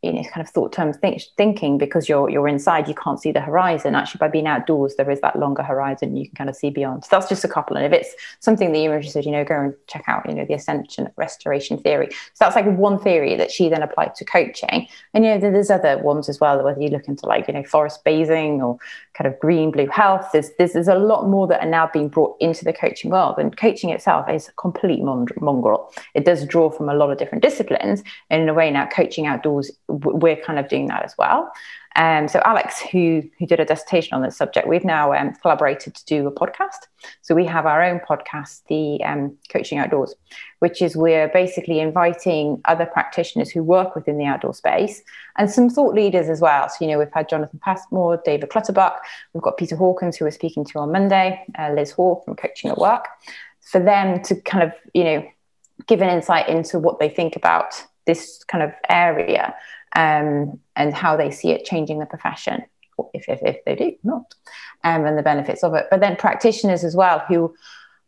you 0.03 0.11
know, 0.11 0.23
kind 0.23 0.45
of 0.45 0.49
thought 0.49 0.73
term 0.73 0.93
th- 0.93 1.29
thinking 1.37 1.77
because 1.77 2.09
you're 2.09 2.29
you're 2.29 2.47
inside, 2.47 2.87
you 2.87 2.95
can't 2.95 3.21
see 3.21 3.31
the 3.31 3.39
horizon. 3.39 3.95
Actually, 3.95 4.19
by 4.19 4.27
being 4.27 4.47
outdoors, 4.47 4.95
there 4.95 5.09
is 5.09 5.21
that 5.21 5.39
longer 5.39 5.63
horizon 5.63 6.15
you 6.15 6.25
can 6.27 6.35
kind 6.35 6.49
of 6.49 6.55
see 6.55 6.69
beyond. 6.69 7.05
So 7.05 7.09
that's 7.11 7.29
just 7.29 7.43
a 7.43 7.47
couple. 7.47 7.77
And 7.77 7.85
if 7.85 7.93
it's 7.93 8.13
something 8.39 8.71
that 8.73 8.79
you're 8.79 8.95
interested, 8.95 9.25
you 9.25 9.31
know, 9.31 9.45
go 9.45 9.59
and 9.59 9.73
check 9.87 10.03
out, 10.07 10.27
you 10.27 10.35
know, 10.35 10.45
the 10.45 10.53
attention 10.53 11.09
restoration 11.15 11.77
theory. 11.77 12.09
So 12.11 12.39
that's 12.39 12.55
like 12.55 12.65
one 12.65 12.99
theory 12.99 13.35
that 13.37 13.51
she 13.51 13.69
then 13.69 13.81
applied 13.81 14.15
to 14.15 14.25
coaching. 14.25 14.87
And 15.13 15.23
you 15.23 15.31
know, 15.31 15.39
there's 15.39 15.71
other 15.71 15.97
ones 15.99 16.27
as 16.29 16.39
well. 16.39 16.61
Whether 16.63 16.81
you 16.81 16.89
look 16.89 17.07
into 17.07 17.25
like 17.25 17.47
you 17.47 17.53
know 17.53 17.63
forest 17.63 18.03
bathing 18.03 18.61
or 18.61 18.77
kind 19.13 19.31
of 19.31 19.39
green 19.39 19.71
blue 19.71 19.87
health, 19.87 20.27
there's 20.33 20.49
there's, 20.57 20.73
there's 20.73 20.87
a 20.87 20.95
lot 20.95 21.27
more 21.29 21.47
that 21.47 21.63
are 21.63 21.69
now 21.69 21.89
being 21.91 22.09
brought 22.09 22.35
into 22.39 22.65
the 22.65 22.73
coaching 22.73 23.09
world. 23.09 23.35
And 23.37 23.55
coaching 23.55 23.89
itself 23.89 24.29
is 24.29 24.49
a 24.49 24.51
complete 24.53 25.01
mongrel. 25.01 25.93
It 26.13 26.25
does 26.25 26.45
draw 26.45 26.69
from 26.69 26.89
a 26.89 26.93
lot 26.93 27.09
of 27.09 27.17
different 27.17 27.41
disciplines. 27.41 28.03
And 28.29 28.41
in 28.41 28.49
a 28.49 28.53
way, 28.53 28.69
now 28.71 28.87
coaching 28.87 29.27
outdoors 29.27 29.71
we're 30.01 30.35
kind 30.35 30.59
of 30.59 30.67
doing 30.67 30.87
that 30.87 31.03
as 31.03 31.15
well. 31.17 31.51
Um, 31.95 32.27
so 32.27 32.41
Alex, 32.43 32.81
who 32.81 33.21
who 33.37 33.45
did 33.45 33.59
a 33.59 33.65
dissertation 33.65 34.15
on 34.15 34.23
this 34.23 34.35
subject, 34.35 34.67
we've 34.67 34.83
now 34.83 35.13
um, 35.13 35.33
collaborated 35.35 35.93
to 35.93 36.05
do 36.05 36.27
a 36.27 36.31
podcast. 36.31 36.87
So 37.21 37.35
we 37.35 37.45
have 37.45 37.65
our 37.67 37.83
own 37.83 37.99
podcast, 37.99 38.61
the 38.67 39.03
um, 39.03 39.37
Coaching 39.49 39.77
Outdoors, 39.77 40.15
which 40.59 40.81
is 40.81 40.95
we're 40.95 41.27
basically 41.27 41.79
inviting 41.79 42.61
other 42.65 42.85
practitioners 42.85 43.51
who 43.51 43.61
work 43.61 43.95
within 43.95 44.17
the 44.17 44.25
outdoor 44.25 44.55
space 44.55 45.03
and 45.37 45.51
some 45.51 45.69
thought 45.69 45.93
leaders 45.93 46.29
as 46.29 46.41
well. 46.41 46.67
So 46.67 46.77
you 46.81 46.87
know 46.87 46.97
we've 46.97 47.13
had 47.13 47.29
Jonathan 47.29 47.59
Passmore, 47.63 48.21
David 48.25 48.49
Clutterbuck, 48.49 48.95
we've 49.33 49.43
got 49.43 49.57
Peter 49.57 49.75
Hawkins 49.75 50.17
who 50.17 50.25
we're 50.25 50.31
speaking 50.31 50.65
to 50.65 50.79
on 50.79 50.91
Monday, 50.91 51.45
uh, 51.59 51.73
Liz 51.73 51.91
Hall 51.91 52.23
from 52.25 52.35
Coaching 52.35 52.71
at 52.71 52.77
Work, 52.79 53.05
for 53.61 53.79
them 53.79 54.21
to 54.23 54.35
kind 54.41 54.63
of 54.63 54.73
you 54.95 55.03
know 55.03 55.27
give 55.85 56.01
an 56.01 56.09
insight 56.09 56.49
into 56.49 56.79
what 56.79 56.99
they 56.99 57.09
think 57.09 57.35
about 57.35 57.83
this 58.05 58.43
kind 58.45 58.63
of 58.63 58.71
area 58.89 59.55
um, 59.95 60.59
and 60.75 60.93
how 60.93 61.15
they 61.15 61.31
see 61.31 61.51
it 61.51 61.65
changing 61.65 61.99
the 61.99 62.05
profession, 62.05 62.63
if, 63.13 63.27
if, 63.27 63.39
if 63.43 63.63
they 63.65 63.75
do 63.75 63.95
not, 64.03 64.33
um, 64.83 65.05
and 65.05 65.17
the 65.17 65.23
benefits 65.23 65.63
of 65.63 65.73
it. 65.73 65.87
But 65.89 65.99
then 65.99 66.15
practitioners 66.15 66.83
as 66.83 66.95
well 66.95 67.19
who 67.27 67.53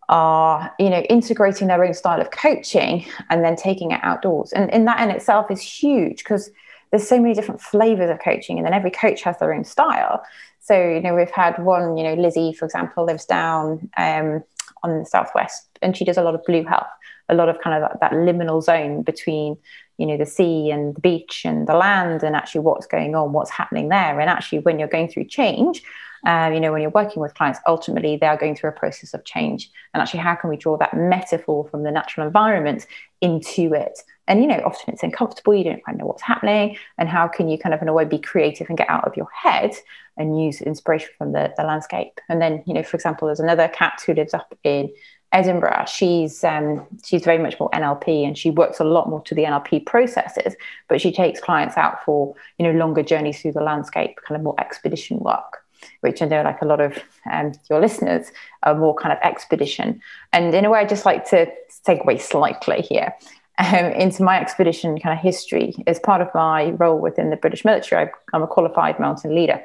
are 0.09 0.73
you 0.79 0.89
know 0.89 1.01
integrating 1.01 1.67
their 1.67 1.83
own 1.83 1.93
style 1.93 2.21
of 2.21 2.29
coaching 2.31 3.05
and 3.29 3.43
then 3.43 3.55
taking 3.55 3.91
it 3.91 3.99
outdoors 4.03 4.51
and, 4.51 4.71
and 4.71 4.87
that 4.87 5.01
in 5.01 5.09
itself 5.09 5.49
is 5.49 5.61
huge 5.61 6.17
because 6.19 6.51
there's 6.91 7.07
so 7.07 7.19
many 7.19 7.33
different 7.33 7.59
flavors 7.59 8.09
of 8.09 8.19
coaching 8.19 8.57
and 8.57 8.65
then 8.65 8.73
every 8.73 8.91
coach 8.91 9.23
has 9.23 9.37
their 9.39 9.51
own 9.51 9.63
style 9.63 10.23
so 10.59 10.75
you 10.75 11.01
know 11.01 11.15
we've 11.15 11.31
had 11.31 11.57
one 11.63 11.97
you 11.97 12.03
know 12.03 12.13
lizzie 12.13 12.53
for 12.53 12.65
example 12.65 13.03
lives 13.03 13.25
down 13.25 13.89
um, 13.97 14.43
on 14.83 14.99
the 14.99 15.05
southwest 15.05 15.67
and 15.81 15.97
she 15.97 16.05
does 16.05 16.17
a 16.17 16.23
lot 16.23 16.35
of 16.35 16.43
blue 16.45 16.63
health 16.63 16.87
a 17.29 17.33
lot 17.33 17.49
of 17.49 17.59
kind 17.61 17.83
of 17.83 17.89
that, 17.89 17.99
that 17.99 18.11
liminal 18.11 18.61
zone 18.61 19.01
between 19.01 19.57
you 19.97 20.05
know 20.05 20.17
the 20.17 20.25
sea 20.25 20.71
and 20.71 20.95
the 20.95 21.01
beach 21.01 21.43
and 21.45 21.67
the 21.67 21.75
land 21.75 22.23
and 22.23 22.35
actually 22.35 22.61
what's 22.61 22.87
going 22.87 23.15
on 23.15 23.33
what's 23.33 23.51
happening 23.51 23.89
there. 23.89 24.19
And 24.19 24.29
actually 24.29 24.59
when 24.59 24.79
you're 24.79 24.87
going 24.87 25.07
through 25.07 25.25
change 25.25 25.83
um, 26.25 26.53
you 26.53 26.59
know 26.59 26.71
when 26.71 26.81
you're 26.81 26.91
working 26.91 27.21
with 27.21 27.35
clients 27.35 27.59
ultimately 27.67 28.17
they 28.17 28.25
are 28.25 28.37
going 28.37 28.55
through 28.55 28.69
a 28.69 28.73
process 28.73 29.13
of 29.13 29.23
change. 29.25 29.69
And 29.93 30.01
actually 30.01 30.21
how 30.21 30.35
can 30.35 30.49
we 30.49 30.57
draw 30.57 30.77
that 30.77 30.95
metaphor 30.95 31.67
from 31.69 31.83
the 31.83 31.91
natural 31.91 32.25
environment 32.25 32.87
into 33.21 33.73
it? 33.73 33.99
And 34.27 34.41
you 34.41 34.47
know 34.47 34.61
often 34.65 34.93
it's 34.93 35.03
uncomfortable 35.03 35.53
you 35.53 35.63
don't 35.63 35.83
quite 35.83 35.97
know 35.97 36.05
what's 36.05 36.23
happening. 36.23 36.77
And 36.97 37.07
how 37.07 37.27
can 37.27 37.47
you 37.47 37.57
kind 37.57 37.73
of 37.73 37.81
in 37.81 37.87
a 37.87 37.93
way 37.93 38.05
be 38.05 38.19
creative 38.19 38.67
and 38.69 38.77
get 38.77 38.89
out 38.89 39.05
of 39.05 39.15
your 39.15 39.29
head 39.31 39.75
and 40.17 40.41
use 40.41 40.61
inspiration 40.61 41.09
from 41.17 41.33
the, 41.33 41.53
the 41.57 41.63
landscape? 41.63 42.19
And 42.27 42.41
then 42.41 42.63
you 42.65 42.73
know 42.73 42.83
for 42.83 42.97
example 42.97 43.27
there's 43.27 43.39
another 43.39 43.67
cat 43.67 44.01
who 44.05 44.13
lives 44.13 44.33
up 44.33 44.57
in 44.63 44.91
Edinburgh, 45.31 45.85
she's 45.87 46.43
um, 46.43 46.85
she's 47.03 47.23
very 47.23 47.37
much 47.37 47.59
more 47.59 47.69
NLP, 47.71 48.25
and 48.25 48.37
she 48.37 48.49
works 48.49 48.79
a 48.79 48.83
lot 48.83 49.09
more 49.09 49.21
to 49.23 49.35
the 49.35 49.43
NLP 49.43 49.85
processes. 49.85 50.55
But 50.87 51.01
she 51.01 51.11
takes 51.11 51.39
clients 51.39 51.77
out 51.77 52.03
for 52.03 52.35
you 52.57 52.65
know 52.65 52.77
longer 52.77 53.03
journeys 53.03 53.41
through 53.41 53.53
the 53.53 53.61
landscape, 53.61 54.17
kind 54.27 54.37
of 54.37 54.43
more 54.43 54.55
expedition 54.59 55.19
work, 55.19 55.63
which 56.01 56.21
I 56.21 56.25
know 56.25 56.41
like 56.41 56.61
a 56.61 56.65
lot 56.65 56.79
of 56.79 56.97
um, 57.29 57.51
your 57.69 57.81
listeners 57.81 58.31
are 58.63 58.75
more 58.75 58.95
kind 58.95 59.11
of 59.11 59.19
expedition. 59.23 59.99
And 60.31 60.53
in 60.53 60.63
a 60.63 60.69
way, 60.69 60.79
I 60.79 60.85
just 60.85 61.05
like 61.05 61.27
to 61.29 61.51
segue 61.85 62.21
slightly 62.21 62.81
here 62.81 63.13
um, 63.59 63.85
into 63.91 64.23
my 64.23 64.39
expedition 64.39 64.99
kind 64.99 65.17
of 65.17 65.23
history. 65.23 65.75
As 65.85 65.99
part 65.99 66.21
of 66.21 66.29
my 66.33 66.71
role 66.71 66.99
within 66.99 67.29
the 67.29 67.37
British 67.37 67.65
military, 67.65 68.09
I'm 68.33 68.43
a 68.43 68.47
qualified 68.47 68.99
mountain 68.99 69.35
leader, 69.35 69.61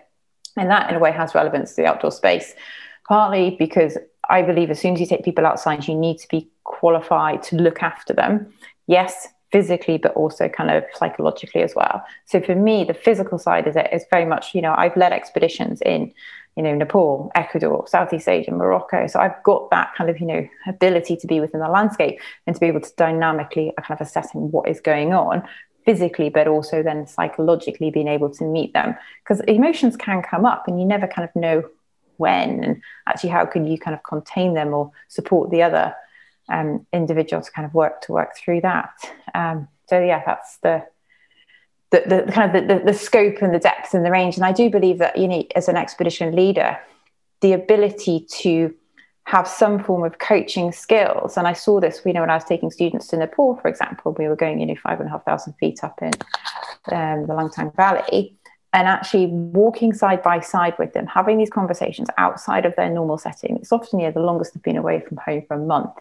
and 0.57 0.69
that 0.71 0.91
in 0.91 0.97
a 0.97 0.99
way 0.99 1.13
has 1.13 1.35
relevance 1.35 1.71
to 1.75 1.83
the 1.83 1.87
outdoor 1.87 2.11
space 2.11 2.55
partly 3.11 3.57
because 3.59 3.99
I 4.31 4.43
believe 4.43 4.71
as 4.71 4.81
soon 4.81 4.95
as 4.95 5.01
you 5.01 5.07
take 5.07 5.25
people 5.25 5.47
outside, 5.47 5.87
you 5.87 5.95
need 5.95 6.19
to 6.19 6.29
be 6.29 6.49
qualified 6.65 7.43
to 7.45 7.57
look 7.57 7.83
after 7.83 8.13
them. 8.15 8.53
Yes, 8.87 9.29
physically, 9.53 9.99
but 9.99 10.13
also 10.15 10.49
kind 10.49 10.71
of 10.71 10.85
psychologically 10.95 11.63
as 11.63 11.75
well. 11.75 12.05
So 12.27 12.41
for 12.41 12.55
me, 12.55 12.85
the 12.85 12.95
physical 12.95 13.39
side 13.39 13.67
is 13.67 13.77
it 13.77 13.89
is 13.93 14.05
very 14.11 14.25
much, 14.25 14.55
you 14.55 14.63
know, 14.63 14.75
I've 14.77 14.97
led 14.97 15.13
expeditions 15.13 15.83
in, 15.83 16.13
you 16.57 16.63
know, 16.63 16.75
Nepal, 16.75 17.33
Ecuador, 17.35 17.87
Southeast 17.89 18.29
Asia, 18.29 18.53
Morocco. 18.53 19.07
So 19.07 19.19
I've 19.19 19.43
got 19.43 19.71
that 19.71 19.93
kind 19.97 20.09
of, 20.09 20.21
you 20.21 20.27
know, 20.27 20.49
ability 20.69 21.17
to 21.17 21.27
be 21.27 21.41
within 21.41 21.61
the 21.61 21.69
landscape 21.69 22.21
and 22.47 22.55
to 22.55 22.61
be 22.61 22.67
able 22.67 22.81
to 22.81 22.93
dynamically 22.97 23.73
kind 23.83 24.01
of 24.01 24.07
assessing 24.07 24.51
what 24.53 24.69
is 24.69 24.81
going 24.81 25.13
on 25.13 25.43
physically, 25.85 26.29
but 26.29 26.47
also 26.47 26.83
then 26.83 27.07
psychologically 27.07 27.91
being 27.91 28.09
able 28.09 28.31
to 28.31 28.45
meet 28.45 28.73
them. 28.75 28.95
Because 29.25 29.41
emotions 29.49 29.97
can 29.97 30.23
come 30.23 30.45
up 30.45 30.69
and 30.69 30.79
you 30.79 30.87
never 30.87 31.07
kind 31.07 31.29
of 31.29 31.35
know 31.35 31.65
when 32.21 32.63
and 32.63 32.83
actually 33.07 33.31
how 33.31 33.45
can 33.45 33.67
you 33.67 33.79
kind 33.79 33.95
of 33.95 34.03
contain 34.05 34.55
them 34.55 34.73
or 34.73 34.91
support 35.09 35.51
the 35.51 35.63
other 35.63 35.95
um, 36.49 36.87
individual 36.93 37.43
to 37.43 37.51
kind 37.51 37.67
of 37.67 37.75
work 37.75 38.01
to 38.03 38.13
work 38.13 38.37
through 38.37 38.61
that 38.61 38.91
um, 39.35 39.67
so 39.89 40.01
yeah 40.01 40.23
that's 40.25 40.59
the 40.59 40.85
the, 41.91 42.03
the 42.07 42.33
kind 42.33 42.55
of 42.55 42.69
the, 42.69 42.75
the, 42.75 42.85
the 42.85 42.95
scope 42.95 43.43
and 43.43 43.53
the 43.53 43.59
depth 43.59 43.95
and 43.95 44.05
the 44.05 44.11
range 44.11 44.37
and 44.37 44.45
i 44.45 44.53
do 44.53 44.71
believe 44.71 44.99
that 44.99 45.17
you 45.17 45.27
know 45.27 45.45
as 45.57 45.69
an 45.69 45.77
expedition 45.77 46.35
leader 46.37 46.79
the 47.41 47.53
ability 47.53 48.27
to 48.31 48.75
have 49.25 49.47
some 49.47 49.83
form 49.83 50.03
of 50.03 50.19
coaching 50.19 50.73
skills. 50.73 51.37
And 51.37 51.47
I 51.47 51.53
saw 51.53 51.79
this, 51.79 52.01
you 52.05 52.13
know, 52.13 52.21
when 52.21 52.31
I 52.31 52.35
was 52.35 52.45
taking 52.45 52.71
students 52.71 53.07
to 53.09 53.17
Nepal, 53.17 53.57
for 53.57 53.69
example, 53.69 54.15
we 54.19 54.27
were 54.27 54.35
going, 54.35 54.59
you 54.59 54.67
know, 54.67 54.75
five 54.75 54.99
and 54.99 55.09
a 55.09 55.13
half 55.13 55.25
thousand 55.25 55.53
feet 55.55 55.85
up 55.85 56.01
in 56.03 56.11
um, 56.91 57.27
the 57.27 57.35
Langtang 57.35 57.75
Valley 57.77 58.37
and 58.73 58.87
actually 58.87 59.27
walking 59.27 59.93
side 59.93 60.23
by 60.23 60.41
side 60.41 60.75
with 60.79 60.93
them, 60.93 61.07
having 61.07 61.39
these 61.39 61.51
conversations 61.51 62.09
outside 62.19 62.65
of 62.65 62.77
their 62.77 62.89
normal 62.89 63.19
setting. 63.19 63.57
It's 63.57 63.73
often 63.73 63.99
know, 63.99 64.11
the 64.13 64.21
longest 64.21 64.55
they've 64.55 64.63
been 64.63 64.77
away 64.77 65.01
from 65.01 65.17
home 65.17 65.45
for 65.47 65.55
a 65.55 65.59
month, 65.59 65.95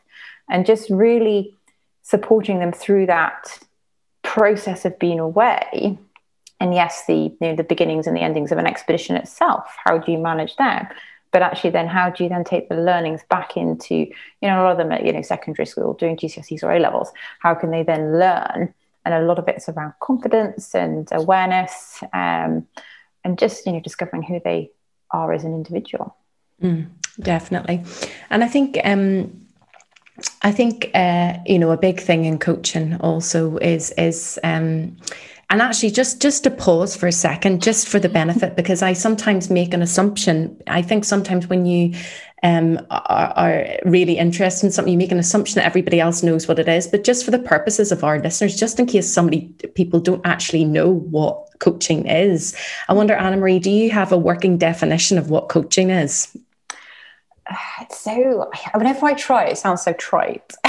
and 0.50 0.66
just 0.66 0.90
really 0.90 1.56
supporting 2.04 2.60
them 2.60 2.72
through 2.72 3.08
that 3.08 3.60
process 4.22 4.86
of 4.86 4.98
being 5.00 5.20
away 5.20 5.98
and 6.60 6.74
yes, 6.74 7.06
the 7.06 7.14
you 7.14 7.38
know 7.42 7.56
the 7.56 7.64
beginnings 7.64 8.08
and 8.08 8.16
the 8.16 8.22
endings 8.22 8.52
of 8.52 8.58
an 8.58 8.68
expedition 8.68 9.16
itself. 9.16 9.76
How 9.86 9.98
do 9.98 10.12
you 10.12 10.18
manage 10.18 10.56
that? 10.58 10.94
But 11.32 11.42
actually, 11.42 11.70
then 11.70 11.88
how 11.88 12.10
do 12.10 12.24
you 12.24 12.30
then 12.30 12.44
take 12.44 12.70
the 12.70 12.76
learnings 12.76 13.22
back 13.30 13.56
into 13.56 13.96
you 13.96 14.12
know 14.42 14.62
a 14.62 14.64
lot 14.64 14.72
of 14.74 14.78
them 14.78 14.92
at 14.92 15.06
you 15.06 15.14
know 15.14 15.22
secondary 15.22 15.66
school 15.66 15.94
doing 15.94 16.18
GCSEs 16.18 16.64
or 16.64 16.72
A 16.72 16.80
levels? 16.80 17.12
How 17.40 17.56
can 17.56 17.72
they 17.72 17.84
then 17.84 18.20
learn? 18.20 18.74
And 19.06 19.14
a 19.14 19.22
lot 19.22 19.40
of 19.40 19.48
it's 19.48 19.70
around 19.70 19.94
confidence 20.02 20.76
and 20.76 21.08
awareness, 21.12 22.04
um, 22.14 22.68
and 23.24 23.38
just 23.38 23.66
you 23.66 23.72
know 23.72 23.80
discovering 23.80 24.24
who 24.24 24.40
they 24.44 24.72
are 25.12 25.34
as 25.34 25.44
an 25.44 25.54
individual. 25.54 26.16
Mm, 26.62 26.88
definitely, 27.20 27.84
and 28.30 28.44
I 28.44 28.48
think. 28.48 28.78
Um, 28.84 29.46
I 30.42 30.52
think 30.52 30.92
uh, 30.94 31.38
you 31.46 31.58
know 31.58 31.72
a 31.72 31.78
big 31.78 31.98
thing 32.02 32.26
in 32.26 32.40
coaching 32.40 32.98
also 33.00 33.56
is 33.58 33.92
is 33.92 34.38
um, 34.44 34.98
and 35.50 35.62
actually 35.62 35.92
just 35.92 36.22
just 36.22 36.44
to 36.44 36.52
pause 36.52 36.96
for 36.96 37.08
a 37.08 37.12
second 37.12 37.62
just 37.62 37.88
for 37.88 38.00
the 38.00 38.10
benefit 38.10 38.56
because 38.56 38.82
i 38.82 38.94
sometimes 38.94 39.50
make 39.50 39.74
an 39.74 39.82
assumption 39.82 40.62
i 40.68 40.82
think 40.82 41.04
sometimes 41.04 41.48
when 41.48 41.66
you 41.66 41.94
um, 42.44 42.80
are, 42.90 43.34
are, 43.36 43.80
really 43.86 44.18
interested 44.18 44.66
in 44.66 44.72
something 44.72 44.92
you 44.92 44.98
make 44.98 45.12
an 45.12 45.20
assumption 45.20 45.56
that 45.56 45.66
everybody 45.66 46.00
else 46.00 46.24
knows 46.24 46.48
what 46.48 46.60
it 46.60 46.68
is 46.68 46.88
but 46.88 47.04
just 47.04 47.26
for 47.26 47.32
the 47.32 47.40
purposes 47.40 47.92
of 47.92 48.04
our 48.04 48.20
listeners 48.20 48.56
just 48.56 48.80
in 48.80 48.86
case 48.86 49.12
somebody 49.12 49.42
people 49.76 50.00
don't 50.00 50.26
actually 50.26 50.64
know 50.64 50.90
what 50.90 51.48
coaching 51.60 52.08
is 52.08 52.56
i 52.88 52.94
wonder 52.94 53.14
anna 53.14 53.36
marie 53.36 53.60
do 53.60 53.70
you 53.70 53.92
have 53.92 54.12
a 54.12 54.18
working 54.18 54.58
definition 54.58 55.18
of 55.18 55.30
what 55.30 55.50
coaching 55.50 55.90
is 55.90 56.36
so 57.90 58.50
whenever 58.74 59.06
I 59.06 59.14
try, 59.14 59.46
it 59.46 59.58
sounds 59.58 59.82
so 59.82 59.94
trite. 59.94 60.54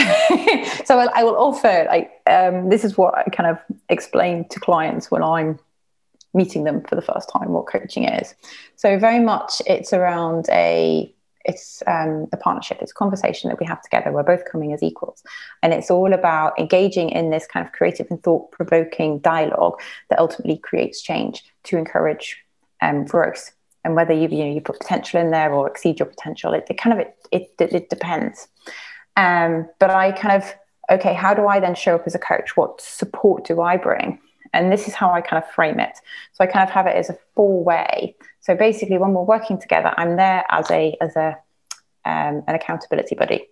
so 0.85 0.99
I, 0.99 1.09
I, 1.15 1.25
will 1.25 1.37
offer 1.37 1.87
like 1.89 2.11
um, 2.27 2.69
this 2.69 2.85
is 2.85 2.97
what 2.97 3.17
I 3.17 3.25
kind 3.25 3.51
of 3.51 3.59
explain 3.89 4.49
to 4.49 4.61
clients 4.61 5.11
when 5.11 5.23
I'm 5.23 5.59
meeting 6.33 6.65
them 6.65 6.83
for 6.83 6.95
the 6.95 7.03
first 7.03 7.29
time 7.29 7.51
what 7.51 7.67
coaching 7.67 8.05
is. 8.05 8.35
So 8.77 8.99
very 8.99 9.21
much 9.21 9.61
it's 9.67 9.93
around 9.93 10.47
a 10.51 11.13
it's 11.45 11.83
um, 11.87 12.27
a 12.33 12.37
partnership. 12.37 12.79
It's 12.81 12.93
a 12.93 12.95
conversation 12.95 13.49
that 13.49 13.59
we 13.59 13.67
have 13.67 13.83
together. 13.83 14.13
We're 14.13 14.23
both 14.23 14.45
coming 14.51 14.73
as 14.73 14.83
equals, 14.83 15.23
and 15.63 15.73
it's 15.73 15.91
all 15.91 16.13
about 16.13 16.59
engaging 16.59 17.11
in 17.11 17.31
this 17.31 17.47
kind 17.47 17.67
of 17.67 17.73
creative 17.73 18.07
and 18.11 18.23
thought 18.23 18.51
provoking 18.53 19.19
dialogue 19.21 19.81
that 20.11 20.19
ultimately 20.19 20.59
creates 20.59 21.03
change 21.03 21.45
to 21.65 21.79
encourage 21.79 22.37
um, 22.83 23.05
growth 23.05 23.53
and 23.85 23.95
whether 23.95 24.13
you 24.13 24.29
you 24.29 24.45
know 24.45 24.53
you 24.53 24.61
put 24.61 24.79
potential 24.79 25.21
in 25.21 25.31
there 25.31 25.53
or 25.53 25.69
exceed 25.69 25.99
your 25.99 26.07
potential 26.07 26.53
it, 26.53 26.67
it 26.69 26.79
kind 26.79 26.99
of 26.99 27.07
it, 27.07 27.17
it, 27.31 27.73
it 27.73 27.91
depends 27.91 28.49
um, 29.17 29.69
but 29.79 29.91
i 29.91 30.13
kind 30.13 30.43
of 30.43 30.55
okay 30.91 31.15
how 31.15 31.35
do 31.35 31.47
i 31.47 31.61
then 31.61 31.75
show 31.75 31.95
up 31.95 32.03
as 32.07 32.15
a 32.15 32.19
coach 32.19 32.57
what 32.57 32.81
support 32.81 33.45
do 33.45 33.61
i 33.61 33.77
bring 33.77 34.19
and 34.53 34.73
this 34.73 34.89
is 34.89 34.95
how 34.95 35.11
i 35.13 35.21
kind 35.21 35.43
of 35.43 35.49
frame 35.51 35.81
it 35.81 35.99
so 36.33 36.45
i 36.45 36.47
kind 36.47 36.63
of 36.63 36.73
have 36.73 36.87
it 36.87 36.97
as 36.97 37.11
a 37.11 37.19
four 37.35 37.63
way 37.63 38.15
so 38.41 38.55
basically 38.55 38.99
when 38.99 39.13
we're 39.13 39.23
working 39.23 39.59
together 39.59 39.93
i'm 39.97 40.17
there 40.17 40.45
as 40.51 40.71
a 40.71 40.97
as 41.01 41.17
a 41.17 41.37
um, 42.07 42.43
an 42.49 42.55
accountability 42.55 43.15
buddy 43.15 43.47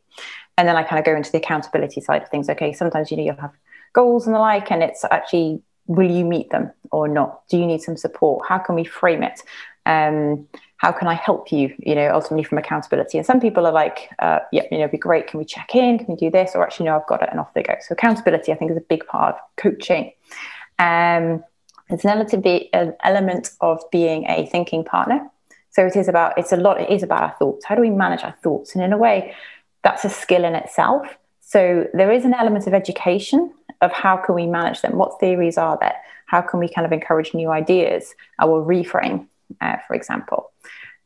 and 0.56 0.66
then 0.66 0.76
i 0.76 0.82
kind 0.82 0.98
of 0.98 1.04
go 1.04 1.14
into 1.14 1.30
the 1.30 1.38
accountability 1.38 2.00
side 2.00 2.22
of 2.22 2.28
things 2.28 2.48
okay 2.48 2.72
sometimes 2.72 3.10
you 3.10 3.16
know 3.16 3.22
you'll 3.22 3.36
have 3.36 3.52
goals 3.92 4.26
and 4.26 4.34
the 4.34 4.40
like 4.40 4.70
and 4.70 4.82
it's 4.82 5.04
actually 5.10 5.60
will 5.86 6.10
you 6.10 6.24
meet 6.24 6.50
them 6.50 6.70
or 6.90 7.08
not 7.08 7.46
do 7.48 7.58
you 7.58 7.66
need 7.66 7.80
some 7.80 7.96
support 7.96 8.46
how 8.48 8.58
can 8.58 8.74
we 8.74 8.84
frame 8.84 9.22
it 9.22 9.42
um, 9.88 10.46
how 10.76 10.92
can 10.92 11.08
I 11.08 11.14
help 11.14 11.50
you? 11.50 11.74
You 11.78 11.94
know, 11.94 12.10
ultimately 12.12 12.44
from 12.44 12.58
accountability. 12.58 13.18
And 13.18 13.26
some 13.26 13.40
people 13.40 13.66
are 13.66 13.72
like, 13.72 14.10
uh, 14.20 14.40
yeah, 14.52 14.62
you 14.70 14.78
know, 14.78 14.84
it'd 14.84 14.92
be 14.92 14.98
great. 14.98 15.26
Can 15.26 15.38
we 15.38 15.44
check 15.44 15.74
in? 15.74 15.98
Can 15.98 16.06
we 16.08 16.14
do 16.14 16.30
this? 16.30 16.52
Or 16.54 16.62
actually, 16.62 16.86
no, 16.86 16.96
I've 16.96 17.06
got 17.06 17.22
it, 17.22 17.28
and 17.30 17.40
off 17.40 17.52
they 17.54 17.62
go. 17.62 17.74
So 17.80 17.94
accountability, 17.94 18.52
I 18.52 18.56
think, 18.56 18.70
is 18.70 18.76
a 18.76 18.82
big 18.82 19.06
part 19.06 19.34
of 19.34 19.40
coaching. 19.56 20.12
Um, 20.78 21.44
it's 21.90 22.04
an 22.04 22.10
element, 22.10 22.32
an 22.72 22.94
element 23.02 23.50
of 23.60 23.82
being 23.90 24.26
a 24.28 24.46
thinking 24.46 24.84
partner. 24.84 25.28
So 25.70 25.86
it 25.86 25.96
is 25.96 26.08
about 26.08 26.36
it's 26.36 26.52
a 26.52 26.56
lot. 26.56 26.80
It 26.80 26.90
is 26.90 27.02
about 27.02 27.22
our 27.22 27.34
thoughts. 27.38 27.64
How 27.64 27.74
do 27.74 27.80
we 27.80 27.90
manage 27.90 28.22
our 28.24 28.36
thoughts? 28.42 28.74
And 28.74 28.82
in 28.82 28.92
a 28.92 28.98
way, 28.98 29.34
that's 29.82 30.04
a 30.04 30.10
skill 30.10 30.44
in 30.44 30.54
itself. 30.54 31.06
So 31.40 31.86
there 31.94 32.12
is 32.12 32.24
an 32.24 32.34
element 32.34 32.66
of 32.66 32.74
education 32.74 33.52
of 33.80 33.92
how 33.92 34.16
can 34.16 34.34
we 34.34 34.46
manage 34.46 34.82
them. 34.82 34.96
What 34.98 35.20
theories 35.20 35.56
are 35.56 35.78
there? 35.80 35.94
How 36.26 36.42
can 36.42 36.60
we 36.60 36.68
kind 36.68 36.84
of 36.84 36.92
encourage 36.92 37.32
new 37.32 37.50
ideas? 37.50 38.14
Our 38.38 38.62
reframe 38.62 39.28
uh, 39.60 39.76
for 39.86 39.94
example. 39.94 40.50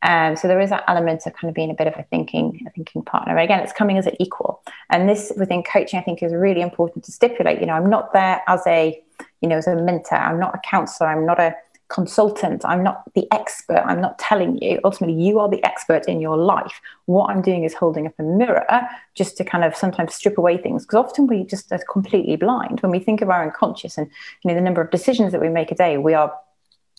Um, 0.03 0.35
so 0.35 0.49
there 0.49 0.61
is 0.61 0.71
that 0.71 0.85
element 0.89 1.27
of 1.27 1.35
kind 1.35 1.49
of 1.49 1.55
being 1.55 1.71
a 1.71 1.75
bit 1.75 1.87
of 1.87 1.95
a 1.97 2.03
thinking, 2.03 2.65
a 2.67 2.71
thinking 2.71 3.03
partner. 3.03 3.39
Again, 3.39 3.61
it's 3.61 3.73
coming 3.73 3.99
as 3.99 4.07
an 4.07 4.21
equal, 4.21 4.63
and 4.91 5.09
this 5.09 5.33
within 5.37 5.63
coaching, 5.63 5.99
I 5.99 6.03
think, 6.03 6.23
is 6.23 6.33
really 6.33 6.61
important 6.61 7.05
to 7.05 7.13
stipulate. 7.13 7.61
You 7.61 7.67
know, 7.67 7.75
I'm 7.75 7.89
not 7.89 8.13
there 8.13 8.43
as 8.49 8.67
a, 8.67 9.01
you 9.43 9.49
know, 9.49 9.57
as 9.57 9.67
a 9.67 9.77
mentor. 9.77 10.17
I'm 10.17 10.39
not 10.39 10.55
a 10.55 10.61
counselor. 10.65 11.09
I'm 11.09 11.27
not 11.27 11.41
a 11.41 11.55
consultant. 11.93 12.65
I'm 12.65 12.83
not 12.83 13.03
the 13.15 13.27
expert. 13.33 13.83
I'm 13.85 14.01
not 14.01 14.19
telling 14.19 14.57
you. 14.63 14.81
Ultimately, 14.83 15.23
you 15.23 15.39
are 15.39 15.49
the 15.49 15.63
expert 15.65 16.07
in 16.09 16.21
your 16.21 16.39
life. 16.39 16.81
What 17.05 17.29
I'm 17.29 17.43
doing 17.43 17.65
is 17.65 17.75
holding 17.75 18.07
up 18.07 18.15
a 18.19 18.23
mirror 18.23 18.89
just 19.15 19.37
to 19.37 19.45
kind 19.45 19.63
of 19.63 19.77
sometimes 19.77 20.15
strip 20.15 20.39
away 20.39 20.57
things 20.57 20.87
because 20.87 21.05
often 21.05 21.27
we 21.27 21.45
just 21.45 21.71
are 21.71 21.81
completely 21.93 22.37
blind 22.37 22.81
when 22.81 22.91
we 22.91 22.99
think 22.99 23.21
of 23.21 23.29
our 23.29 23.45
unconscious 23.45 23.99
and 23.99 24.11
you 24.43 24.49
know 24.49 24.55
the 24.55 24.63
number 24.63 24.81
of 24.81 24.91
decisions 24.91 25.33
that 25.33 25.41
we 25.41 25.51
make 25.51 25.71
a 25.71 25.75
day. 25.75 25.99
We 25.99 26.15
are 26.15 26.33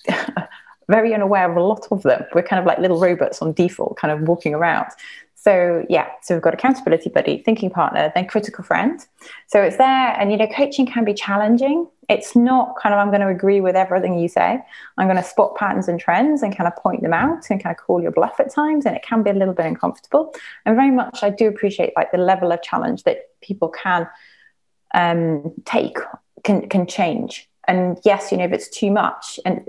very 0.89 1.13
unaware 1.13 1.49
of 1.49 1.57
a 1.57 1.63
lot 1.63 1.87
of 1.89 2.03
them. 2.03 2.23
We're 2.35 2.43
kind 2.43 2.59
of 2.59 2.65
like 2.65 2.77
little 2.77 2.99
robots 2.99 3.41
on 3.41 3.53
default, 3.53 3.97
kind 3.97 4.11
of 4.11 4.27
walking 4.27 4.53
around. 4.53 4.87
So 5.43 5.85
yeah, 5.89 6.07
so 6.21 6.35
we've 6.35 6.41
got 6.41 6.53
accountability 6.53 7.09
buddy, 7.09 7.43
thinking 7.43 7.69
partner, 7.69 8.13
then 8.15 8.27
critical 8.27 8.63
friend. 8.63 9.05
So 9.47 9.61
it's 9.61 9.75
there, 9.75 10.15
and 10.17 10.31
you 10.31 10.37
know, 10.37 10.47
coaching 10.47 10.85
can 10.85 11.03
be 11.03 11.13
challenging. 11.13 11.85
It's 12.07 12.33
not 12.33 12.77
kind 12.81 12.95
of 12.95 12.99
I'm 12.99 13.09
going 13.09 13.19
to 13.19 13.27
agree 13.27 13.59
with 13.59 13.75
everything 13.75 14.17
you 14.17 14.29
say. 14.29 14.61
I'm 14.97 15.07
going 15.07 15.17
to 15.17 15.23
spot 15.23 15.57
patterns 15.57 15.89
and 15.89 15.99
trends 15.99 16.43
and 16.43 16.55
kind 16.55 16.69
of 16.69 16.77
point 16.77 17.01
them 17.01 17.11
out 17.11 17.49
and 17.49 17.61
kind 17.61 17.75
of 17.75 17.85
call 17.85 18.01
your 18.01 18.11
bluff 18.11 18.39
at 18.39 18.53
times, 18.53 18.85
and 18.85 18.95
it 18.95 19.03
can 19.03 19.21
be 19.21 19.31
a 19.31 19.33
little 19.33 19.53
bit 19.53 19.65
uncomfortable. 19.65 20.33
And 20.65 20.77
very 20.77 20.91
much, 20.91 21.23
I 21.23 21.29
do 21.29 21.49
appreciate 21.49 21.91
like 21.97 22.13
the 22.13 22.19
level 22.19 22.53
of 22.53 22.61
challenge 22.61 23.03
that 23.03 23.27
people 23.41 23.67
can 23.67 24.07
um, 24.93 25.51
take 25.65 25.97
can 26.45 26.69
can 26.69 26.87
change. 26.87 27.49
And 27.67 27.99
yes, 28.05 28.31
you 28.31 28.37
know, 28.37 28.45
if 28.45 28.53
it's 28.53 28.69
too 28.69 28.91
much 28.91 29.41
and 29.45 29.67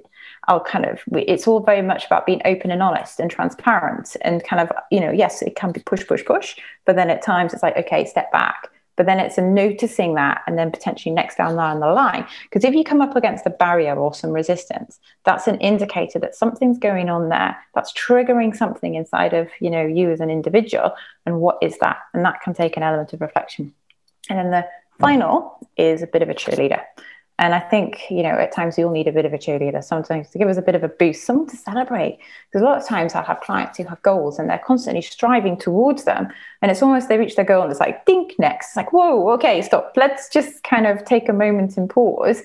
I'll 0.49 0.61
kind 0.61 0.85
of, 0.85 1.01
it's 1.13 1.47
all 1.47 1.61
very 1.61 1.83
much 1.83 2.07
about 2.07 2.27
being 2.27 2.43
open 2.45 2.71
and 2.71 2.83
honest 2.83 3.21
and 3.21 3.31
transparent 3.31 4.17
and 4.21 4.45
kind 4.45 4.61
of, 4.61 4.71
you 4.91 5.01
know, 5.01 5.11
yes, 5.11 5.43
it 5.43 5.57
can 5.57 5.73
be 5.73 5.81
push, 5.81 6.07
push, 6.07 6.25
push, 6.25 6.57
but 6.85 6.97
then 6.97 7.11
at 7.11 7.23
times 7.23 7.53
it's 7.53 7.63
like, 7.63 7.77
okay, 7.77 8.05
step 8.05 8.31
back. 8.33 8.69
But 8.97 9.07
then 9.07 9.19
it's 9.19 9.39
a 9.39 9.43
noticing 9.43 10.15
that 10.15 10.43
and 10.47 10.57
then 10.57 10.71
potentially 10.71 11.13
next 11.13 11.37
down 11.37 11.57
the 11.57 11.87
line. 11.87 12.25
Because 12.45 12.63
if 12.63 12.75
you 12.75 12.85
come 12.85 13.01
up 13.01 13.17
against 13.17 13.45
a 13.45 13.51
barrier 13.51 13.97
or 13.97 14.15
some 14.15 14.31
resistance, 14.31 15.01
that's 15.25 15.49
an 15.49 15.59
indicator 15.59 16.21
that 16.21 16.37
something's 16.37 16.79
going 16.79 17.09
on 17.09 17.29
there 17.29 17.57
that's 17.75 17.93
triggering 17.93 18.55
something 18.55 18.95
inside 18.95 19.35
of, 19.35 19.49
you 19.61 19.69
know, 19.69 19.85
you 19.85 20.13
as 20.13 20.21
an 20.21 20.31
individual. 20.31 20.93
And 21.27 21.41
what 21.41 21.59
is 21.61 21.79
that? 21.79 21.99
And 22.13 22.25
that 22.25 22.41
can 22.43 22.55
take 22.55 22.77
an 22.77 22.85
element 22.85 23.13
of 23.13 23.21
reflection. 23.21 23.75
And 24.31 24.39
then 24.39 24.51
the 24.53 24.65
final 25.01 25.59
is 25.77 26.03
a 26.03 26.07
bit 26.07 26.23
of 26.23 26.29
a 26.29 26.35
cheerleader. 26.35 26.81
And 27.39 27.53
I 27.53 27.59
think, 27.59 28.11
you 28.11 28.23
know, 28.23 28.31
at 28.31 28.53
times 28.53 28.77
we 28.77 28.85
all 28.85 28.93
need 28.93 29.09
a 29.09 29.13
bit 29.13 29.25
of 29.25 29.33
a 29.33 29.39
cheerleader, 29.39 29.83
sometimes 29.83 30.31
to 30.31 30.39
give 30.39 30.49
us 30.49 30.57
a 30.57 30.63
bit 30.63 30.77
of 30.77 30.85
a 30.85 30.89
boost, 30.89 31.25
someone 31.25 31.49
to 31.49 31.57
celebrate. 31.57 32.19
Because 32.47 32.63
a 32.63 32.65
lot 32.65 32.81
of 32.81 32.87
times 32.87 33.15
I'll 33.15 33.25
have 33.25 33.41
clients 33.41 33.77
who 33.77 33.85
have 33.85 34.01
goals 34.03 34.39
and 34.39 34.49
they're 34.49 34.63
constantly 34.65 35.03
striving 35.03 35.57
towards 35.57 36.05
them. 36.05 36.29
And 36.63 36.71
it's 36.71 36.81
almost 36.81 37.09
they 37.09 37.19
reach 37.19 37.35
their 37.35 37.45
goal 37.45 37.63
and 37.63 37.73
it's 37.73 37.81
like, 37.81 38.07
dink 38.07 38.35
next. 38.39 38.69
It's 38.69 38.77
like, 38.77 38.93
whoa, 38.93 39.31
okay, 39.33 39.63
stop. 39.63 39.95
Let's 39.97 40.29
just 40.29 40.63
kind 40.63 40.87
of 40.87 41.05
take 41.05 41.29
a 41.29 41.33
moment 41.33 41.77
and 41.77 41.91
pause. 41.91 42.43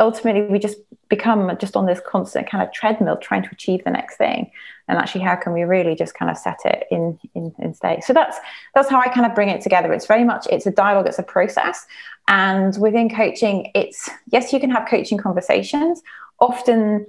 Ultimately, 0.00 0.42
we 0.42 0.58
just 0.58 0.78
become 1.08 1.56
just 1.58 1.76
on 1.76 1.86
this 1.86 2.00
constant 2.06 2.48
kind 2.48 2.62
of 2.64 2.72
treadmill 2.72 3.16
trying 3.18 3.42
to 3.42 3.48
achieve 3.52 3.84
the 3.84 3.90
next 3.90 4.16
thing. 4.16 4.50
And 4.88 4.98
actually, 4.98 5.22
how 5.22 5.36
can 5.36 5.52
we 5.52 5.62
really 5.62 5.94
just 5.94 6.14
kind 6.14 6.30
of 6.30 6.36
set 6.36 6.58
it 6.64 6.86
in, 6.90 7.18
in, 7.34 7.54
in 7.58 7.74
state? 7.74 8.02
So 8.02 8.12
that's 8.12 8.38
that's 8.74 8.88
how 8.88 9.00
I 9.00 9.08
kind 9.08 9.26
of 9.26 9.34
bring 9.34 9.48
it 9.48 9.60
together. 9.60 9.92
It's 9.92 10.06
very 10.06 10.24
much 10.24 10.46
it's 10.50 10.66
a 10.66 10.70
dialogue, 10.70 11.06
it's 11.06 11.18
a 11.18 11.22
process. 11.22 11.86
And 12.26 12.76
within 12.78 13.14
coaching, 13.14 13.70
it's 13.74 14.10
yes, 14.32 14.52
you 14.52 14.58
can 14.58 14.70
have 14.70 14.88
coaching 14.88 15.18
conversations. 15.18 16.02
Often 16.40 17.06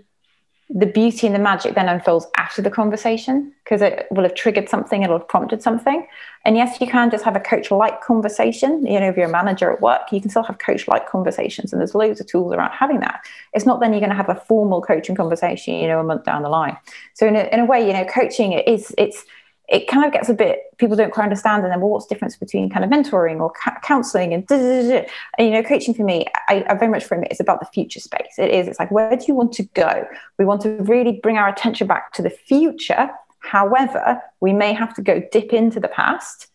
the 0.73 0.85
beauty 0.85 1.27
and 1.27 1.35
the 1.35 1.39
magic 1.39 1.75
then 1.75 1.89
unfolds 1.89 2.25
after 2.37 2.61
the 2.61 2.69
conversation 2.69 3.51
because 3.63 3.81
it 3.81 4.07
will 4.09 4.23
have 4.23 4.35
triggered 4.35 4.69
something, 4.69 5.03
it'll 5.03 5.17
have 5.17 5.27
prompted 5.27 5.61
something. 5.61 6.07
And 6.45 6.55
yes, 6.55 6.79
you 6.79 6.87
can 6.87 7.11
just 7.11 7.25
have 7.25 7.35
a 7.35 7.41
coach 7.41 7.71
like 7.71 8.01
conversation. 8.01 8.85
You 8.85 8.99
know, 8.99 9.09
if 9.09 9.17
you're 9.17 9.27
a 9.27 9.31
manager 9.31 9.71
at 9.71 9.81
work, 9.81 10.11
you 10.11 10.21
can 10.21 10.29
still 10.29 10.43
have 10.43 10.59
coach 10.59 10.87
like 10.87 11.09
conversations, 11.09 11.73
and 11.73 11.79
there's 11.79 11.93
loads 11.93 12.21
of 12.21 12.27
tools 12.27 12.53
around 12.53 12.71
having 12.71 13.01
that. 13.01 13.21
It's 13.53 13.65
not 13.65 13.81
then 13.81 13.91
you're 13.91 13.99
going 13.99 14.11
to 14.11 14.15
have 14.15 14.29
a 14.29 14.35
formal 14.35 14.81
coaching 14.81 15.15
conversation, 15.15 15.75
you 15.75 15.87
know, 15.87 15.99
a 15.99 16.03
month 16.03 16.23
down 16.23 16.41
the 16.41 16.49
line. 16.49 16.77
So 17.13 17.27
in 17.27 17.35
a, 17.35 17.43
in 17.51 17.59
a 17.59 17.65
way, 17.65 17.85
you 17.85 17.93
know, 17.93 18.05
coaching 18.05 18.53
is 18.53 18.95
it's 18.97 19.25
it 19.71 19.87
kind 19.87 20.05
of 20.05 20.11
gets 20.11 20.27
a 20.27 20.33
bit 20.33 20.59
people 20.77 20.97
don't 20.97 21.13
quite 21.13 21.23
understand 21.23 21.63
and 21.63 21.71
then 21.71 21.79
well 21.79 21.89
what's 21.89 22.05
the 22.05 22.13
difference 22.13 22.35
between 22.35 22.69
kind 22.69 22.83
of 22.83 22.91
mentoring 22.91 23.39
or 23.39 23.51
ca- 23.51 23.79
counseling 23.81 24.33
and, 24.33 24.45
and, 24.51 25.07
you 25.39 25.49
know 25.49 25.63
coaching 25.63 25.93
for 25.93 26.03
me? 26.03 26.25
I, 26.49 26.65
I, 26.69 26.75
very 26.75 26.91
much 26.91 27.05
frame 27.05 27.23
it 27.23 27.27
it 27.27 27.33
is 27.33 27.39
about 27.39 27.61
the 27.61 27.65
future 27.67 27.99
space. 27.99 28.37
It 28.37 28.51
is 28.51 28.67
it's 28.67 28.79
like 28.79 28.91
where 28.91 29.15
do 29.15 29.25
you 29.27 29.33
want 29.33 29.53
to 29.53 29.63
go? 29.73 30.05
We 30.37 30.45
want 30.45 30.61
to 30.63 30.69
really 30.81 31.13
bring 31.23 31.37
our 31.37 31.47
attention 31.47 31.87
back 31.87 32.13
to 32.13 32.21
the 32.21 32.29
future. 32.29 33.09
However 33.39 34.21
we 34.41 34.53
may 34.53 34.73
have 34.73 34.93
to 34.95 35.01
go 35.01 35.21
dip 35.31 35.53
into 35.53 35.79
the 35.79 35.87
past 35.87 36.47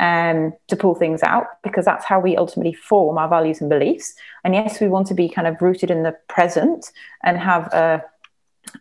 um, 0.00 0.52
to 0.68 0.76
pull 0.76 0.94
things 0.94 1.22
out 1.22 1.46
because 1.62 1.84
that's 1.84 2.04
how 2.04 2.18
we 2.18 2.36
ultimately 2.36 2.74
form 2.74 3.16
our 3.16 3.28
values 3.28 3.60
and 3.60 3.70
beliefs. 3.70 4.14
And 4.42 4.54
yes, 4.54 4.80
we 4.80 4.88
want 4.88 5.06
to 5.08 5.14
be 5.14 5.28
kind 5.28 5.46
of 5.46 5.62
rooted 5.62 5.90
in 5.90 6.02
the 6.02 6.16
present 6.28 6.90
and 7.22 7.38
have 7.38 7.72
a 7.72 8.04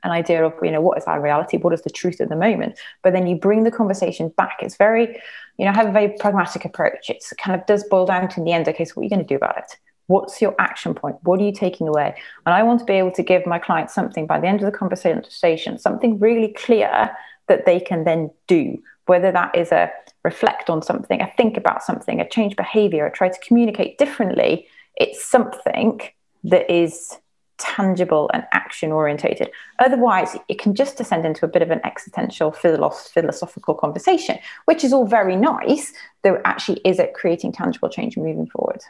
an 0.04 0.12
idea 0.12 0.46
of 0.46 0.54
you 0.62 0.72
know 0.72 0.82
what 0.82 0.98
is 0.98 1.06
our 1.06 1.22
reality? 1.22 1.58
What 1.58 1.74
is 1.74 1.82
the 1.82 1.90
truth 1.90 2.22
at 2.22 2.30
the 2.30 2.36
moment? 2.36 2.78
But 3.02 3.14
then 3.14 3.28
you 3.28 3.36
bring 3.36 3.64
the 3.64 3.72
conversation 3.72 4.30
back. 4.30 4.58
It's 4.62 4.78
very 4.78 5.20
you 5.58 5.66
know 5.66 5.72
I 5.72 5.76
have 5.76 5.88
a 5.88 5.92
very 5.92 6.16
pragmatic 6.20 6.66
approach. 6.66 7.10
It's 7.10 7.34
kind 7.34 7.60
of 7.60 7.66
does 7.66 7.84
boil 7.86 8.06
down 8.06 8.28
to 8.30 8.40
in 8.40 8.46
the 8.46 8.54
end 8.54 8.68
okay 8.68 8.86
so 8.86 8.94
what 8.94 9.02
are 9.02 9.06
you 9.06 9.10
going 9.10 9.26
to 9.26 9.28
do 9.28 9.36
about 9.36 9.58
it? 9.58 9.78
What's 10.08 10.42
your 10.42 10.54
action 10.60 10.94
point? 10.94 11.18
What 11.24 11.40
are 11.40 11.44
you 11.44 11.54
taking 11.54 11.88
away? 11.88 12.16
And 12.46 12.54
i 12.54 12.62
want 12.62 12.80
to 12.80 12.86
be 12.86 12.94
able 12.94 13.12
to 13.12 13.24
give 13.24 13.46
my 13.46 13.60
clients 13.60 13.94
something 13.94 14.28
by 14.28 14.40
the 14.40 14.48
end 14.48 14.60
of 14.62 14.66
the 14.70 14.78
conversation 14.78 15.78
something 15.78 16.20
really 16.20 16.54
clear 16.54 17.16
that 17.48 17.66
they 17.66 17.80
can 17.80 18.04
then 18.04 18.32
do. 18.48 18.82
Whether 19.06 19.32
that 19.32 19.56
is 19.56 19.72
a 19.72 19.92
reflect 20.24 20.70
on 20.70 20.82
something, 20.82 21.22
a 21.22 21.30
think 21.36 21.58
about 21.58 21.84
something, 21.84 22.22
a 22.22 22.30
change 22.30 22.56
behavior, 22.56 23.06
a 23.06 23.12
try 23.12 23.30
to 23.30 23.40
communicate 23.46 23.98
differently, 23.98 24.68
it's 24.96 25.24
something 25.24 26.00
that 26.46 26.70
is 26.72 27.18
tangible 27.58 28.30
and 28.34 28.44
action 28.52 28.92
orientated. 28.92 29.50
Otherwise, 29.80 30.36
it 30.48 30.60
can 30.60 30.76
just 30.76 30.98
descend 30.98 31.26
into 31.26 31.46
a 31.46 31.48
bit 31.48 31.62
of 31.62 31.72
an 31.72 31.82
existential 31.84 32.52
philosophical 32.52 33.76
conversation, 33.76 34.38
which 34.66 34.84
is 34.84 34.94
all 34.94 35.06
very 35.06 35.36
nice, 35.36 35.94
though 36.24 36.42
actually 36.46 36.82
is 36.84 37.00
it 37.00 37.14
creating 37.14 37.52
tangible 37.52 37.90
change 37.90 38.18
moving 38.18 38.48
forward? 38.48 38.82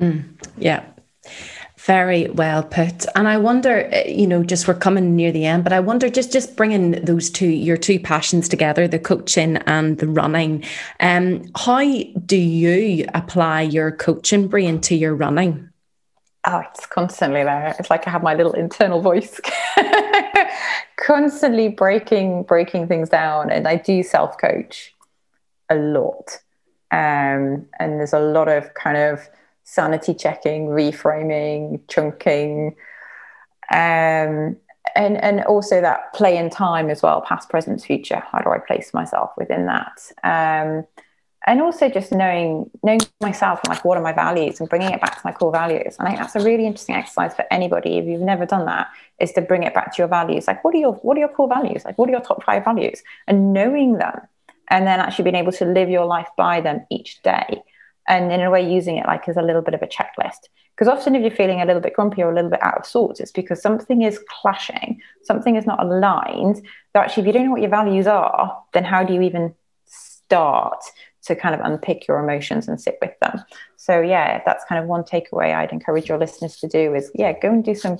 Mm, 0.00 0.24
yeah. 0.58 0.84
Very 1.78 2.28
well 2.28 2.62
put. 2.62 3.06
And 3.14 3.26
I 3.26 3.38
wonder, 3.38 3.90
uh, 3.92 4.08
you 4.08 4.26
know, 4.26 4.42
just 4.42 4.68
we're 4.68 4.74
coming 4.74 5.16
near 5.16 5.32
the 5.32 5.44
end, 5.44 5.64
but 5.64 5.72
I 5.72 5.80
wonder 5.80 6.08
just 6.08 6.32
just 6.32 6.56
bringing 6.56 6.92
those 7.04 7.30
two 7.30 7.48
your 7.48 7.76
two 7.76 7.98
passions 7.98 8.48
together, 8.48 8.86
the 8.86 8.98
coaching 8.98 9.56
and 9.66 9.98
the 9.98 10.06
running. 10.06 10.64
Um, 11.00 11.44
how 11.56 11.82
do 12.26 12.36
you 12.36 13.06
apply 13.14 13.62
your 13.62 13.90
coaching 13.92 14.48
brain 14.48 14.80
to 14.82 14.94
your 14.94 15.14
running? 15.14 15.70
Oh, 16.46 16.62
it's 16.70 16.84
constantly 16.86 17.42
there. 17.42 17.74
It's 17.78 17.88
like 17.88 18.06
I 18.06 18.10
have 18.10 18.22
my 18.22 18.34
little 18.34 18.52
internal 18.52 19.00
voice, 19.00 19.40
constantly 20.96 21.68
breaking 21.68 22.42
breaking 22.42 22.86
things 22.86 23.08
down, 23.08 23.50
and 23.50 23.66
I 23.66 23.76
do 23.76 24.02
self 24.02 24.36
coach 24.38 24.94
a 25.70 25.76
lot. 25.76 26.38
Um, 26.92 27.66
and 27.80 27.98
there's 28.00 28.12
a 28.12 28.20
lot 28.20 28.48
of 28.48 28.74
kind 28.74 28.96
of 28.96 29.28
sanity 29.64 30.14
checking, 30.14 30.66
reframing, 30.66 31.80
chunking, 31.88 32.76
um, 33.72 34.56
and 34.96 35.16
and 35.22 35.42
also 35.44 35.80
that 35.80 36.12
play 36.14 36.36
in 36.36 36.50
time 36.50 36.90
as 36.90 37.02
well, 37.02 37.22
past, 37.22 37.48
present, 37.48 37.82
future. 37.82 38.22
How 38.30 38.40
do 38.40 38.50
I 38.50 38.58
place 38.58 38.92
myself 38.94 39.30
within 39.38 39.66
that? 39.66 40.00
Um, 40.24 40.86
and 41.46 41.60
also 41.60 41.88
just 41.88 42.10
knowing 42.12 42.70
knowing 42.82 43.00
myself 43.20 43.60
and 43.64 43.74
like 43.74 43.84
what 43.84 43.98
are 43.98 44.02
my 44.02 44.12
values 44.12 44.60
and 44.60 44.68
bringing 44.68 44.90
it 44.90 45.00
back 45.00 45.16
to 45.16 45.20
my 45.24 45.32
core 45.32 45.52
values. 45.52 45.96
And 45.98 46.08
I 46.08 46.12
think 46.12 46.20
that's 46.20 46.36
a 46.36 46.44
really 46.44 46.66
interesting 46.66 46.94
exercise 46.94 47.34
for 47.34 47.44
anybody 47.50 47.98
if 47.98 48.06
you've 48.06 48.20
never 48.20 48.46
done 48.46 48.66
that 48.66 48.88
is 49.20 49.32
to 49.32 49.42
bring 49.42 49.62
it 49.62 49.74
back 49.74 49.94
to 49.94 49.98
your 49.98 50.08
values. 50.08 50.46
Like 50.46 50.64
what 50.64 50.74
are 50.74 50.78
your 50.78 50.94
what 50.94 51.16
are 51.16 51.20
your 51.20 51.28
core 51.28 51.48
values? 51.48 51.84
Like 51.84 51.98
what 51.98 52.08
are 52.08 52.12
your 52.12 52.20
top 52.20 52.42
five 52.44 52.64
values? 52.64 53.02
And 53.26 53.52
knowing 53.52 53.98
them 53.98 54.20
and 54.70 54.86
then 54.86 55.00
actually 55.00 55.24
being 55.24 55.36
able 55.36 55.52
to 55.52 55.64
live 55.64 55.90
your 55.90 56.06
life 56.06 56.28
by 56.36 56.60
them 56.60 56.86
each 56.90 57.22
day 57.22 57.62
and 58.08 58.32
in 58.32 58.40
a 58.40 58.50
way 58.50 58.72
using 58.72 58.96
it 58.96 59.06
like 59.06 59.28
as 59.28 59.36
a 59.36 59.42
little 59.42 59.62
bit 59.62 59.74
of 59.74 59.82
a 59.82 59.86
checklist 59.86 60.48
because 60.74 60.88
often 60.88 61.14
if 61.14 61.22
you're 61.22 61.30
feeling 61.30 61.60
a 61.60 61.64
little 61.64 61.80
bit 61.80 61.94
grumpy 61.94 62.22
or 62.22 62.30
a 62.30 62.34
little 62.34 62.50
bit 62.50 62.62
out 62.62 62.78
of 62.78 62.86
sorts 62.86 63.20
it's 63.20 63.32
because 63.32 63.60
something 63.60 64.02
is 64.02 64.18
clashing 64.28 65.00
something 65.22 65.56
is 65.56 65.66
not 65.66 65.82
aligned 65.82 66.56
so 66.56 67.00
actually 67.00 67.22
if 67.22 67.26
you 67.26 67.32
don't 67.32 67.46
know 67.46 67.50
what 67.50 67.60
your 67.60 67.70
values 67.70 68.06
are 68.06 68.62
then 68.72 68.84
how 68.84 69.02
do 69.02 69.12
you 69.14 69.22
even 69.22 69.54
start 69.84 70.82
to 71.24 71.34
kind 71.34 71.54
of 71.54 71.60
unpick 71.62 72.06
your 72.06 72.18
emotions 72.18 72.68
and 72.68 72.80
sit 72.80 72.98
with 73.00 73.18
them 73.20 73.42
so 73.76 74.00
yeah 74.00 74.42
that's 74.44 74.64
kind 74.66 74.82
of 74.82 74.88
one 74.88 75.02
takeaway 75.02 75.54
i'd 75.54 75.72
encourage 75.72 76.08
your 76.08 76.18
listeners 76.18 76.56
to 76.56 76.68
do 76.68 76.94
is 76.94 77.10
yeah 77.14 77.32
go 77.38 77.48
and 77.50 77.64
do 77.64 77.74
some 77.74 77.98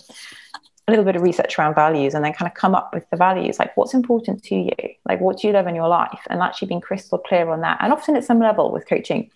a 0.87 0.93
little 0.93 1.05
bit 1.05 1.17
of 1.17 1.23
research 1.23 1.59
around 1.59 1.75
values 1.75 2.13
and 2.13 2.23
then 2.23 2.33
kind 2.35 2.51
of 2.51 2.55
come 2.55 2.75
up 2.75 2.93
with 2.93 3.09
the 3.11 3.17
values 3.17 3.59
like 3.59 3.75
what's 3.77 3.95
important 3.95 4.43
to 4.43 4.55
you 4.55 4.95
like 5.09 5.21
what 5.21 5.39
do 5.39 5.47
you 5.47 5.53
love 5.53 5.67
in 5.67 5.75
your 5.75 5.89
life 5.89 6.21
and 6.29 6.43
actually 6.43 6.69
being 6.69 6.81
crystal 6.81 7.19
clear 7.19 7.49
on 7.49 7.63
that 7.63 7.79
and 7.81 7.93
often 7.93 8.17
at 8.17 8.25
some 8.25 8.39
level 8.39 8.71
with 8.71 8.87
coaching 8.87 9.31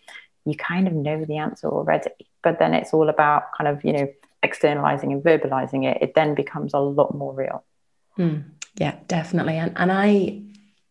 you 0.48 0.56
kind 0.56 0.86
of 0.86 0.94
know 0.94 1.24
the 1.24 1.36
answer 1.36 1.68
already. 1.68 2.10
But 2.42 2.58
then 2.58 2.74
it's 2.74 2.94
all 2.94 3.08
about 3.08 3.44
kind 3.56 3.68
of, 3.68 3.84
you 3.84 3.92
know, 3.92 4.08
externalizing 4.42 5.12
and 5.12 5.22
verbalizing 5.22 5.84
it. 5.84 5.98
It 6.00 6.14
then 6.14 6.34
becomes 6.34 6.72
a 6.74 6.78
lot 6.78 7.14
more 7.14 7.34
real. 7.34 7.64
Mm, 8.18 8.44
yeah, 8.76 8.96
definitely. 9.06 9.56
And 9.56 9.72
and 9.76 9.92
I 9.92 10.42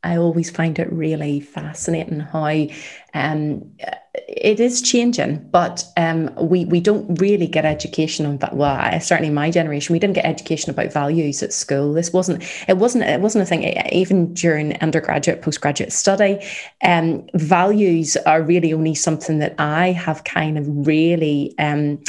I 0.04 0.18
always 0.18 0.50
find 0.50 0.78
it 0.80 0.92
really 0.92 1.40
fascinating 1.40 2.20
how 2.20 2.68
um, 3.14 3.72
it 4.28 4.60
is 4.60 4.82
changing, 4.82 5.48
but 5.52 5.84
um, 5.98 6.34
we 6.36 6.66
we 6.66 6.80
don't 6.80 7.20
really 7.20 7.48
get 7.48 7.66
education 7.66 8.26
on 8.26 8.38
that. 8.38 8.56
Well, 8.56 9.00
certainly 9.00 9.32
my 9.32 9.50
generation, 9.50 9.94
we 9.94 10.00
didn't 10.00 10.16
get 10.16 10.26
education 10.26 10.70
about 10.70 10.94
values 10.94 11.42
at 11.42 11.52
school. 11.52 11.94
This 11.94 12.14
wasn't 12.14 12.44
it 12.68 12.78
wasn't 12.78 13.06
it 13.06 13.22
wasn't 13.22 13.44
a 13.44 13.46
thing 13.46 13.64
even 13.92 14.34
during 14.34 14.80
undergraduate 14.82 15.42
postgraduate 15.42 15.92
study. 15.92 16.40
Um, 16.84 17.28
values 17.34 18.18
are 18.18 18.42
really 18.42 18.74
only 18.74 18.96
something 18.96 19.40
that 19.40 19.56
I 19.58 19.92
have 19.92 20.24
kind 20.24 20.58
of 20.58 20.88
really. 20.88 21.56
Um, 21.58 22.04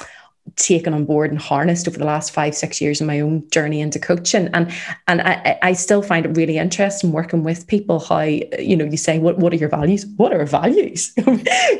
taken 0.56 0.94
on 0.94 1.04
board 1.04 1.30
and 1.30 1.40
harnessed 1.40 1.88
over 1.88 1.98
the 1.98 2.04
last 2.04 2.30
five 2.32 2.54
six 2.54 2.80
years 2.80 3.00
in 3.00 3.06
my 3.06 3.20
own 3.20 3.48
journey 3.50 3.80
into 3.80 3.98
coaching. 3.98 4.48
And 4.52 4.72
and 5.06 5.20
I, 5.22 5.58
I 5.62 5.72
still 5.72 6.02
find 6.02 6.26
it 6.26 6.36
really 6.36 6.58
interesting 6.58 7.12
working 7.12 7.42
with 7.44 7.66
people 7.66 8.00
how 8.00 8.20
you 8.20 8.76
know 8.76 8.84
you 8.84 8.96
say 8.96 9.18
what 9.18 9.38
what 9.38 9.52
are 9.52 9.56
your 9.56 9.68
values? 9.68 10.06
What 10.16 10.32
are 10.32 10.44
values? 10.44 11.12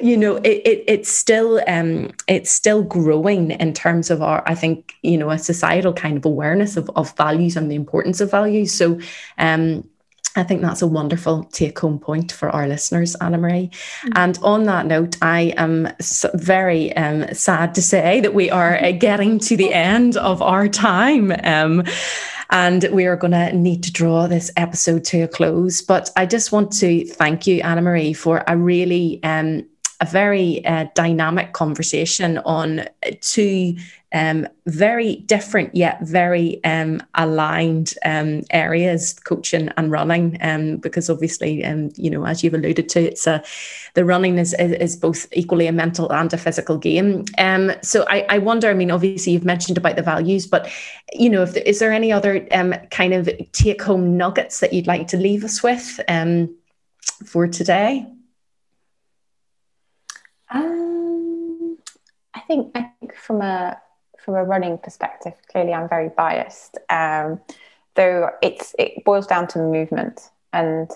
You 0.00 0.16
know 0.16 0.36
it, 0.36 0.62
it 0.64 0.84
it's 0.86 1.10
still 1.10 1.60
um 1.66 2.10
it's 2.28 2.50
still 2.50 2.82
growing 2.82 3.50
in 3.52 3.72
terms 3.72 4.10
of 4.10 4.22
our 4.22 4.42
I 4.46 4.54
think 4.54 4.94
you 5.02 5.18
know 5.18 5.30
a 5.30 5.38
societal 5.38 5.92
kind 5.92 6.16
of 6.16 6.24
awareness 6.24 6.76
of, 6.76 6.90
of 6.96 7.16
values 7.16 7.56
and 7.56 7.70
the 7.70 7.74
importance 7.74 8.20
of 8.20 8.30
values. 8.30 8.72
So 8.72 9.00
um 9.38 9.84
I 10.36 10.44
think 10.44 10.62
that's 10.62 10.82
a 10.82 10.86
wonderful 10.86 11.44
take 11.44 11.78
home 11.78 11.98
point 11.98 12.30
for 12.30 12.48
our 12.50 12.68
listeners, 12.68 13.16
Anna 13.16 13.38
Marie. 13.38 13.70
Mm-hmm. 13.70 14.12
And 14.14 14.38
on 14.42 14.64
that 14.64 14.86
note, 14.86 15.16
I 15.20 15.52
am 15.56 15.88
very 16.34 16.96
um, 16.96 17.26
sad 17.34 17.74
to 17.74 17.82
say 17.82 18.20
that 18.20 18.34
we 18.34 18.50
are 18.50 18.76
uh, 18.76 18.92
getting 18.98 19.38
to 19.40 19.56
the 19.56 19.74
end 19.74 20.16
of 20.16 20.40
our 20.40 20.68
time. 20.68 21.32
Um, 21.42 21.82
and 22.50 22.88
we 22.92 23.06
are 23.06 23.16
going 23.16 23.32
to 23.32 23.52
need 23.52 23.82
to 23.82 23.92
draw 23.92 24.26
this 24.26 24.50
episode 24.56 25.04
to 25.06 25.22
a 25.22 25.28
close. 25.28 25.82
But 25.82 26.10
I 26.16 26.24
just 26.24 26.52
want 26.52 26.72
to 26.74 27.04
thank 27.06 27.46
you, 27.46 27.60
Anna 27.60 27.82
Marie, 27.82 28.12
for 28.12 28.42
a 28.46 28.56
really 28.56 29.20
um, 29.22 29.66
a 30.00 30.06
very 30.06 30.64
uh, 30.64 30.86
dynamic 30.94 31.52
conversation 31.52 32.38
on 32.38 32.86
two 33.20 33.76
um, 34.12 34.46
very 34.66 35.16
different 35.16 35.74
yet 35.74 36.00
very 36.00 36.62
um, 36.64 37.02
aligned 37.14 37.92
um, 38.04 38.42
areas, 38.50 39.12
coaching 39.12 39.68
and 39.76 39.90
running. 39.90 40.38
Um, 40.40 40.78
because 40.78 41.10
obviously, 41.10 41.64
um, 41.64 41.90
you 41.96 42.08
know, 42.10 42.24
as 42.24 42.42
you've 42.42 42.54
alluded 42.54 42.88
to, 42.90 43.00
it's 43.00 43.26
a 43.26 43.42
the 43.94 44.04
running 44.04 44.38
is, 44.38 44.54
is, 44.54 44.96
both 44.96 45.26
equally 45.32 45.66
a 45.66 45.72
mental 45.72 46.10
and 46.10 46.32
a 46.32 46.38
physical 46.38 46.78
game. 46.78 47.24
Um, 47.36 47.72
so 47.82 48.06
I, 48.08 48.24
I 48.30 48.38
wonder. 48.38 48.70
I 48.70 48.74
mean, 48.74 48.90
obviously, 48.90 49.32
you've 49.32 49.44
mentioned 49.44 49.76
about 49.76 49.96
the 49.96 50.02
values, 50.02 50.46
but 50.46 50.70
you 51.12 51.28
know, 51.28 51.42
if 51.42 51.56
is 51.56 51.78
there 51.78 51.92
any 51.92 52.10
other 52.10 52.40
kind 52.90 53.12
of 53.12 53.28
take 53.52 53.82
home 53.82 54.16
nuggets 54.16 54.60
that 54.60 54.72
you'd 54.72 54.86
like 54.86 55.08
to 55.08 55.18
leave 55.18 55.44
us 55.44 55.62
with 55.62 56.00
for 57.26 57.46
today? 57.46 58.06
Um, 60.50 61.78
I 62.34 62.40
think 62.40 62.72
I 62.74 62.90
think 63.00 63.14
from 63.14 63.42
a 63.42 63.78
from 64.18 64.34
a 64.34 64.44
running 64.44 64.78
perspective, 64.78 65.34
clearly 65.50 65.72
I'm 65.72 65.88
very 65.88 66.08
biased. 66.08 66.78
Um, 66.90 67.40
though 67.94 68.30
it's 68.42 68.74
it 68.78 69.04
boils 69.04 69.26
down 69.26 69.46
to 69.48 69.58
movement, 69.58 70.30
and 70.52 70.90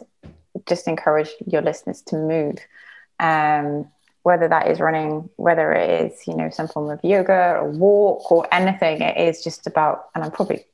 just 0.66 0.88
encourage 0.88 1.30
your 1.46 1.62
listeners 1.62 2.02
to 2.02 2.16
move. 2.16 2.58
Um, 3.18 3.88
whether 4.22 4.46
that 4.46 4.68
is 4.68 4.78
running, 4.78 5.28
whether 5.36 5.72
it 5.72 6.12
is 6.12 6.26
you 6.26 6.36
know 6.36 6.50
some 6.50 6.68
form 6.68 6.90
of 6.90 7.00
yoga 7.02 7.56
or 7.58 7.70
walk 7.70 8.30
or 8.30 8.46
anything, 8.52 9.02
it 9.02 9.16
is 9.16 9.42
just 9.42 9.66
about. 9.66 10.06
And 10.14 10.24
I'm 10.24 10.30
probably 10.30 10.64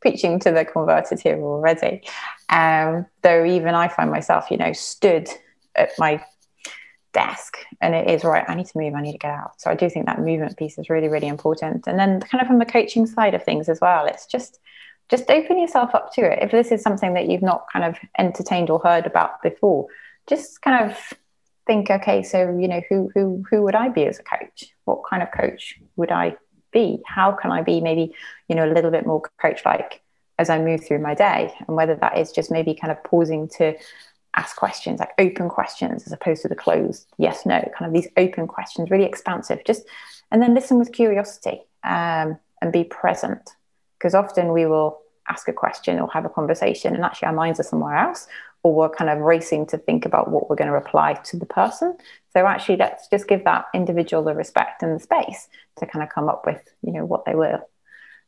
preaching 0.00 0.38
to 0.40 0.50
the 0.50 0.64
converted 0.64 1.20
here 1.20 1.40
already. 1.40 2.02
Um, 2.50 3.06
though 3.22 3.44
even 3.44 3.74
I 3.74 3.88
find 3.88 4.10
myself, 4.10 4.50
you 4.50 4.56
know, 4.56 4.72
stood 4.72 5.28
at 5.74 5.90
my 5.98 6.24
desk 7.14 7.56
and 7.80 7.94
it 7.94 8.10
is 8.10 8.24
right 8.24 8.44
i 8.48 8.54
need 8.54 8.66
to 8.66 8.76
move 8.76 8.92
i 8.94 9.00
need 9.00 9.12
to 9.12 9.18
get 9.18 9.30
out. 9.30 9.58
So 9.58 9.70
i 9.70 9.74
do 9.74 9.88
think 9.88 10.06
that 10.06 10.20
movement 10.20 10.58
piece 10.58 10.76
is 10.76 10.90
really 10.90 11.08
really 11.08 11.28
important. 11.28 11.86
And 11.86 11.98
then 11.98 12.20
kind 12.20 12.42
of 12.42 12.48
from 12.48 12.58
the 12.58 12.66
coaching 12.66 13.06
side 13.06 13.34
of 13.34 13.42
things 13.42 13.68
as 13.68 13.80
well 13.80 14.04
it's 14.04 14.26
just 14.26 14.58
just 15.10 15.30
open 15.30 15.58
yourself 15.58 15.94
up 15.94 16.14
to 16.14 16.22
it. 16.22 16.42
If 16.42 16.50
this 16.50 16.72
is 16.72 16.82
something 16.82 17.14
that 17.14 17.28
you've 17.28 17.42
not 17.42 17.66
kind 17.72 17.84
of 17.84 17.96
entertained 18.18 18.70
or 18.70 18.78
heard 18.78 19.06
about 19.06 19.42
before 19.42 19.86
just 20.26 20.62
kind 20.62 20.90
of 20.90 21.12
think 21.66 21.90
okay 21.90 22.22
so 22.22 22.58
you 22.58 22.68
know 22.68 22.82
who 22.88 23.10
who 23.14 23.42
who 23.50 23.62
would 23.62 23.74
i 23.74 23.88
be 23.88 24.04
as 24.06 24.18
a 24.18 24.22
coach? 24.22 24.66
What 24.84 25.02
kind 25.08 25.22
of 25.22 25.30
coach 25.32 25.78
would 25.96 26.10
i 26.10 26.36
be? 26.72 27.00
How 27.06 27.32
can 27.32 27.52
i 27.52 27.62
be 27.62 27.80
maybe 27.80 28.14
you 28.48 28.56
know 28.56 28.66
a 28.66 28.72
little 28.74 28.90
bit 28.90 29.06
more 29.06 29.22
coach 29.40 29.64
like 29.64 30.02
as 30.36 30.50
i 30.50 30.58
move 30.58 30.84
through 30.84 30.98
my 30.98 31.14
day? 31.14 31.54
And 31.66 31.76
whether 31.76 31.94
that 31.94 32.18
is 32.18 32.32
just 32.32 32.50
maybe 32.50 32.74
kind 32.74 32.90
of 32.90 33.02
pausing 33.04 33.48
to 33.58 33.74
ask 34.36 34.56
questions 34.56 35.00
like 35.00 35.12
open 35.18 35.48
questions 35.48 36.04
as 36.06 36.12
opposed 36.12 36.42
to 36.42 36.48
the 36.48 36.54
closed 36.56 37.06
yes 37.18 37.46
no 37.46 37.60
kind 37.76 37.86
of 37.86 37.92
these 37.92 38.08
open 38.16 38.46
questions 38.46 38.90
really 38.90 39.04
expansive. 39.04 39.62
Just 39.64 39.84
and 40.30 40.42
then 40.42 40.54
listen 40.54 40.78
with 40.78 40.92
curiosity 40.92 41.62
um, 41.84 42.38
and 42.60 42.72
be 42.72 42.84
present. 42.84 43.50
Because 43.98 44.14
often 44.14 44.52
we 44.52 44.66
will 44.66 44.98
ask 45.28 45.48
a 45.48 45.52
question 45.52 45.98
or 45.98 46.10
have 46.10 46.24
a 46.24 46.28
conversation 46.28 46.94
and 46.94 47.04
actually 47.04 47.26
our 47.26 47.34
minds 47.34 47.60
are 47.60 47.64
somewhere 47.64 47.96
else 47.96 48.26
or 48.62 48.74
we're 48.74 48.88
kind 48.90 49.10
of 49.10 49.18
racing 49.18 49.66
to 49.66 49.78
think 49.78 50.04
about 50.04 50.30
what 50.30 50.50
we're 50.50 50.56
going 50.56 50.68
to 50.68 50.74
reply 50.74 51.14
to 51.24 51.38
the 51.38 51.46
person. 51.46 51.96
So 52.32 52.46
actually 52.46 52.76
let's 52.76 53.08
just 53.08 53.28
give 53.28 53.44
that 53.44 53.66
individual 53.74 54.24
the 54.24 54.34
respect 54.34 54.82
and 54.82 54.96
the 54.96 55.00
space 55.00 55.48
to 55.78 55.86
kind 55.86 56.02
of 56.02 56.08
come 56.10 56.28
up 56.28 56.44
with 56.46 56.62
you 56.82 56.92
know 56.92 57.04
what 57.04 57.24
they 57.24 57.34
will 57.34 57.66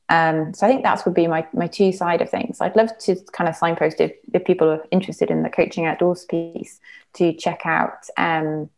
um, 0.09 0.55
so 0.55 0.67
I 0.67 0.71
think 0.71 0.85
that 0.85 1.05
would 1.05 1.15
be 1.15 1.27
my, 1.27 1.47
my 1.53 1.67
two 1.67 1.93
side 1.93 2.23
of 2.23 2.31
things. 2.31 2.61
I'd 2.61 2.77
love 2.77 2.97
to 2.99 3.17
kind 3.33 3.49
of 3.49 3.57
signpost 3.57 4.01
if, 4.01 4.13
if 4.33 4.45
people 4.45 4.69
are 4.69 4.85
interested 4.91 5.29
in 5.31 5.43
the 5.43 5.51
coaching 5.51 5.87
outdoors 5.87 6.25
piece 6.25 6.79
to 7.15 7.33
check 7.33 7.63
out 7.65 8.07
um, 8.17 8.71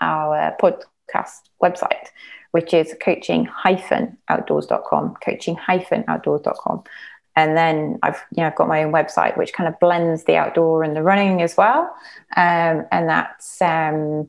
our 0.00 0.56
podcast 0.60 1.40
website, 1.60 2.06
which 2.52 2.72
is 2.72 2.94
coaching-outdoors.com, 3.02 5.16
coaching-outdoors.com. 5.24 6.84
And 7.34 7.56
then 7.56 7.98
I've 8.02 8.22
you 8.32 8.42
know 8.42 8.48
I've 8.48 8.56
got 8.56 8.68
my 8.68 8.84
own 8.84 8.92
website 8.92 9.38
which 9.38 9.54
kind 9.54 9.66
of 9.66 9.80
blends 9.80 10.24
the 10.24 10.36
outdoor 10.36 10.82
and 10.82 10.94
the 10.94 11.02
running 11.02 11.40
as 11.40 11.56
well, 11.56 11.84
um, 12.36 12.84
and 12.92 13.08
that's 13.08 13.62
um, 13.62 14.28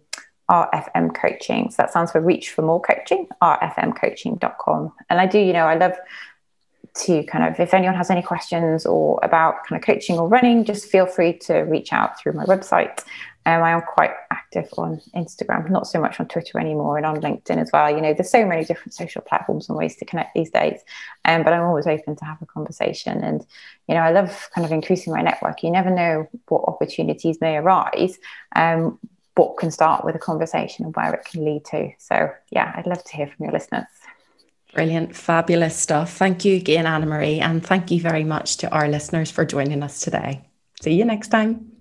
RFM 0.53 1.15
coaching. 1.15 1.71
So 1.71 1.77
that 1.77 1.89
stands 1.89 2.11
for 2.11 2.21
Reach 2.21 2.51
for 2.51 2.61
More 2.61 2.79
Coaching, 2.79 3.27
rfmcoaching.com. 3.41 4.93
And 5.09 5.19
I 5.19 5.25
do, 5.25 5.39
you 5.39 5.51
know, 5.51 5.65
I 5.65 5.75
love 5.75 5.93
to 6.95 7.23
kind 7.23 7.43
of, 7.43 7.59
if 7.59 7.73
anyone 7.73 7.95
has 7.95 8.11
any 8.11 8.21
questions 8.21 8.85
or 8.85 9.19
about 9.23 9.65
kind 9.67 9.81
of 9.81 9.85
coaching 9.85 10.19
or 10.19 10.27
running, 10.27 10.63
just 10.63 10.85
feel 10.85 11.07
free 11.07 11.33
to 11.39 11.61
reach 11.61 11.91
out 11.91 12.19
through 12.19 12.33
my 12.33 12.45
website. 12.45 13.03
Um, 13.45 13.63
I 13.63 13.71
am 13.71 13.81
quite 13.81 14.11
active 14.31 14.69
on 14.77 15.01
Instagram, 15.15 15.69
not 15.69 15.87
so 15.87 15.99
much 15.99 16.19
on 16.19 16.27
Twitter 16.27 16.59
anymore, 16.59 16.97
and 16.97 17.05
on 17.05 17.17
LinkedIn 17.17 17.57
as 17.57 17.71
well. 17.73 17.89
You 17.89 17.99
know, 17.99 18.13
there's 18.13 18.29
so 18.29 18.45
many 18.45 18.63
different 18.63 18.93
social 18.93 19.21
platforms 19.21 19.67
and 19.67 19.77
ways 19.77 19.95
to 19.97 20.05
connect 20.05 20.35
these 20.35 20.51
days. 20.51 20.79
Um, 21.25 21.43
but 21.43 21.51
I'm 21.51 21.63
always 21.63 21.87
open 21.87 22.15
to 22.15 22.25
have 22.25 22.41
a 22.41 22.45
conversation. 22.45 23.23
And, 23.23 23.45
you 23.87 23.95
know, 23.95 24.01
I 24.01 24.11
love 24.11 24.49
kind 24.53 24.63
of 24.63 24.71
increasing 24.71 25.11
my 25.11 25.21
network. 25.21 25.63
You 25.63 25.71
never 25.71 25.89
know 25.89 26.27
what 26.47 26.63
opportunities 26.67 27.41
may 27.41 27.57
arise. 27.57 28.17
Um, 28.55 28.99
what 29.35 29.57
can 29.57 29.71
start 29.71 30.05
with 30.05 30.15
a 30.15 30.19
conversation 30.19 30.85
and 30.85 30.95
where 30.95 31.13
it 31.13 31.25
can 31.25 31.43
lead 31.43 31.65
to. 31.65 31.91
So, 31.97 32.31
yeah, 32.51 32.73
I'd 32.75 32.87
love 32.87 33.03
to 33.03 33.15
hear 33.15 33.27
from 33.27 33.45
your 33.45 33.53
listeners. 33.53 33.85
Brilliant, 34.73 35.15
fabulous 35.15 35.75
stuff. 35.75 36.13
Thank 36.13 36.45
you 36.45 36.55
again, 36.55 36.85
Anna 36.87 37.05
Marie, 37.05 37.39
and 37.39 37.63
thank 37.65 37.91
you 37.91 38.01
very 38.01 38.23
much 38.23 38.57
to 38.57 38.69
our 38.71 38.87
listeners 38.87 39.29
for 39.29 39.45
joining 39.45 39.83
us 39.83 40.01
today. 40.01 40.49
See 40.81 40.93
you 40.93 41.05
next 41.05 41.27
time. 41.27 41.72